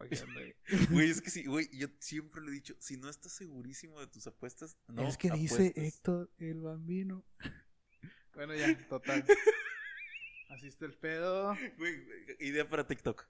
Güey, 0.91 1.11
es 1.11 1.21
que 1.21 1.31
sí, 1.31 1.45
güey, 1.45 1.69
yo 1.73 1.89
siempre 1.99 2.41
le 2.41 2.49
he 2.49 2.55
dicho, 2.55 2.75
si 2.79 2.97
no 2.97 3.09
estás 3.09 3.33
segurísimo 3.33 4.01
de 4.01 4.07
tus 4.07 4.27
apuestas, 4.27 4.77
no 4.89 5.07
es 5.07 5.19
que 5.19 5.31
dice. 5.31 5.73
Héctor 5.77 6.31
el 6.39 6.61
bambino. 6.61 7.25
bueno, 8.35 8.55
ya, 8.55 8.77
total. 8.89 9.25
Así 10.49 10.69
está 10.69 10.87
el 10.87 10.95
pedo. 10.95 11.55
Güey, 11.77 12.05
güey, 12.05 12.37
idea 12.41 12.69
para 12.69 12.87
TikTok. 12.87 13.27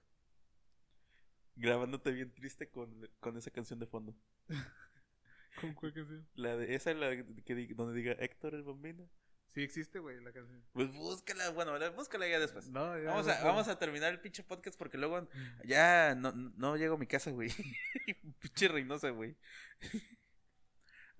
Grabándote 1.55 2.11
bien 2.11 2.33
triste 2.33 2.69
con, 2.69 3.09
con 3.19 3.37
esa 3.37 3.51
canción 3.51 3.79
de 3.79 3.85
fondo. 3.85 4.15
¿Con 5.61 5.73
cuál 5.73 5.93
canción? 5.93 6.27
La 6.35 6.55
de, 6.55 6.73
esa 6.75 6.91
es 6.91 6.97
la 6.97 7.09
que, 7.09 7.73
donde 7.75 7.93
diga 7.93 8.13
Héctor 8.13 8.55
el 8.55 8.63
Bambino. 8.63 9.09
Sí 9.53 9.61
existe, 9.63 9.99
güey, 9.99 10.21
la 10.21 10.31
canción. 10.31 10.63
Pues 10.71 10.89
búscala, 10.93 11.49
bueno, 11.49 11.77
la- 11.77 11.89
búscala 11.89 12.25
ya 12.27 12.39
después. 12.39 12.69
No, 12.69 12.97
ya. 12.97 13.09
Vamos 13.09 13.27
a, 13.27 13.43
vamos 13.43 13.67
a 13.67 13.77
terminar 13.77 14.13
el 14.13 14.21
pinche 14.21 14.43
podcast 14.43 14.77
porque 14.77 14.97
luego 14.97 15.27
ya 15.65 16.15
no, 16.15 16.31
no 16.31 16.77
llego 16.77 16.95
a 16.95 16.97
mi 16.97 17.05
casa, 17.07 17.31
güey. 17.31 17.49
pinche 18.39 18.67
Reynosa, 18.69 19.09
güey. 19.09 19.35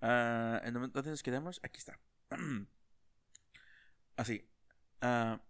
Ah, 0.04 0.60
¿en 0.64 0.74
dónde 0.74 1.10
nos 1.10 1.22
quedamos? 1.22 1.60
Aquí 1.62 1.78
está. 1.78 1.96
Así. 4.16 4.50
Ah, 5.00 5.40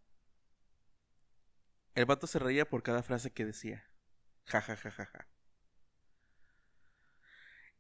el 1.94 2.04
vato 2.04 2.26
se 2.26 2.38
reía 2.38 2.68
por 2.68 2.82
cada 2.82 3.02
frase 3.02 3.32
que 3.32 3.46
decía. 3.46 3.82
Ja, 4.44 4.60
ja, 4.60 4.76
ja, 4.76 4.90
ja, 4.90 5.06
ja. 5.06 5.26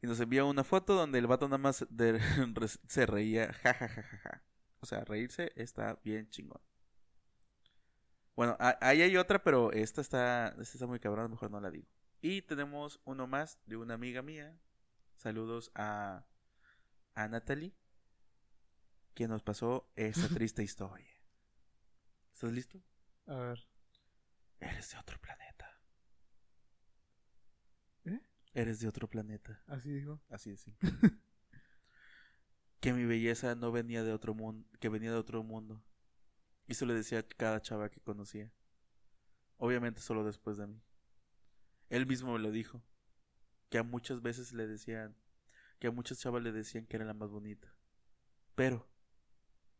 Y 0.00 0.06
nos 0.06 0.18
envió 0.18 0.46
una 0.48 0.64
foto 0.64 0.94
donde 0.94 1.18
el 1.18 1.26
vato 1.26 1.46
nada 1.46 1.58
más 1.58 1.84
de- 1.90 2.18
se 2.88 3.04
reía. 3.04 3.52
Ja, 3.52 3.74
ja, 3.74 3.88
ja, 3.88 4.02
ja, 4.02 4.16
ja. 4.18 4.42
O 4.82 4.86
sea, 4.86 5.04
reírse 5.04 5.52
está 5.54 6.00
bien 6.02 6.28
chingón. 6.28 6.60
Bueno, 8.34 8.56
ahí 8.58 9.00
hay 9.00 9.16
otra, 9.16 9.42
pero 9.42 9.70
esta 9.70 10.00
está, 10.00 10.48
esta 10.48 10.62
está 10.62 10.86
muy 10.88 10.98
cabrón, 10.98 11.30
mejor 11.30 11.52
no 11.52 11.60
la 11.60 11.70
digo. 11.70 11.86
Y 12.20 12.42
tenemos 12.42 13.00
uno 13.04 13.28
más 13.28 13.60
de 13.66 13.76
una 13.76 13.94
amiga 13.94 14.22
mía. 14.22 14.58
Saludos 15.16 15.70
a, 15.76 16.26
a 17.14 17.28
Natalie, 17.28 17.76
que 19.14 19.28
nos 19.28 19.44
pasó 19.44 19.88
esta 19.94 20.28
triste 20.34 20.64
historia. 20.64 21.14
¿Estás 22.32 22.52
listo? 22.52 22.82
A 23.26 23.36
ver. 23.36 23.68
Eres 24.58 24.90
de 24.90 24.98
otro 24.98 25.20
planeta. 25.20 25.80
¿Eh? 28.04 28.20
Eres 28.52 28.80
de 28.80 28.88
otro 28.88 29.08
planeta. 29.08 29.62
Así 29.68 29.92
dijo. 29.92 30.20
Así 30.28 30.50
de 30.50 30.56
simple. 30.56 30.90
que 32.82 32.92
mi 32.92 33.04
belleza 33.04 33.54
no 33.54 33.70
venía 33.70 34.02
de 34.02 34.12
otro 34.12 34.34
mundo, 34.34 34.68
que 34.80 34.88
venía 34.88 35.12
de 35.12 35.16
otro 35.16 35.44
mundo. 35.44 35.80
Y 36.66 36.72
eso 36.72 36.84
le 36.84 36.94
decía 36.94 37.20
a 37.20 37.22
cada 37.22 37.62
chava 37.62 37.88
que 37.88 38.00
conocía. 38.00 38.52
Obviamente 39.56 40.00
solo 40.00 40.24
después 40.24 40.56
de 40.56 40.66
mí. 40.66 40.82
Él 41.90 42.06
mismo 42.06 42.32
me 42.32 42.40
lo 42.40 42.50
dijo. 42.50 42.82
Que 43.70 43.78
a 43.78 43.84
muchas 43.84 44.20
veces 44.20 44.52
le 44.52 44.66
decían, 44.66 45.16
que 45.78 45.86
a 45.86 45.90
muchas 45.92 46.18
chavas 46.18 46.42
le 46.42 46.50
decían 46.50 46.84
que 46.86 46.96
era 46.96 47.04
la 47.04 47.14
más 47.14 47.30
bonita. 47.30 47.72
Pero 48.56 48.90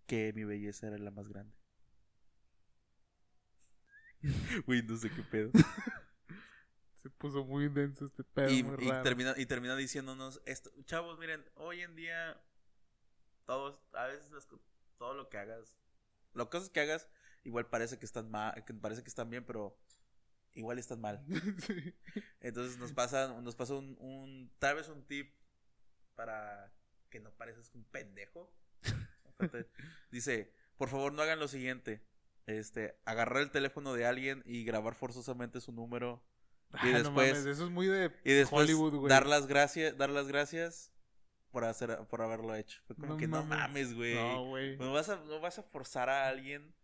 que 0.07 0.33
mi 0.33 0.45
belleza 0.45 0.87
era 0.87 0.97
la 0.97 1.11
más 1.11 1.27
grande. 1.27 1.57
Uy, 4.69 4.81
no 4.85 4.97
sé 4.97 5.11
qué 5.11 5.25
pedo. 5.25 5.51
Se 6.95 7.11
puso 7.11 7.45
muy 7.45 7.69
denso 7.69 8.05
este 8.05 8.23
pedo. 8.23 8.49
y, 8.49 8.63
muy 8.63 8.77
y 8.81 8.89
raro. 8.89 9.03
termina, 9.03 9.35
y 9.37 9.47
termina 9.47 9.75
diciéndonos 9.75 10.41
esto. 10.47 10.71
Chavos, 10.85 11.19
miren, 11.19 11.45
hoy 11.57 11.81
en 11.81 11.97
día 11.97 12.41
todos, 13.47 13.81
a 13.93 14.07
veces 14.07 14.31
las 14.33 14.47
todo 14.99 15.15
lo 15.15 15.29
que 15.29 15.39
hagas, 15.39 15.77
las 16.35 16.47
cosas 16.49 16.71
que 16.71 16.81
hagas, 16.81 17.09
igual 17.45 17.67
parece 17.69 17.99
que 17.99 18.07
están 18.07 18.31
mal, 18.31 18.65
que 18.65 18.73
parece 18.75 19.03
que 19.03 19.09
están 19.09 19.31
bien, 19.31 19.45
pero 19.45 19.77
igual 20.55 20.79
están 20.79 21.01
mal. 21.01 21.25
Sí. 21.67 21.95
Entonces 22.41 22.79
nos 22.79 22.93
pasa, 22.93 23.41
nos 23.41 23.55
pasa 23.57 23.75
un, 23.75 23.97
un, 24.01 24.51
tal 24.59 24.77
vez 24.77 24.89
un 24.89 25.03
tip 25.07 25.33
para 26.15 26.73
que 27.11 27.21
no 27.21 27.31
pareces 27.33 27.71
un 27.75 27.85
pendejo. 27.85 28.53
Dice, 30.11 30.53
por 30.77 30.89
favor 30.89 31.13
no 31.13 31.23
hagan 31.23 31.39
lo 31.41 31.49
siguiente. 31.49 32.03
Este, 32.47 32.99
agarrar 33.05 33.43
el 33.43 33.51
teléfono 33.51 33.93
de 33.95 34.05
alguien 34.07 34.43
y 34.45 34.65
grabar 34.65 34.95
forzosamente 34.95 35.61
su 35.61 35.73
número 35.73 36.23
Ah, 36.75 36.89
Y 36.89 36.93
no 36.93 36.99
después- 37.01 37.33
mames, 37.33 37.47
eso 37.47 37.65
es 37.67 37.71
muy 37.71 37.87
de 37.87 38.11
y 38.25 38.33
después 38.33 38.65
Hollywood, 38.65 38.95
güey. 38.95 39.11
dar 39.11 39.27
las 39.27 39.47
gracias, 39.47 39.97
dar 39.99 40.09
las 40.11 40.27
gracias 40.27 40.91
por 41.53 41.65
hacer, 41.65 41.97
por 42.09 42.23
haberlo 42.23 42.55
hecho. 42.57 42.81
Fue 42.87 42.97
como 42.97 43.13
No 43.13 43.17
que 43.19 43.29
no 43.29 43.45
mames. 43.45 43.95
güey. 43.95 44.15
No, 44.15 44.47
güey. 44.47 44.77
No 44.79 44.93
vas 44.93 45.09
a, 45.09 45.17
no 45.25 45.41
vas 45.41 45.59
a 45.59 45.63
forzar 45.63 46.09
a 46.09 46.29
alguien. 46.29 46.75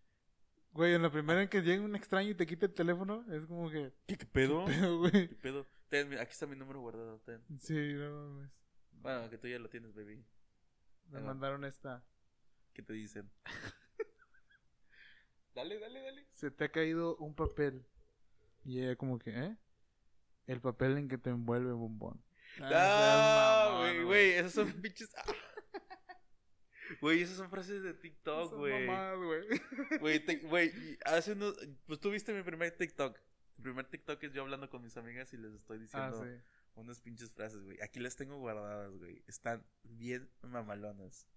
Güey, 0.72 0.94
en 0.94 1.02
la 1.02 1.10
primera 1.10 1.42
en 1.42 1.48
que 1.48 1.62
llega 1.62 1.82
un 1.82 1.96
extraño 1.96 2.30
y 2.30 2.34
te 2.34 2.46
quita 2.46 2.66
el 2.66 2.74
teléfono, 2.74 3.24
es 3.32 3.46
como 3.46 3.70
que. 3.70 3.92
¿Qué, 4.06 4.16
pedo? 4.18 4.64
Pero, 4.66 4.98
güey. 4.98 5.28
¿Qué 5.28 5.34
pedo? 5.34 5.66
Ten, 5.88 6.12
aquí 6.18 6.32
está 6.32 6.46
mi 6.46 6.56
número 6.56 6.80
guardado. 6.80 7.18
ten. 7.20 7.42
Sí, 7.58 7.94
no 7.94 8.10
mames. 8.10 8.50
Bueno, 8.92 9.30
que 9.30 9.38
tú 9.38 9.48
ya 9.48 9.58
lo 9.58 9.68
tienes, 9.70 9.94
baby. 9.94 10.24
Me 11.10 11.18
Ajá. 11.18 11.26
mandaron 11.26 11.64
esta. 11.64 12.04
¿Qué 12.74 12.82
te 12.82 12.92
dicen? 12.92 13.30
dale, 15.54 15.78
dale, 15.78 16.02
dale. 16.02 16.26
Se 16.30 16.50
te 16.50 16.64
ha 16.64 16.68
caído 16.70 17.16
un 17.16 17.34
papel. 17.34 17.86
Y 18.64 18.80
ella, 18.82 18.96
como 18.96 19.18
que, 19.18 19.30
¿eh? 19.30 19.56
El 20.46 20.60
papel 20.60 20.98
en 20.98 21.08
que 21.08 21.18
te 21.18 21.30
envuelve 21.30 21.72
bombón. 21.72 22.22
Ah, 22.62 23.68
mamón, 23.72 23.86
güey, 23.94 24.04
güey, 24.04 24.30
esas 24.32 24.52
son 24.52 24.72
pinches. 24.82 25.10
ah. 25.16 25.24
Güey, 27.00 27.22
esas 27.22 27.36
son 27.36 27.50
frases 27.50 27.82
de 27.82 27.92
TikTok, 27.94 28.54
güey. 28.54 28.86
güey. 28.86 29.46
Güey, 30.48 30.98
hace 31.04 31.32
unos. 31.32 31.54
Pues 31.86 32.00
tú 32.00 32.10
viste 32.10 32.32
mi 32.32 32.42
primer 32.42 32.76
TikTok. 32.76 33.18
Mi 33.58 33.62
primer 33.64 33.86
TikTok 33.88 34.22
es 34.24 34.32
yo 34.32 34.42
hablando 34.42 34.70
con 34.70 34.82
mis 34.82 34.96
amigas 34.96 35.32
y 35.34 35.36
les 35.36 35.52
estoy 35.52 35.76
Ah, 35.76 35.80
diciendo 35.80 36.24
sí. 36.24 36.42
unas 36.76 37.00
pinches 37.00 37.30
frases, 37.32 37.62
güey. 37.62 37.78
Aquí 37.82 38.00
las 38.00 38.16
tengo 38.16 38.38
guardadas, 38.38 38.96
güey. 38.96 39.22
Están 39.26 39.66
bien 39.82 40.30
mamalonas. 40.42 41.28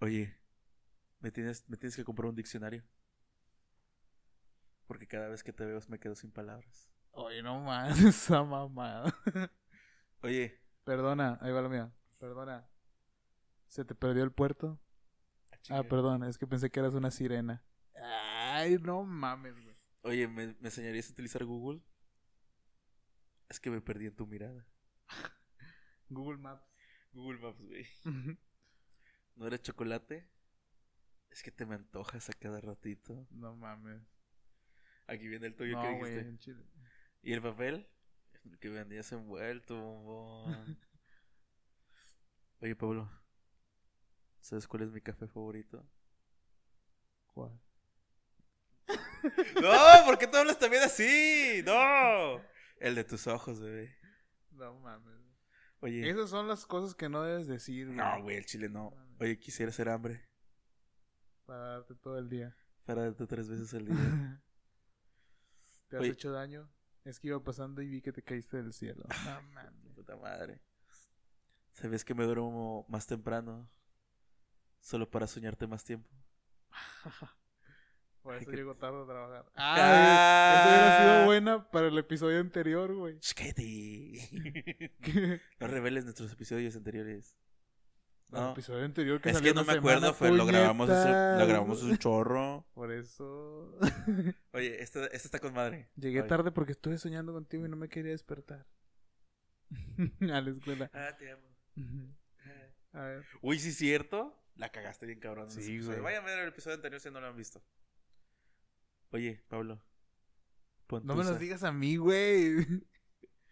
Oye, 0.00 0.36
¿me 1.20 1.30
tienes, 1.30 1.68
me 1.68 1.76
tienes 1.76 1.96
que 1.96 2.04
comprar 2.04 2.28
un 2.28 2.36
diccionario. 2.36 2.84
Porque 4.86 5.06
cada 5.06 5.28
vez 5.28 5.42
que 5.42 5.52
te 5.52 5.64
veo 5.64 5.80
me 5.88 5.98
quedo 5.98 6.14
sin 6.16 6.32
palabras. 6.32 6.89
Oye, 7.12 7.42
no 7.42 7.60
mames, 7.60 8.00
esa 8.04 8.42
mamada. 8.44 9.14
Oye, 10.22 10.58
Perdona, 10.84 11.38
ahí 11.40 11.52
va 11.52 11.62
la 11.62 11.68
mía. 11.68 11.92
Perdona. 12.18 12.68
¿Se 13.68 13.84
te 13.84 13.94
perdió 13.94 14.24
el 14.24 14.32
puerto? 14.32 14.80
ah, 15.70 15.78
Ah, 15.78 15.82
perdón, 15.84 16.24
es 16.24 16.38
que 16.38 16.46
pensé 16.46 16.70
que 16.70 16.80
eras 16.80 16.94
una 16.94 17.10
sirena. 17.10 17.62
Ay, 18.02 18.78
no 18.78 19.04
mames, 19.04 19.54
güey. 19.62 19.76
Oye, 20.02 20.26
¿me, 20.26 20.46
¿me 20.46 20.68
enseñarías 20.68 21.08
a 21.08 21.12
utilizar 21.12 21.44
Google? 21.44 21.80
Es 23.48 23.60
que 23.60 23.70
me 23.70 23.80
perdí 23.80 24.06
en 24.06 24.16
tu 24.16 24.26
mirada. 24.26 24.66
Google 26.08 26.38
Maps. 26.38 26.64
Google 27.12 27.38
Maps, 27.40 27.60
güey. 27.60 27.86
¿No 29.36 29.46
era 29.46 29.58
chocolate? 29.60 30.28
Es 31.30 31.42
que 31.42 31.50
te 31.52 31.66
me 31.66 31.74
antojas 31.76 32.28
a 32.30 32.32
cada 32.32 32.60
ratito. 32.60 33.26
no 33.30 33.54
mames. 33.56 34.02
Aquí 35.06 35.28
viene 35.28 35.46
el 35.48 35.54
tuyo 35.54 35.80
que 35.80 35.88
No, 35.92 35.96
güey, 35.98 36.10
dijiste. 36.12 36.28
en 36.28 36.38
Chile. 36.38 36.64
¿Y 37.22 37.32
el 37.32 37.42
papel? 37.42 37.86
El 38.44 38.58
que 38.58 38.68
vendías 38.70 39.12
envuelto, 39.12 39.78
bombón. 39.78 40.78
Oye, 42.60 42.74
Pablo. 42.76 43.10
¿Sabes 44.40 44.66
cuál 44.66 44.84
es 44.84 44.90
mi 44.90 45.00
café 45.00 45.26
favorito? 45.28 45.86
¿Cuál? 47.34 47.60
¡No! 49.62 50.04
¿Por 50.06 50.18
qué 50.18 50.26
tú 50.26 50.38
hablas 50.38 50.58
también 50.58 50.82
así? 50.82 51.62
¡No! 51.64 52.42
El 52.78 52.94
de 52.94 53.04
tus 53.04 53.26
ojos, 53.26 53.60
bebé. 53.60 53.94
No 54.52 54.78
mames. 54.80 55.20
Oye. 55.80 56.08
Esas 56.08 56.30
son 56.30 56.48
las 56.48 56.66
cosas 56.66 56.94
que 56.94 57.08
no 57.08 57.22
debes 57.22 57.46
decir, 57.46 57.86
güey. 57.86 57.98
No, 57.98 58.22
güey, 58.22 58.36
el 58.36 58.46
chile 58.46 58.68
no. 58.68 58.94
Oye, 59.18 59.38
quisiera 59.38 59.70
hacer 59.70 59.88
hambre. 59.88 60.26
Para 61.44 61.64
darte 61.72 61.94
todo 61.94 62.18
el 62.18 62.28
día. 62.28 62.56
Para 62.84 63.02
darte 63.04 63.26
tres 63.26 63.48
veces 63.48 63.72
al 63.74 63.86
día. 63.86 63.96
¿Te 65.88 65.96
has 65.96 66.02
Oye. 66.02 66.12
hecho 66.12 66.32
daño? 66.32 66.70
Es 67.04 67.18
que 67.18 67.28
iba 67.28 67.42
pasando 67.42 67.82
y 67.82 67.88
vi 67.88 68.02
que 68.02 68.12
te 68.12 68.22
caíste 68.22 68.58
del 68.62 68.72
cielo. 68.72 69.04
No 69.24 69.42
mames. 69.52 69.94
Puta 69.94 70.16
madre. 70.16 70.60
¿Sabes 71.72 72.04
que 72.04 72.14
me 72.14 72.24
duermo 72.24 72.84
más 72.88 73.06
temprano? 73.06 73.70
Solo 74.80 75.10
para 75.10 75.26
soñarte 75.26 75.66
más 75.66 75.84
tiempo. 75.84 76.08
Por 78.22 78.34
eso 78.34 78.50
llego 78.50 78.76
tarde 78.76 79.02
a 79.02 79.06
trabajar. 79.06 79.46
Ah. 79.56 79.74
Ah, 79.78 80.54
eso 80.60 80.68
hubiera 80.68 81.14
sido 81.14 81.26
buena 81.26 81.70
para 81.70 81.88
el 81.88 81.98
episodio 81.98 82.40
anterior, 82.40 82.94
güey. 82.94 83.18
Cállate. 83.34 84.20
No 85.60 85.66
reveles 85.66 86.04
nuestros 86.04 86.32
episodios 86.32 86.76
anteriores. 86.76 87.36
El 88.32 88.38
No. 88.38 88.52
episodio 88.52 88.84
anterior 88.84 89.20
que 89.20 89.30
Es 89.30 89.40
que 89.40 89.52
no 89.52 89.64
me 89.64 89.72
acuerdo, 89.72 90.14
fue, 90.14 90.30
lo 90.30 90.46
grabamos, 90.46 90.88
hace- 90.88 91.38
lo 91.40 91.46
grabamos 91.48 91.82
un 91.82 91.98
chorro. 91.98 92.64
Por 92.74 92.92
eso. 92.92 93.76
Oye, 94.52 94.80
esta, 94.82 95.04
esta 95.06 95.16
está 95.16 95.38
con 95.40 95.52
madre. 95.52 95.90
Llegué 95.96 96.20
Oye. 96.20 96.28
tarde 96.28 96.52
porque 96.52 96.72
estuve 96.72 96.96
soñando 96.98 97.32
contigo 97.32 97.66
y 97.66 97.68
no 97.68 97.76
me 97.76 97.88
quería 97.88 98.12
despertar. 98.12 98.66
a 100.20 100.40
la 100.40 100.50
escuela. 100.50 100.90
Ah, 100.94 101.16
te 101.18 101.30
amo. 101.32 102.14
A 102.92 103.02
ver. 103.04 103.24
Uy, 103.42 103.58
sí, 103.58 103.72
cierto. 103.72 104.36
La 104.54 104.70
cagaste 104.70 105.06
bien, 105.06 105.20
cabrón. 105.20 105.50
Sí, 105.50 105.80
güey. 105.80 106.00
Vayan 106.00 106.22
a 106.22 106.26
ver 106.26 106.38
el 106.40 106.48
episodio 106.48 106.76
anterior 106.76 107.00
si 107.00 107.10
no 107.10 107.20
lo 107.20 107.26
han 107.28 107.36
visto. 107.36 107.62
Oye, 109.10 109.42
Pablo. 109.48 109.82
No 111.04 111.14
me 111.14 111.24
los 111.24 111.38
digas 111.38 111.62
a 111.62 111.72
mí, 111.72 111.96
güey. 111.96 112.66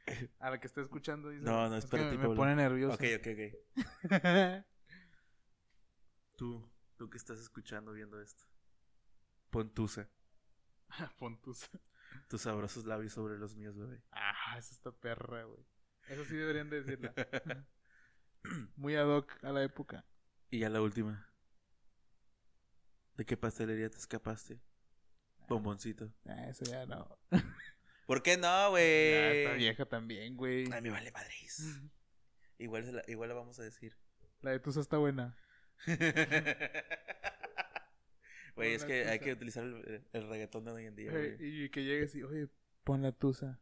A 0.41 0.51
la 0.51 0.61
que 0.61 0.67
está 0.67 0.81
escuchando 0.81 1.31
dice. 1.31 1.45
No, 1.45 1.69
no, 1.69 1.77
es 1.77 1.87
para 1.87 2.05
que 2.05 2.17
ti, 2.17 2.19
me, 2.19 2.35
pone 2.35 2.55
nervioso. 2.55 2.95
Ok, 2.95 3.05
ok, 3.19 3.27
ok. 3.35 4.65
Tú, 6.37 6.71
tú 6.97 7.11
que 7.11 7.19
estás 7.19 7.39
escuchando, 7.39 7.93
viendo 7.93 8.21
esto. 8.21 8.45
Pon 9.51 9.73
tusa. 9.75 10.09
Pon 11.19 11.41
tus- 11.41 11.69
sabrosos 12.37 12.85
labios 12.85 13.13
sobre 13.13 13.39
los 13.39 13.57
míos, 13.57 13.77
bebé. 13.77 14.03
Ah, 14.13 14.57
esa 14.59 14.75
está 14.75 14.93
perra, 14.93 15.45
güey. 15.45 15.67
Eso 16.09 16.25
sí 16.25 16.37
deberían 16.37 16.71
de 16.71 16.83
decirla. 16.83 17.13
Muy 18.77 18.97
ad 18.97 19.09
hoc 19.09 19.33
a 19.43 19.53
la 19.53 19.63
época. 19.63 20.05
Y 20.51 20.61
ya 20.61 20.71
la 20.71 20.81
última. 20.81 21.29
¿De 23.17 23.27
qué 23.27 23.37
pastelería 23.37 23.91
te 23.91 23.99
escapaste? 23.99 24.61
Bomboncito. 25.49 26.13
Ah, 26.27 26.49
eso 26.49 26.65
ya 26.65 26.87
no. 26.87 27.19
¿Por 28.09 28.23
qué 28.23 28.39
no, 28.39 28.43
Ya 28.47 28.69
güey? 28.71 29.39
está 29.45 29.53
vieja 29.53 29.85
también, 29.85 30.35
güey. 30.35 30.65
Ay, 30.73 30.81
me 30.81 30.89
vale 30.89 31.13
madres. 31.13 31.79
Igual, 32.57 32.87
se 32.87 32.93
la, 32.93 33.03
igual 33.07 33.29
la 33.29 33.35
vamos 33.35 33.59
a 33.61 33.63
decir. 33.63 33.99
La 34.41 34.51
de 34.53 34.61
Tusa 34.61 34.81
está 34.81 34.97
buena. 34.97 35.37
Güey, 38.57 38.75
es 38.75 38.85
que 38.85 39.05
hay 39.07 39.21
que 39.21 39.33
utilizar 39.35 39.63
el, 39.63 40.03
el 40.13 40.29
reggaetón 40.29 40.65
de 40.65 40.73
hoy 40.73 40.87
en 40.87 40.97
día, 40.97 41.13
güey. 41.13 41.37
y 41.39 41.69
que 41.69 41.85
llegues 41.85 42.15
y, 42.17 42.23
oye, 42.25 42.49
pon 42.83 43.03
la 43.03 43.13
Tusa. 43.13 43.61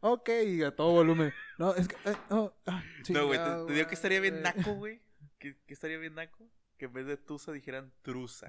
Ok, 0.00 0.30
y 0.46 0.62
a 0.64 0.74
todo 0.74 0.90
volumen. 0.90 1.32
No, 1.58 1.74
es 1.76 1.86
que. 1.86 1.94
eh, 2.10 2.16
no, 2.28 2.52
ah, 2.66 2.82
No, 3.10 3.26
güey, 3.26 3.38
te, 3.38 3.74
digo 3.74 3.86
que 3.86 3.94
estaría 3.94 4.18
bien 4.20 4.42
naco, 4.42 4.74
güey. 4.74 5.00
Que, 5.38 5.56
que 5.66 5.74
estaría 5.74 5.98
bien 5.98 6.14
naco. 6.14 6.48
Que 6.76 6.86
en 6.86 6.92
vez 6.92 7.06
de 7.06 7.16
tusa 7.16 7.52
dijeran 7.52 7.92
trusa. 8.02 8.48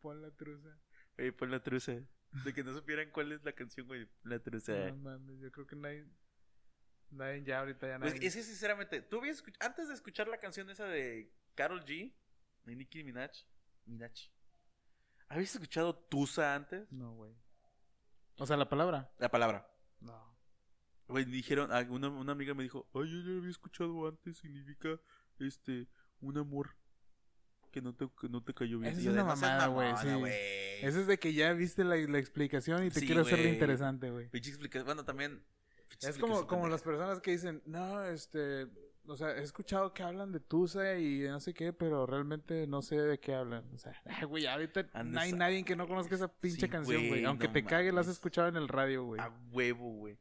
Pon 0.00 0.22
la 0.22 0.30
truza. 0.32 0.68
Oye, 1.18 1.32
pon 1.32 1.50
la 1.50 1.62
trusa. 1.62 1.92
De 2.30 2.52
que 2.52 2.62
no 2.62 2.74
supieran 2.74 3.10
cuál 3.10 3.32
es 3.32 3.42
la 3.44 3.52
canción, 3.52 3.86
güey. 3.86 4.08
La 4.24 4.38
trusa. 4.38 4.90
No 4.90 4.96
mames, 4.96 5.40
yo 5.40 5.50
creo 5.50 5.66
que 5.66 5.76
nadie. 5.76 6.06
Nadie 7.10 7.42
ya 7.42 7.60
ahorita 7.60 7.86
ya 7.88 7.98
Pues 7.98 8.14
nadie. 8.14 8.26
es 8.28 8.34
que 8.36 8.42
sinceramente, 8.42 9.00
tú 9.00 9.18
habías 9.18 9.42
antes 9.60 9.88
de 9.88 9.94
escuchar 9.94 10.28
la 10.28 10.38
canción 10.38 10.68
esa 10.68 10.84
de 10.86 11.32
Carol 11.54 11.82
G, 11.84 12.14
de 12.64 12.76
Nicki 12.76 13.02
Minaj, 13.02 13.30
Minaj, 13.86 14.12
¿habías 15.28 15.54
escuchado 15.54 15.94
Tusa 15.96 16.54
antes? 16.54 16.92
No, 16.92 17.14
güey. 17.14 17.34
O 18.36 18.46
sea, 18.46 18.56
la 18.58 18.68
palabra. 18.68 19.10
La 19.18 19.30
palabra. 19.30 19.66
No. 20.00 20.38
Güey, 21.08 21.24
dijeron, 21.24 21.72
ah, 21.72 21.84
una, 21.88 22.08
una 22.08 22.32
amiga 22.32 22.52
me 22.52 22.62
dijo, 22.62 22.88
ay, 22.92 23.10
yo 23.10 23.20
ya 23.22 23.30
la 23.30 23.38
había 23.38 23.50
escuchado 23.50 24.06
antes, 24.06 24.36
significa, 24.36 25.00
este, 25.38 25.88
un 26.20 26.36
amor 26.36 26.76
que 27.70 27.80
no 27.82 27.94
te, 27.94 28.08
que 28.20 28.28
no 28.28 28.42
te 28.42 28.54
cayó 28.54 28.78
bien. 28.78 28.92
Esa 28.92 29.00
es 29.02 29.06
una 29.08 29.22
"No 29.24 29.36
seas 29.36 29.40
mamada, 29.40 29.66
güey, 29.68 29.96
sí. 29.96 30.14
güey". 30.18 30.32
Eso 30.82 31.00
es 31.00 31.06
de 31.06 31.18
que 31.18 31.32
ya 31.32 31.52
viste 31.52 31.84
la, 31.84 31.96
la 31.96 32.18
explicación 32.18 32.84
y 32.86 32.90
te 32.90 33.00
Sí, 33.00 33.06
quiero 33.06 33.22
hacerlo 33.22 33.44
güey. 33.44 33.54
interesante, 33.54 34.10
güey. 34.10 34.28
Pinche 34.28 34.50
explicación, 34.50 34.86
bueno, 34.86 35.04
también... 35.04 35.42
Es 36.02 36.18
como, 36.18 36.46
como 36.46 36.62
pendeja. 36.62 36.68
las 36.70 36.82
personas 36.82 37.20
que 37.20 37.30
dicen, 37.32 37.62
no, 37.64 38.04
este, 38.04 38.68
o 39.06 39.16
sea, 39.16 39.30
he 39.36 39.42
escuchado 39.42 39.94
que 39.94 40.02
hablan 40.02 40.30
de 40.32 40.38
Tusa 40.38 40.94
y 40.96 41.20
de 41.20 41.30
no 41.30 41.40
sé 41.40 41.54
qué, 41.54 41.72
pero 41.72 42.06
realmente 42.06 42.66
no 42.66 42.82
sé 42.82 43.00
de 43.00 43.18
qué 43.18 43.34
hablan. 43.34 43.64
O 43.74 43.78
sea, 43.78 44.00
güey, 44.28 44.46
ahorita 44.46 44.88
no 45.04 45.18
hay 45.18 45.32
nadie 45.32 45.64
que 45.64 45.74
no 45.76 45.88
conozca 45.88 46.14
esa 46.14 46.28
pinche 46.28 46.66
Sí, 46.66 46.68
canción, 46.68 47.08
güey. 47.08 47.24
Aunque 47.24 47.46
no 47.48 47.52
te 47.54 47.64
cague, 47.64 47.90
la 47.90 48.02
has 48.02 48.08
escuchado 48.08 48.48
en 48.48 48.56
el 48.56 48.68
radio, 48.68 49.04
güey. 49.04 49.20
A 49.20 49.28
huevo, 49.50 49.90
güey. 49.94 50.18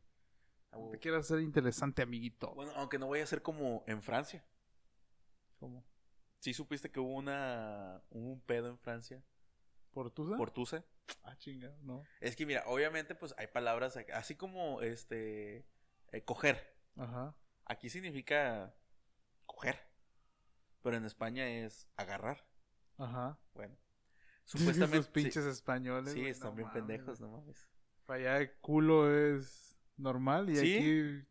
Te 0.92 1.00
quiero 1.00 1.18
hacer 1.18 1.40
interesante, 1.42 2.02
amiguito. 2.02 2.54
Bueno, 2.56 2.72
aunque 2.76 2.98
no 3.00 3.08
voy 3.08 3.20
a 3.20 3.26
ser 3.28 3.42
como 3.42 3.84
en 3.88 4.02
Francia. 4.02 4.46
¿Cómo? 5.60 5.84
¿Sí 6.40 6.54
supiste 6.54 6.92
que 6.92 7.00
hubo 7.00 7.14
una 7.16 8.02
hubo 8.10 8.32
un 8.34 8.42
pedo 8.42 8.70
en 8.70 8.78
Francia 8.78 9.24
¿Por 9.92 10.12
Tusa? 10.12 10.38
por 10.38 10.52
Tusa? 10.52 10.86
Ah, 11.24 11.36
chinga, 11.38 11.76
no. 11.82 12.04
Es 12.20 12.36
que 12.36 12.46
mira, 12.46 12.64
obviamente 12.68 13.16
pues 13.16 13.34
hay 13.38 13.48
palabras 13.48 13.98
así 14.14 14.36
como 14.36 14.82
este 14.82 15.66
eh, 16.12 16.24
coger. 16.24 16.76
Ajá. 16.98 17.36
Aquí 17.66 17.90
significa 17.90 18.76
coger. 19.46 19.80
Pero 20.84 20.98
en 20.98 21.06
España 21.06 21.50
es 21.50 21.88
agarrar. 21.96 22.46
Ajá. 22.98 23.40
Bueno. 23.54 23.76
Supuestamente 24.46 24.98
Esos 25.00 25.10
pinches 25.12 25.44
sí, 25.46 25.50
españoles. 25.50 26.14
sí, 26.14 26.26
están 26.28 26.52
no 26.52 26.56
bien 26.58 26.68
mames. 26.68 26.82
pendejos, 26.84 27.20
no 27.20 27.30
mames. 27.32 27.68
Para 28.06 28.20
allá 28.20 28.38
el 28.38 28.54
culo 28.60 29.12
es 29.12 29.78
normal 29.98 30.50
y 30.50 30.56
¿Sí? 30.58 30.76
aquí, 30.78 31.28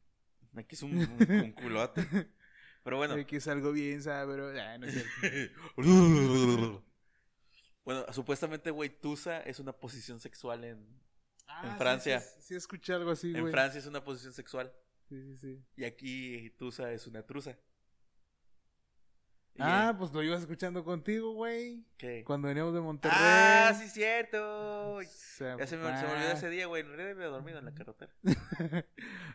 Aquí 0.58 0.74
es 0.74 0.82
un, 0.82 0.96
un- 0.96 1.30
un 1.44 1.52
culote. 1.52 2.00
Pero 2.86 2.96
bueno. 2.98 3.14
aquí 3.14 3.34
es 3.36 3.48
algo 3.48 3.72
bien 3.72 4.00
sabro. 4.00 4.48
Ah, 4.58 4.78
no 4.78 4.86
es 4.86 4.94
cierto. 4.94 5.76
bueno, 7.84 8.04
supuestamente, 8.12 8.70
güey, 8.70 8.90
Tusa 8.90 9.40
es 9.40 9.58
una 9.60 9.72
posición 9.72 10.20
sexual 10.20 10.62
en, 10.64 10.86
Ah, 11.48 11.62
sí, 11.72 11.78
Francia. 11.78 12.20
Sí, 12.20 12.28
sí, 12.42 12.54
escuché 12.54 12.92
algo 12.92 13.10
así, 13.10 13.32
en. 13.36 13.50
Francia 13.50 13.78
es 13.80 13.86
una 13.86 14.02
posición 14.04 14.32
sexual. 14.32 14.72
Sí, 15.08 15.20
sí, 15.22 15.36
sí. 15.36 15.64
Y 15.76 15.84
aquí 15.84 16.50
Tusa 16.58 16.92
es 16.92 17.06
una 17.08 17.22
truza. 17.24 17.58
Y 19.54 19.62
Ah, 19.62 19.88
en- 19.90 19.98
pues 19.98 20.12
lo 20.12 20.22
ibas 20.22 20.40
escuchando 20.42 20.84
contigo, 20.84 21.32
güey. 21.32 21.84
¿qué? 21.96 22.22
Cuando 22.24 22.46
veníamos 22.48 22.72
de 22.74 22.80
Monterrey. 22.80 23.16
Ah, 23.20 23.74
sí, 23.76 23.88
cierto. 23.88 25.00
Se- 25.08 25.56
Ya 25.58 25.66
se 25.66 25.76
me, 25.76 25.84
se 25.98 26.06
me 26.06 26.12
olvidó 26.12 26.30
ese 26.32 26.50
día, 26.50 26.66
güey. 26.66 26.82
En 26.82 26.88
realidad 26.88 27.10
había 27.12 27.26
dormido 27.28 27.58
en 27.58 27.64
la 27.64 27.74
carretera. 27.74 28.14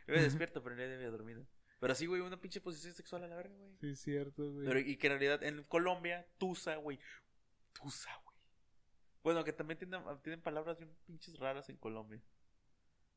Iba 0.07 0.21
despierto, 0.21 0.61
pero 0.63 0.73
en 0.75 0.77
realidad 0.79 0.99
había 0.99 1.11
dormido. 1.11 1.45
Pero 1.81 1.95
sí, 1.95 2.05
güey, 2.05 2.21
una 2.21 2.39
pinche 2.39 2.61
posición 2.61 2.93
sexual 2.93 3.23
a 3.23 3.27
la 3.27 3.35
verga, 3.35 3.55
güey. 3.57 3.75
Sí, 3.79 3.89
es 3.89 3.99
cierto, 4.01 4.51
güey. 4.53 4.67
Pero, 4.67 4.79
y 4.79 4.97
que 4.97 5.07
en 5.07 5.13
realidad 5.13 5.41
en 5.41 5.63
Colombia, 5.63 6.27
Tusa, 6.37 6.75
güey. 6.75 6.99
Tusa, 7.73 8.15
güey. 8.23 8.37
Bueno, 9.23 9.43
que 9.43 9.51
también 9.51 9.79
tienen, 9.79 9.99
tienen 10.21 10.41
palabras 10.41 10.77
bien 10.77 10.95
pinches 11.07 11.39
raras 11.39 11.69
en 11.69 11.77
Colombia. 11.77 12.21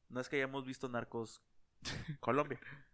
No 0.09 0.19
es 0.19 0.31
que 0.31 0.37
hayamos 0.37 0.65
visto 0.65 0.89
Narcos 0.89 1.43
Colombia. 2.21 2.59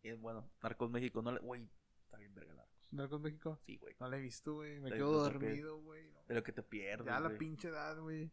Y 0.00 0.12
bueno, 0.12 0.48
Narcos 0.62 0.90
México, 0.90 1.22
no 1.22 1.32
le. 1.32 1.40
Güey, 1.40 1.68
está 2.04 2.18
bien 2.18 2.32
verga 2.32 2.54
Narcos. 2.54 2.92
¿Narcos 2.92 3.20
México? 3.20 3.60
Sí, 3.66 3.76
güey. 3.78 3.96
No 3.98 4.08
la 4.08 4.16
he 4.16 4.20
visto, 4.20 4.54
güey. 4.54 4.78
Me 4.78 4.90
La 4.90 4.96
quedo 4.96 5.10
dormido, 5.12 5.80
güey. 5.80 6.08
no. 6.12 6.22
De 6.28 6.34
lo 6.36 6.42
que 6.44 6.52
te 6.52 6.62
pierdes. 6.62 7.04
Ya 7.04 7.18
la 7.18 7.36
pinche 7.36 7.68
edad, 7.68 7.98
güey. 8.00 8.30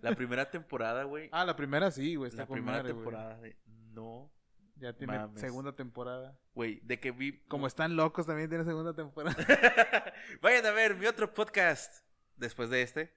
La 0.00 0.14
primera 0.16 0.50
temporada, 0.50 1.04
güey. 1.04 1.28
Ah, 1.32 1.44
la 1.44 1.54
primera 1.54 1.92
sí, 1.92 2.16
güey. 2.16 2.32
La 2.32 2.46
primera 2.46 2.78
madre, 2.78 2.94
temporada 2.94 3.38
de. 3.40 3.56
No. 3.66 4.32
Ya 4.80 4.92
tiene 4.92 5.18
Mames. 5.18 5.40
segunda 5.40 5.74
temporada. 5.74 6.38
Güey, 6.54 6.80
de 6.84 7.00
que 7.00 7.10
vi. 7.10 7.40
Como 7.48 7.66
están 7.66 7.96
locos, 7.96 8.26
también 8.26 8.48
tiene 8.48 8.64
segunda 8.64 8.94
temporada. 8.94 9.36
Vayan 10.42 10.66
a 10.66 10.70
ver 10.70 10.96
mi 10.96 11.06
otro 11.06 11.34
podcast 11.34 12.04
después 12.36 12.70
de 12.70 12.82
este. 12.82 13.14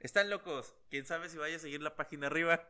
Están 0.00 0.28
locos. 0.30 0.74
¿Quién 0.90 1.06
sabe 1.06 1.28
si 1.28 1.38
vaya 1.38 1.56
a 1.56 1.60
seguir 1.60 1.80
la 1.82 1.96
página 1.96 2.26
arriba? 2.26 2.68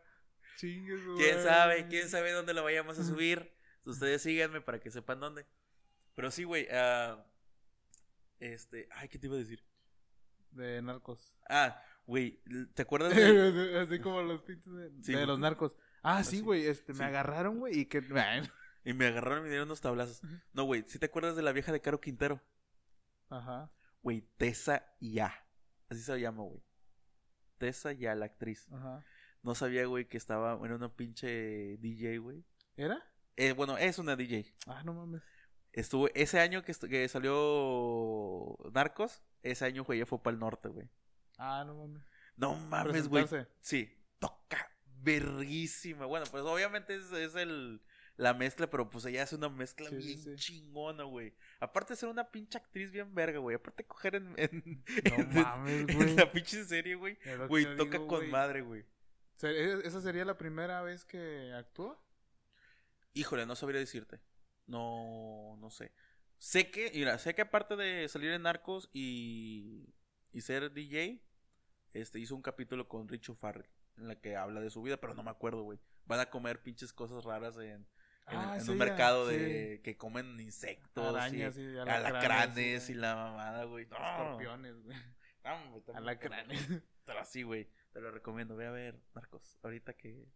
Chingues, 0.56 1.04
güey. 1.04 1.18
¿Quién 1.18 1.42
sabe? 1.42 1.88
¿Quién 1.88 2.08
sabe 2.08 2.32
dónde 2.32 2.54
lo 2.54 2.62
vayamos 2.62 2.98
a 2.98 3.04
subir? 3.04 3.52
Ustedes 3.84 4.22
síganme 4.22 4.60
para 4.60 4.78
que 4.80 4.90
sepan 4.90 5.20
dónde. 5.20 5.46
Pero 6.14 6.30
sí, 6.30 6.44
güey. 6.44 6.68
ah, 6.70 7.24
este. 8.38 8.88
Ay, 8.92 9.08
¿qué 9.08 9.18
te 9.18 9.26
iba 9.26 9.36
a 9.36 9.38
decir? 9.40 9.64
De 10.50 10.80
narcos. 10.82 11.36
Ah, 11.48 11.82
güey. 12.06 12.40
¿Te 12.74 12.82
acuerdas 12.82 13.12
de.? 13.16 13.80
Así 13.80 13.98
como 13.98 14.22
los 14.22 14.42
pinches 14.42 14.72
de, 14.72 14.90
Sí, 15.02 15.12
de 15.12 15.18
güey. 15.18 15.26
los 15.26 15.38
narcos. 15.38 15.76
Ah, 16.04 16.22
sí, 16.22 16.40
güey. 16.40 16.66
Este, 16.66 16.92
Sí. 16.92 16.98
me 17.00 17.06
agarraron, 17.06 17.58
güey, 17.58 17.80
y 17.80 17.86
que. 17.86 17.98
Y 18.86 18.92
me 18.92 19.06
agarraron 19.06 19.38
y 19.38 19.42
me 19.44 19.48
dieron 19.48 19.66
unos 19.68 19.80
tablazos. 19.80 20.20
No, 20.52 20.64
güey. 20.64 20.84
¿Sí 20.86 20.98
te 20.98 21.06
acuerdas 21.06 21.34
de 21.36 21.42
la 21.42 21.52
vieja 21.52 21.72
de 21.72 21.80
Caro 21.80 22.00
Quintero? 22.02 22.42
Ajá. 23.30 23.72
Güey, 24.02 24.20
Tessa 24.36 24.84
Ya. 25.00 25.32
Así 25.88 26.02
se 26.02 26.20
llama, 26.20 26.42
güey. 26.42 26.62
Tessa 27.56 27.92
Ya, 27.92 28.14
la 28.14 28.26
actriz. 28.26 28.68
Ajá. 28.70 29.02
No 29.42 29.54
sabía, 29.54 29.86
güey, 29.86 30.06
que 30.06 30.18
estaba 30.18 30.52
en 30.66 30.72
una 30.72 30.94
pinche 30.94 31.78
DJ, 31.78 32.18
güey. 32.18 32.44
¿Era? 32.76 33.02
Eh, 33.36 33.52
bueno, 33.52 33.78
es 33.78 33.98
una 33.98 34.16
DJ. 34.16 34.54
Ah, 34.66 34.82
no 34.84 34.92
mames. 34.92 35.22
Estuvo 35.72 36.08
ese 36.14 36.40
año 36.40 36.62
que, 36.62 36.74
que 36.74 37.08
salió 37.08 38.56
Narcos. 38.72 39.22
Ese 39.42 39.64
año, 39.64 39.84
güey, 39.84 40.00
ya 40.00 40.06
fue 40.06 40.22
para 40.22 40.34
el 40.34 40.40
norte, 40.40 40.68
güey. 40.68 40.90
Ah, 41.38 41.64
no 41.66 41.74
mames. 41.74 42.02
No 42.36 42.54
mames, 42.54 43.08
güey. 43.08 43.26
Sí, 43.60 43.90
verguísima. 45.04 46.06
Bueno, 46.06 46.26
pues 46.30 46.42
obviamente 46.44 46.94
es, 46.96 47.12
es 47.12 47.34
el, 47.36 47.80
la 48.16 48.34
mezcla, 48.34 48.68
pero 48.70 48.88
pues 48.90 49.04
ella 49.04 49.22
hace 49.22 49.36
una 49.36 49.48
mezcla 49.48 49.88
Sí, 49.90 49.96
bien 49.96 50.18
sí. 50.18 50.34
chingona, 50.36 51.04
güey. 51.04 51.34
Aparte 51.60 51.92
de 51.94 51.96
ser 51.98 52.08
una 52.08 52.30
pinche 52.30 52.58
actriz 52.58 52.90
bien 52.90 53.14
verga, 53.14 53.38
güey. 53.38 53.56
Aparte 53.56 53.82
de 53.82 53.86
coger 53.86 54.14
en, 54.16 54.32
en, 54.36 54.84
No 55.04 55.14
en- 55.16 55.34
mames, 55.34 55.88
en 55.88 56.16
la 56.16 56.30
pinche 56.32 56.64
serie, 56.64 56.94
güey. 56.94 57.18
Güey, 57.48 57.76
toca 57.76 57.92
digo, 57.98 58.06
con 58.06 58.28
madre, 58.30 58.62
güey. 58.62 58.84
¿e- 59.42 59.80
¿Esa 59.84 60.00
sería 60.00 60.24
la 60.24 60.38
primera 60.38 60.82
vez 60.82 61.04
que 61.04 61.52
actuó? 61.54 62.02
Híjole, 63.12 63.46
no 63.46 63.54
sabría 63.56 63.80
decirte. 63.80 64.20
No, 64.66 65.56
no 65.60 65.70
sé. 65.70 65.92
Sé 66.38 66.70
que, 66.70 66.90
mira, 66.94 67.18
sé 67.18 67.34
que 67.34 67.42
aparte 67.42 67.76
de 67.76 68.08
salir 68.08 68.30
en 68.32 68.42
Narcos 68.42 68.90
y, 68.92 69.94
y 70.32 70.40
ser 70.40 70.72
DJ, 70.72 71.22
este 71.92 72.18
hizo 72.18 72.34
un 72.34 72.42
capítulo 72.42 72.88
con 72.88 73.08
Richo 73.08 73.34
Farrell 73.34 73.68
en 73.96 74.08
la 74.08 74.20
que 74.20 74.36
habla 74.36 74.60
de 74.60 74.70
su 74.70 74.82
vida, 74.82 74.96
pero 74.98 75.14
no 75.14 75.22
me 75.22 75.30
acuerdo, 75.30 75.62
güey. 75.62 75.78
Van 76.06 76.20
a 76.20 76.30
comer 76.30 76.62
pinches 76.62 76.92
cosas 76.92 77.24
raras 77.24 77.56
en, 77.56 77.64
en, 77.64 77.86
Ah, 78.26 78.54
en 78.56 78.62
sí, 78.64 78.70
un 78.70 78.78
mercado 78.78 79.28
sí. 79.30 79.36
de 79.36 79.80
que 79.82 79.96
comen 79.96 80.38
insectos 80.40 81.14
Arañas 81.14 81.56
y 81.58 81.62
y 81.62 81.78
alacranes 81.78 82.84
sí, 82.84 82.92
y 82.92 82.96
la 82.96 83.14
mamada, 83.14 83.64
güey. 83.64 83.86
No, 83.86 83.96
Escorpiones, 83.96 84.82
güey. 84.82 84.96
no, 85.44 85.94
Alacranes. 85.94 86.58
Pero 87.04 87.24
sí, 87.24 87.42
güey, 87.42 87.68
te 87.92 88.00
lo 88.00 88.10
recomiendo. 88.10 88.56
Ve 88.56 88.66
a 88.66 88.70
ver, 88.70 88.98
Narcos. 89.14 89.58
Ahorita 89.62 89.92
que 89.94 90.26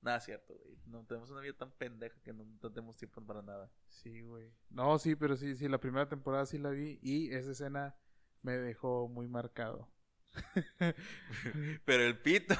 nada 0.00 0.18
es 0.18 0.24
cierto, 0.24 0.54
güey. 0.56 0.78
No 0.86 1.04
tenemos 1.04 1.30
una 1.30 1.40
vida 1.40 1.52
tan 1.54 1.70
pendeja 1.72 2.18
que 2.22 2.32
no, 2.32 2.44
no 2.44 2.72
tenemos 2.72 2.96
tiempo 2.96 3.22
para 3.24 3.42
nada. 3.42 3.70
Sí, 3.88 4.20
güey. 4.22 4.50
No, 4.70 4.98
sí, 4.98 5.14
pero 5.16 5.36
sí, 5.36 5.54
sí, 5.54 5.68
la 5.68 5.78
primera 5.78 6.08
temporada 6.08 6.46
sí 6.46 6.58
la 6.58 6.70
vi 6.70 6.98
y 7.02 7.32
esa 7.34 7.52
escena 7.52 7.94
me 8.42 8.52
dejó 8.56 9.08
muy 9.08 9.28
marcado. 9.28 9.88
Pero 11.84 12.02
el 12.02 12.18
pito, 12.18 12.54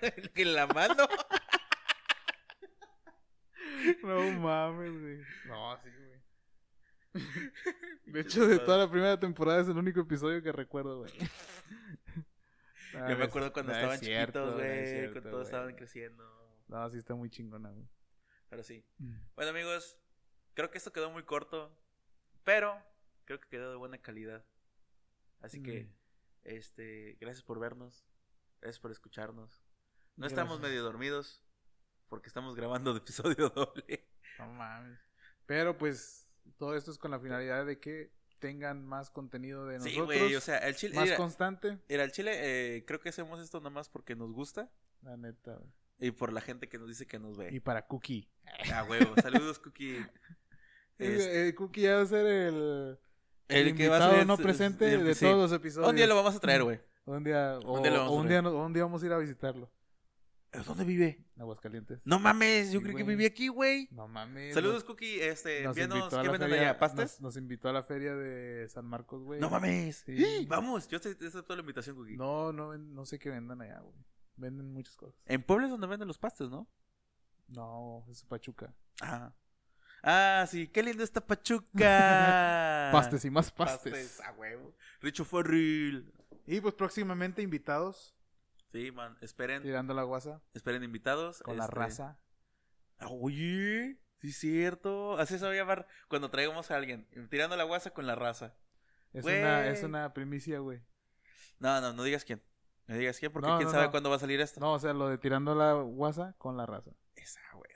el 0.00 0.30
que 0.34 0.42
en 0.42 0.54
la 0.54 0.66
mano. 0.66 1.06
No 4.02 4.30
mames, 4.40 4.92
güey. 4.98 5.18
No, 5.46 5.76
sí, 5.82 5.90
güey. 7.12 7.24
De 8.06 8.20
hecho, 8.20 8.46
de 8.46 8.58
toda 8.58 8.78
la 8.78 8.90
primera 8.90 9.18
temporada 9.20 9.60
es 9.60 9.68
el 9.68 9.76
único 9.76 10.00
episodio 10.00 10.42
que 10.42 10.52
recuerdo, 10.52 11.00
güey. 11.00 11.12
Ah, 12.96 13.08
Yo 13.10 13.18
me 13.18 13.24
acuerdo 13.24 13.52
cuando 13.52 13.72
no 13.72 13.78
es 13.78 13.82
estaban 13.82 13.98
cierto, 13.98 14.40
chiquitos, 14.40 14.56
no 14.58 14.64
es 14.64 14.80
güey. 14.80 14.86
cierto, 14.88 15.12
Cuando 15.12 15.30
todos 15.30 15.46
estaban 15.48 15.74
creciendo. 15.74 16.62
No, 16.68 16.90
sí 16.90 16.98
está 16.98 17.14
muy 17.14 17.28
chingona, 17.28 17.70
güey. 17.70 17.86
Pero 18.48 18.62
sí. 18.62 18.84
Bueno, 19.34 19.50
amigos, 19.50 19.98
creo 20.54 20.70
que 20.70 20.78
esto 20.78 20.92
quedó 20.92 21.10
muy 21.10 21.24
corto. 21.24 21.76
Pero 22.44 22.80
creo 23.26 23.40
que 23.40 23.48
quedó 23.48 23.70
de 23.70 23.76
buena 23.76 23.98
calidad. 23.98 24.44
Así 25.40 25.62
que, 25.62 25.84
Mm. 25.84 25.88
Este, 26.44 27.16
gracias 27.20 27.42
por 27.42 27.58
vernos. 27.58 28.06
Gracias 28.60 28.80
por 28.80 28.90
escucharnos. 28.90 29.62
No 30.16 30.22
Gracias. 30.22 30.38
estamos 30.38 30.60
medio 30.60 30.82
dormidos. 30.82 31.42
Porque 32.08 32.28
estamos 32.28 32.54
grabando 32.54 32.92
de 32.92 32.98
episodio 32.98 33.48
doble. 33.54 34.06
No 34.38 34.46
mames. 34.52 34.98
Pero 35.46 35.76
pues 35.76 36.28
todo 36.58 36.76
esto 36.76 36.90
es 36.90 36.98
con 36.98 37.10
la 37.10 37.18
finalidad 37.18 37.66
de 37.66 37.80
que 37.80 38.12
tengan 38.38 38.84
más 38.86 39.10
contenido 39.10 39.66
de 39.66 39.80
Sí, 39.80 39.96
nosotros. 39.96 40.18
güey. 40.18 40.34
O 40.36 40.40
sea, 40.40 40.58
el 40.58 40.76
chile. 40.76 40.94
más 40.94 41.12
constante. 41.12 41.78
mira, 41.88 42.04
el 42.04 42.12
chile, 42.12 42.32
eh, 42.76 42.84
creo 42.84 43.00
que 43.00 43.08
hacemos 43.08 43.40
esto 43.40 43.60
nomás 43.60 43.88
porque 43.88 44.14
nos 44.14 44.32
gusta. 44.32 44.70
La 45.02 45.16
neta, 45.16 45.54
güey. 45.56 45.72
Y 45.98 46.10
por 46.10 46.32
la 46.32 46.40
gente 46.40 46.68
que 46.68 46.78
nos 46.78 46.88
dice 46.88 47.06
que 47.06 47.18
nos 47.18 47.36
ve. 47.36 47.48
Y 47.52 47.60
para 47.60 47.86
Cookie. 47.86 48.30
Ah, 48.72 48.84
huevo. 48.84 49.14
Saludos, 49.22 49.58
Cookie. 49.58 49.98
Este, 50.98 51.48
Eh, 51.48 51.54
Cookie 51.56 51.80
ya 51.82 51.96
va 51.96 52.02
a 52.02 52.06
ser 52.06 52.24
el, 52.24 52.98
el, 53.48 53.68
el 53.68 53.74
que 53.76 53.88
va 53.88 53.96
a 53.98 54.10
ser 54.10 54.26
no 54.26 54.34
es- 54.34 54.40
presente 54.40 54.94
es- 54.94 55.04
de 55.04 55.14
sí. 55.14 55.24
todos 55.24 55.50
los 55.50 55.52
episodios. 55.58 55.90
Un 55.90 55.96
día 55.96 56.06
lo 56.06 56.14
vamos 56.16 56.34
a 56.34 56.40
traer, 56.40 56.62
güey. 56.62 56.80
Un 57.06 57.22
día, 57.22 57.58
o, 57.64 57.76
Un 57.76 57.82
día 57.82 58.02
o 58.04 58.12
un, 58.14 58.28
día, 58.28 58.42
no- 58.42 58.54
un 58.64 58.72
día 58.72 58.82
vamos 58.84 59.02
a 59.02 59.06
ir 59.06 59.12
a 59.12 59.18
visitarlo. 59.18 59.70
¿Dónde 60.66 60.84
vive? 60.84 61.26
En 61.34 61.42
Aguascalientes. 61.42 62.00
No 62.04 62.20
mames, 62.20 62.70
yo 62.70 62.78
Sí, 62.78 62.84
creí 62.84 62.94
que 62.96 63.02
vivía 63.02 63.26
aquí, 63.26 63.48
güey. 63.48 63.88
No 63.90 64.06
mames. 64.06 64.54
Saludos, 64.54 64.84
Cookie. 64.84 65.20
Este, 65.20 65.64
nos 65.64 65.76
envíanos, 65.76 66.14
¿qué 66.14 66.28
venden 66.28 66.52
allá? 66.52 66.78
¿Pastes? 66.78 67.14
Nos, 67.14 67.20
nos 67.22 67.36
invitó 67.36 67.68
a 67.68 67.72
la 67.72 67.82
feria 67.82 68.14
de 68.14 68.68
San 68.68 68.86
Marcos, 68.86 69.20
güey. 69.24 69.40
No 69.40 69.50
mames. 69.50 70.04
Sí. 70.06 70.46
Vamos, 70.48 70.86
yo 70.86 71.00
te, 71.00 71.08
acepto 71.26 71.56
la 71.56 71.60
invitación, 71.60 71.96
Cookie. 71.96 72.16
No, 72.16 72.52
no, 72.52 72.78
no 72.78 73.04
sé 73.04 73.18
qué 73.18 73.30
vendan 73.30 73.60
allá, 73.62 73.80
güey. 73.80 73.96
Venden 74.36 74.72
muchas 74.72 74.96
cosas. 74.96 75.20
En 75.26 75.42
Puebla 75.42 75.66
es 75.66 75.72
donde 75.72 75.88
venden 75.88 76.06
los 76.06 76.18
pastes, 76.18 76.48
¿no? 76.48 76.68
No, 77.48 78.06
es 78.08 78.22
Pachuca. 78.22 78.72
Ah. 79.02 79.32
Ah, 80.06 80.44
sí, 80.48 80.68
qué 80.68 80.82
lindo 80.82 81.02
está 81.02 81.24
Pachuca. 81.26 82.88
Pastes 82.92 83.24
y 83.24 83.30
más 83.30 83.50
pastes. 83.50 83.92
Pastes, 83.92 84.20
a 84.20 84.32
huevo. 84.32 84.74
Richo 85.00 85.24
Forril. 85.24 86.12
Y 86.46 86.60
pues 86.60 86.74
próximamente 86.74 87.40
invitados, 87.42 88.14
Sí, 88.70 88.90
man, 88.90 89.16
esperen, 89.20 89.62
tirando 89.62 89.94
la 89.94 90.02
guasa 90.02 90.42
esperen 90.52 90.82
invitados. 90.82 91.40
con 91.42 91.56
la 91.56 91.64
este, 91.64 91.76
raza. 91.76 92.18
Ah, 92.98 93.06
Oye, 93.08 93.98
sí 94.20 94.28
es 94.30 94.36
cierto. 94.36 95.16
Así 95.16 95.38
se 95.38 95.44
va 95.44 95.52
a 95.52 95.54
llamar 95.54 95.86
cuando 96.08 96.28
traigamos 96.28 96.70
a 96.70 96.76
alguien. 96.76 97.06
Tirando 97.30 97.56
la 97.56 97.64
guasa 97.64 97.92
con 97.92 98.06
la 98.06 98.14
raza. 98.14 98.54
Es 99.12 99.24
una, 99.24 99.68
es 99.68 99.82
una 99.84 100.12
primicia, 100.12 100.58
güey. 100.58 100.82
No, 101.60 101.80
no, 101.80 101.92
no 101.92 102.02
digas 102.02 102.24
quién. 102.24 102.42
No 102.88 102.96
digas 102.96 103.18
quién 103.18 103.32
porque 103.32 103.48
No, 103.48 103.56
quién 103.58 103.68
no, 103.68 103.72
sabe 103.72 103.84
no. 103.86 103.90
cuándo 103.92 104.10
va 104.10 104.16
a 104.16 104.18
salir 104.18 104.40
esto. 104.40 104.60
No, 104.60 104.72
o 104.72 104.78
sea, 104.78 104.92
lo 104.92 105.08
de 105.08 105.18
tirando 105.18 105.54
la 105.54 105.72
guasa 105.74 106.34
con 106.36 106.56
la 106.56 106.66
raza. 106.66 106.90
Esa, 107.14 107.40
güey. 107.54 107.70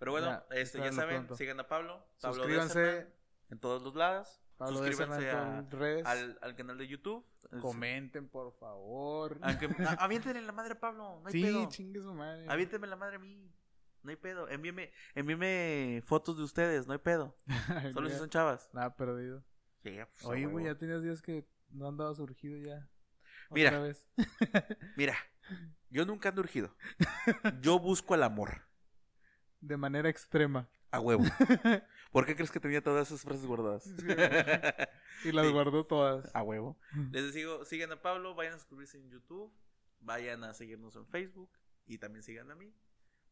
Pero 0.00 0.10
bueno, 0.10 0.26
Ya, 0.26 0.46
este, 0.56 0.78
ya 0.78 0.92
saben, 0.92 1.16
pronto. 1.18 1.36
sigan 1.36 1.60
a 1.60 1.68
Pablo. 1.68 2.04
Pablo 2.20 2.34
Suscríbanse. 2.42 3.06
En 3.50 3.60
todos 3.60 3.82
los 3.82 3.94
lados. 3.94 4.42
Pablo 4.56 4.78
Suscríbanse 4.78 5.30
a- 5.30 5.62
redes. 5.70 6.04
al, 6.06 6.38
al 6.42 6.56
canal 6.56 6.76
de 6.78 6.88
YouTube. 6.88 7.24
Comenten, 7.60 8.28
por 8.28 8.52
favor. 8.58 9.38
Aunque, 9.42 9.66
a- 9.86 10.02
aviéntenle 10.04 10.42
la 10.42 10.52
madre 10.52 10.72
a 10.72 10.80
Pablo, 10.80 11.20
no 11.20 11.26
hay 11.28 11.32
sí, 11.32 11.42
pedo. 11.42 11.68
chingue 11.68 12.00
su 12.00 12.12
madre. 12.14 12.46
Aviéntenme 12.48 12.86
la 12.88 12.96
madre 12.96 13.16
a 13.16 13.18
mí. 13.20 13.50
No 14.02 14.10
hay 14.10 14.16
pedo. 14.16 14.48
Envíeme, 14.48 14.90
envíeme 15.14 16.02
fotos 16.06 16.36
de 16.38 16.42
ustedes, 16.44 16.86
no 16.86 16.92
hay 16.94 16.98
pedo. 16.98 17.36
Solo 17.92 18.08
si 18.08 18.16
son 18.16 18.28
chavas. 18.30 18.68
Nada 18.72 18.96
perdido. 18.96 19.44
Sí, 19.82 19.90
pues, 20.12 20.24
Oye, 20.24 20.46
güey, 20.46 20.64
ya 20.66 20.74
tenías 20.76 21.02
días 21.02 21.20
que 21.22 21.46
no 21.70 21.88
andabas 21.88 22.18
urgido 22.18 22.56
ya. 22.58 22.88
Mira. 23.50 23.70
Otra 23.70 23.82
vez. 23.82 24.06
Mira, 24.96 25.16
yo 25.90 26.04
nunca 26.06 26.28
ando 26.30 26.40
urgido. 26.40 26.74
Yo 27.60 27.78
busco 27.78 28.14
el 28.14 28.22
amor. 28.22 28.62
De 29.60 29.76
manera 29.76 30.08
extrema. 30.08 30.68
A 30.92 30.98
huevo. 31.00 31.22
¿Por 32.12 32.26
qué 32.26 32.34
crees 32.34 32.50
que 32.50 32.58
tenía 32.60 32.82
todas 32.82 33.06
esas 33.08 33.22
frases 33.22 33.46
guardadas? 33.46 33.86
Y 35.24 35.32
las 35.32 35.46
Sí. 35.46 35.52
guardó 35.52 35.86
todas. 35.86 36.28
A 36.34 36.42
huevo. 36.42 36.76
Les 37.12 37.32
digo, 37.32 37.64
sigan 37.64 37.92
a 37.92 38.02
Pablo, 38.02 38.34
vayan 38.34 38.54
a 38.54 38.58
suscribirse 38.58 38.98
en 38.98 39.08
YouTube, 39.10 39.52
vayan 40.00 40.42
a 40.42 40.52
seguirnos 40.54 40.96
en 40.96 41.06
Facebook 41.06 41.50
y 41.86 41.98
también 41.98 42.22
sigan 42.24 42.50
a 42.50 42.54
mí. 42.56 42.74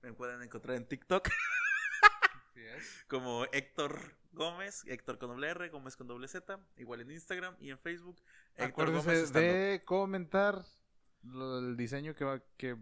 Me 0.02 0.12
pueden 0.12 0.40
encontrar 0.42 0.76
en 0.76 0.86
TikTok 0.86 1.28
como 3.08 3.44
Héctor 3.52 3.98
Gómez, 4.32 4.84
Héctor 4.86 5.18
con 5.18 5.30
doble 5.30 5.48
R, 5.48 5.68
Gómez 5.70 5.96
con 5.96 6.06
doble 6.06 6.28
Z, 6.28 6.60
igual 6.76 7.00
en 7.00 7.10
Instagram 7.10 7.56
y 7.60 7.70
en 7.70 7.78
Facebook. 7.78 8.22
Héctor 8.56 8.92
Gómez 8.92 9.32
de 9.32 9.82
comentar 9.84 10.64
lo- 11.22 11.58
el 11.58 11.76
diseño 11.76 12.14
que, 12.14 12.24
va- 12.24 12.42
que 12.56 12.76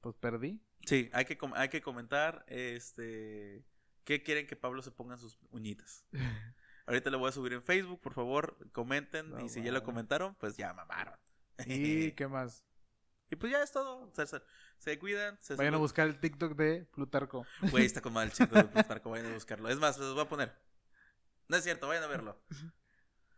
pues 0.00 0.16
perdí. 0.16 0.60
Sí, 0.86 1.10
hay 1.12 1.24
que, 1.26 1.36
hay 1.54 1.68
que 1.68 1.82
comentar 1.82 2.44
este 2.48 3.64
qué 4.04 4.22
quieren 4.22 4.46
que 4.46 4.56
Pablo 4.56 4.82
se 4.82 4.90
ponga 4.92 5.18
sus 5.18 5.38
uñitas. 5.50 6.06
Ahorita 6.86 7.10
lo 7.10 7.18
voy 7.18 7.28
a 7.28 7.32
subir 7.32 7.52
en 7.52 7.62
Facebook, 7.62 8.00
por 8.00 8.14
favor, 8.14 8.56
comenten 8.72 9.30
No 9.30 9.44
y 9.44 9.48
si 9.48 9.62
ya 9.62 9.72
lo 9.72 9.82
comentaron, 9.82 10.34
pues 10.36 10.56
ya 10.56 10.72
mamaron. 10.72 11.18
¿Y 11.66 12.12
qué 12.12 12.26
más? 12.28 12.64
Y 13.28 13.34
pues 13.34 13.50
ya 13.50 13.60
es 13.60 13.72
todo. 13.72 14.08
Se, 14.14 14.24
se- 14.24 14.40
se 14.78 14.98
cuidan. 15.00 15.36
Se 15.42 15.56
Vayan 15.56 15.74
a 15.74 15.78
buscar 15.78 16.06
el 16.06 16.20
TikTok 16.20 16.54
de 16.54 16.84
Plutarco. 16.92 17.44
Güey, 17.72 17.84
está 17.84 18.00
con 18.00 18.12
mal 18.12 18.30
chico 18.30 18.54
de 18.54 18.62
Plutarco. 18.68 19.10
Vayan 19.10 19.26
a 19.32 19.34
buscarlo. 19.34 19.68
Es 19.68 19.80
más, 19.80 19.98
les 19.98 20.12
voy 20.12 20.20
a 20.22 20.28
poner. 20.28 20.54
No 21.48 21.56
es 21.56 21.64
cierto, 21.64 21.88
vayan 21.88 22.04
a 22.04 22.06
verlo. 22.06 22.40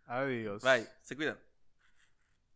Adiós. 0.04 0.62
Bye. 0.62 0.86
Se 1.00 1.16
cuidan. 1.16 1.38